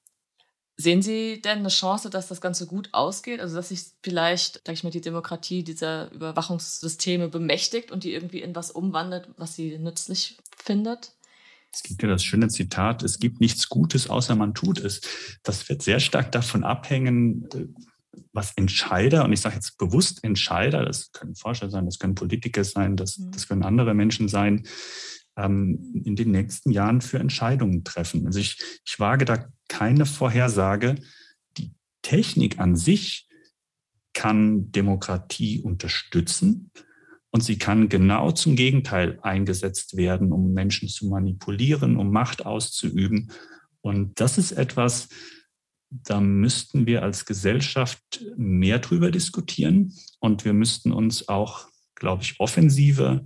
Sehen 0.76 1.02
Sie 1.02 1.41
denn 1.41 1.60
eine 1.60 1.70
Chance, 1.70 2.10
dass 2.10 2.30
das 2.30 2.39
Ganze 2.39 2.66
gut 2.66 2.89
ausgeht? 2.93 3.41
Also, 3.41 3.58
dass 3.58 3.68
sich 3.68 3.82
vielleicht, 4.02 4.62
sag 4.66 4.74
ich 4.74 4.84
mal, 4.86 4.91
die 4.91 5.02
Demokratie 5.02 5.64
dieser 5.64 6.10
Überwachungssysteme 6.14 7.28
bemächtigt 7.28 7.91
und 7.91 8.06
die 8.06 8.14
irgendwie 8.14 8.41
in 8.41 8.56
was 8.56 8.72
umwandelt, 8.72 9.28
was 9.36 9.56
sie 9.56 9.78
nützlich 9.78 10.38
findet? 10.56 11.12
Es 11.74 11.84
gibt 11.84 12.02
ja 12.02 12.08
das 12.08 12.24
schöne 12.24 12.47
Zitat, 12.47 13.04
es 13.04 13.20
gibt 13.20 13.41
nichts 13.41 13.68
Gutes, 13.68 14.10
außer 14.10 14.36
man 14.36 14.54
tut 14.54 14.80
es. 14.80 15.02
Das 15.43 15.68
wird 15.68 15.84
sehr 15.84 16.00
stark 16.00 16.32
davon 16.32 16.64
abhängen, 16.64 17.50
äh, 17.54 17.68
was 18.34 18.53
Entscheider, 18.55 19.26
und 19.26 19.34
ich 19.34 19.41
sage 19.41 19.55
jetzt 19.55 19.78
bewusst 19.78 20.24
Entscheider, 20.24 20.86
das 20.86 21.11
können 21.11 21.36
Forscher 21.36 21.70
sein, 21.70 21.86
das 21.86 21.99
können 21.99 22.15
Politiker 22.15 22.63
sein, 22.63 22.95
das, 22.95 23.17
mhm. 23.17 23.32
das 23.32 23.47
können 23.47 23.63
andere 23.63 23.93
Menschen 23.93 24.28
sein, 24.28 24.63
ähm, 25.38 26.01
in 26.05 26.15
den 26.15 26.32
nächsten 26.32 26.72
Jahren 26.72 27.01
für 27.01 27.20
Entscheidungen 27.20 27.84
treffen. 27.84 28.26
Also 28.26 28.39
ich, 28.39 28.57
ich 28.86 28.99
wage 28.99 29.26
da 29.26 29.47
keine 29.67 30.05
Vorhersage. 30.05 30.95
Die 31.57 31.72
Technik 32.01 32.59
an 32.59 32.76
sich 32.76 33.28
kann 34.13 34.72
Demokratie 34.72 35.61
unterstützen 35.61 36.72
und 37.32 37.43
sie 37.43 37.57
kann 37.57 37.89
genau 37.89 38.32
zum 38.32 38.55
Gegenteil 38.55 39.20
eingesetzt 39.22 39.95
werden, 39.95 40.32
um 40.32 40.51
Menschen 40.53 40.89
zu 40.89 41.07
manipulieren, 41.07 41.95
um 41.97 42.11
Macht 42.11 42.45
auszuüben. 42.45 43.32
Und 43.82 44.20
das 44.20 44.38
ist 44.38 44.51
etwas, 44.51 45.09
da 45.90 46.22
müssten 46.22 46.86
wir 46.86 47.04
als 47.04 47.26
Gesellschaft 47.26 48.24
mehr 48.38 48.80
drüber 48.80 49.12
diskutieren 49.12 49.94
und 50.20 50.46
wir 50.46 50.54
müssten 50.54 50.92
uns 50.92 51.28
auch, 51.30 51.68
glaube 51.96 52.24
ich, 52.24 52.40
offensiver 52.40 53.24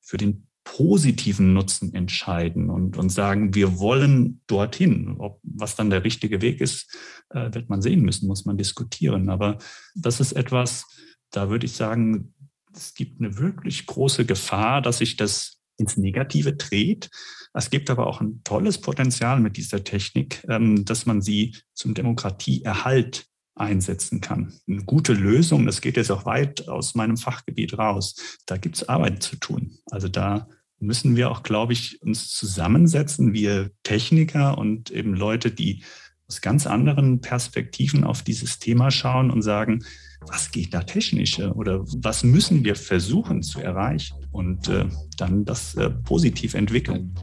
für 0.00 0.16
den 0.16 0.46
positiven 0.64 1.52
Nutzen 1.52 1.94
entscheiden 1.94 2.70
und, 2.70 2.96
und 2.96 3.10
sagen, 3.10 3.54
wir 3.54 3.78
wollen 3.78 4.40
dorthin. 4.48 5.14
Ob, 5.18 5.40
was 5.44 5.76
dann 5.76 5.90
der 5.90 6.02
richtige 6.02 6.42
Weg 6.42 6.60
ist, 6.60 6.92
äh, 7.30 7.54
wird 7.54 7.68
man 7.68 7.82
sehen 7.82 8.02
müssen, 8.02 8.26
muss 8.26 8.44
man 8.44 8.58
diskutieren. 8.58 9.30
Aber 9.30 9.58
das 9.94 10.18
ist 10.18 10.32
etwas, 10.32 10.84
da 11.30 11.50
würde 11.50 11.66
ich 11.66 11.72
sagen, 11.72 12.34
es 12.74 12.94
gibt 12.94 13.20
eine 13.20 13.38
wirklich 13.38 13.86
große 13.86 14.26
Gefahr, 14.26 14.82
dass 14.82 14.98
sich 14.98 15.16
das 15.16 15.58
ins 15.78 15.96
Negative 15.96 16.54
dreht. 16.54 17.10
Es 17.56 17.70
gibt 17.70 17.88
aber 17.88 18.06
auch 18.06 18.20
ein 18.20 18.42
tolles 18.44 18.78
Potenzial 18.78 19.40
mit 19.40 19.56
dieser 19.56 19.82
Technik, 19.82 20.44
ähm, 20.48 20.84
dass 20.84 21.06
man 21.06 21.22
sie 21.22 21.56
zum 21.72 21.94
Demokratieerhalt 21.94 23.26
einsetzen 23.54 24.20
kann. 24.20 24.52
Eine 24.68 24.84
gute 24.84 25.14
Lösung, 25.14 25.64
das 25.64 25.80
geht 25.80 25.96
jetzt 25.96 26.10
auch 26.10 26.26
weit 26.26 26.68
aus 26.68 26.94
meinem 26.94 27.16
Fachgebiet 27.16 27.78
raus. 27.78 28.38
Da 28.44 28.58
gibt 28.58 28.76
es 28.76 28.88
Arbeit 28.90 29.22
zu 29.22 29.36
tun. 29.36 29.78
Also 29.90 30.08
da 30.08 30.48
müssen 30.80 31.16
wir 31.16 31.30
auch, 31.30 31.42
glaube 31.42 31.72
ich, 31.72 32.02
uns 32.02 32.28
zusammensetzen, 32.28 33.32
wir 33.32 33.70
Techniker 33.82 34.58
und 34.58 34.90
eben 34.90 35.14
Leute, 35.14 35.50
die 35.50 35.82
aus 36.28 36.42
ganz 36.42 36.66
anderen 36.66 37.22
Perspektiven 37.22 38.04
auf 38.04 38.20
dieses 38.22 38.58
Thema 38.58 38.90
schauen 38.90 39.30
und 39.30 39.40
sagen, 39.40 39.82
was 40.20 40.50
geht 40.50 40.74
da 40.74 40.82
technisch 40.82 41.38
oder 41.38 41.80
was 42.02 42.22
müssen 42.22 42.64
wir 42.64 42.76
versuchen 42.76 43.42
zu 43.42 43.60
erreichen 43.60 44.16
und 44.32 44.68
äh, 44.68 44.86
dann 45.16 45.46
das 45.46 45.74
äh, 45.76 45.88
positiv 45.88 46.52
entwickeln. 46.52 47.14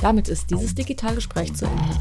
Damit 0.00 0.28
ist 0.28 0.50
dieses 0.50 0.74
Digitalgespräch 0.74 1.54
zu 1.54 1.66
Ende. 1.66 2.00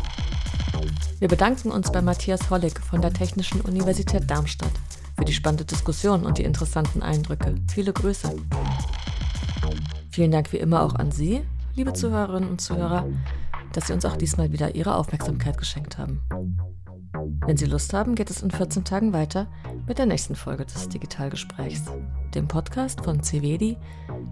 Wir 1.19 1.27
bedanken 1.27 1.71
uns 1.71 1.91
bei 1.91 2.01
Matthias 2.01 2.49
Hollig 2.49 2.79
von 2.79 3.01
der 3.01 3.13
Technischen 3.13 3.61
Universität 3.61 4.29
Darmstadt 4.29 4.73
für 5.17 5.25
die 5.25 5.33
spannende 5.33 5.65
Diskussion 5.65 6.25
und 6.25 6.37
die 6.37 6.43
interessanten 6.43 7.01
Eindrücke. 7.01 7.55
Viele 7.69 7.93
Grüße. 7.93 8.35
Vielen 10.09 10.31
Dank 10.31 10.51
wie 10.51 10.57
immer 10.57 10.83
auch 10.83 10.95
an 10.95 11.11
Sie, 11.11 11.41
liebe 11.75 11.93
Zuhörerinnen 11.93 12.49
und 12.49 12.61
Zuhörer 12.61 13.05
dass 13.75 13.87
Sie 13.87 13.93
uns 13.93 14.05
auch 14.05 14.15
diesmal 14.15 14.51
wieder 14.51 14.73
Ihre 14.75 14.95
Aufmerksamkeit 14.95 15.57
geschenkt 15.57 15.97
haben. 15.97 16.21
Wenn 17.45 17.57
Sie 17.57 17.65
Lust 17.65 17.93
haben, 17.93 18.15
geht 18.15 18.29
es 18.29 18.41
in 18.41 18.51
14 18.51 18.83
Tagen 18.83 19.13
weiter 19.13 19.47
mit 19.87 19.97
der 19.97 20.05
nächsten 20.05 20.35
Folge 20.35 20.65
des 20.65 20.89
Digitalgesprächs, 20.89 21.83
dem 22.33 22.47
Podcast 22.47 23.01
von 23.01 23.23
CVEDI, 23.23 23.77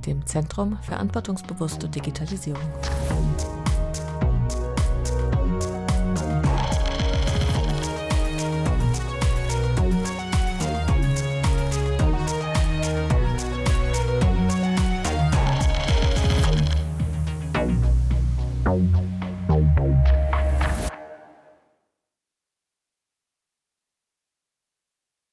dem 0.05 0.25
Zentrum 0.25 0.77
Verantwortungsbewusste 0.81 1.87
Digitalisierung. 1.87 2.61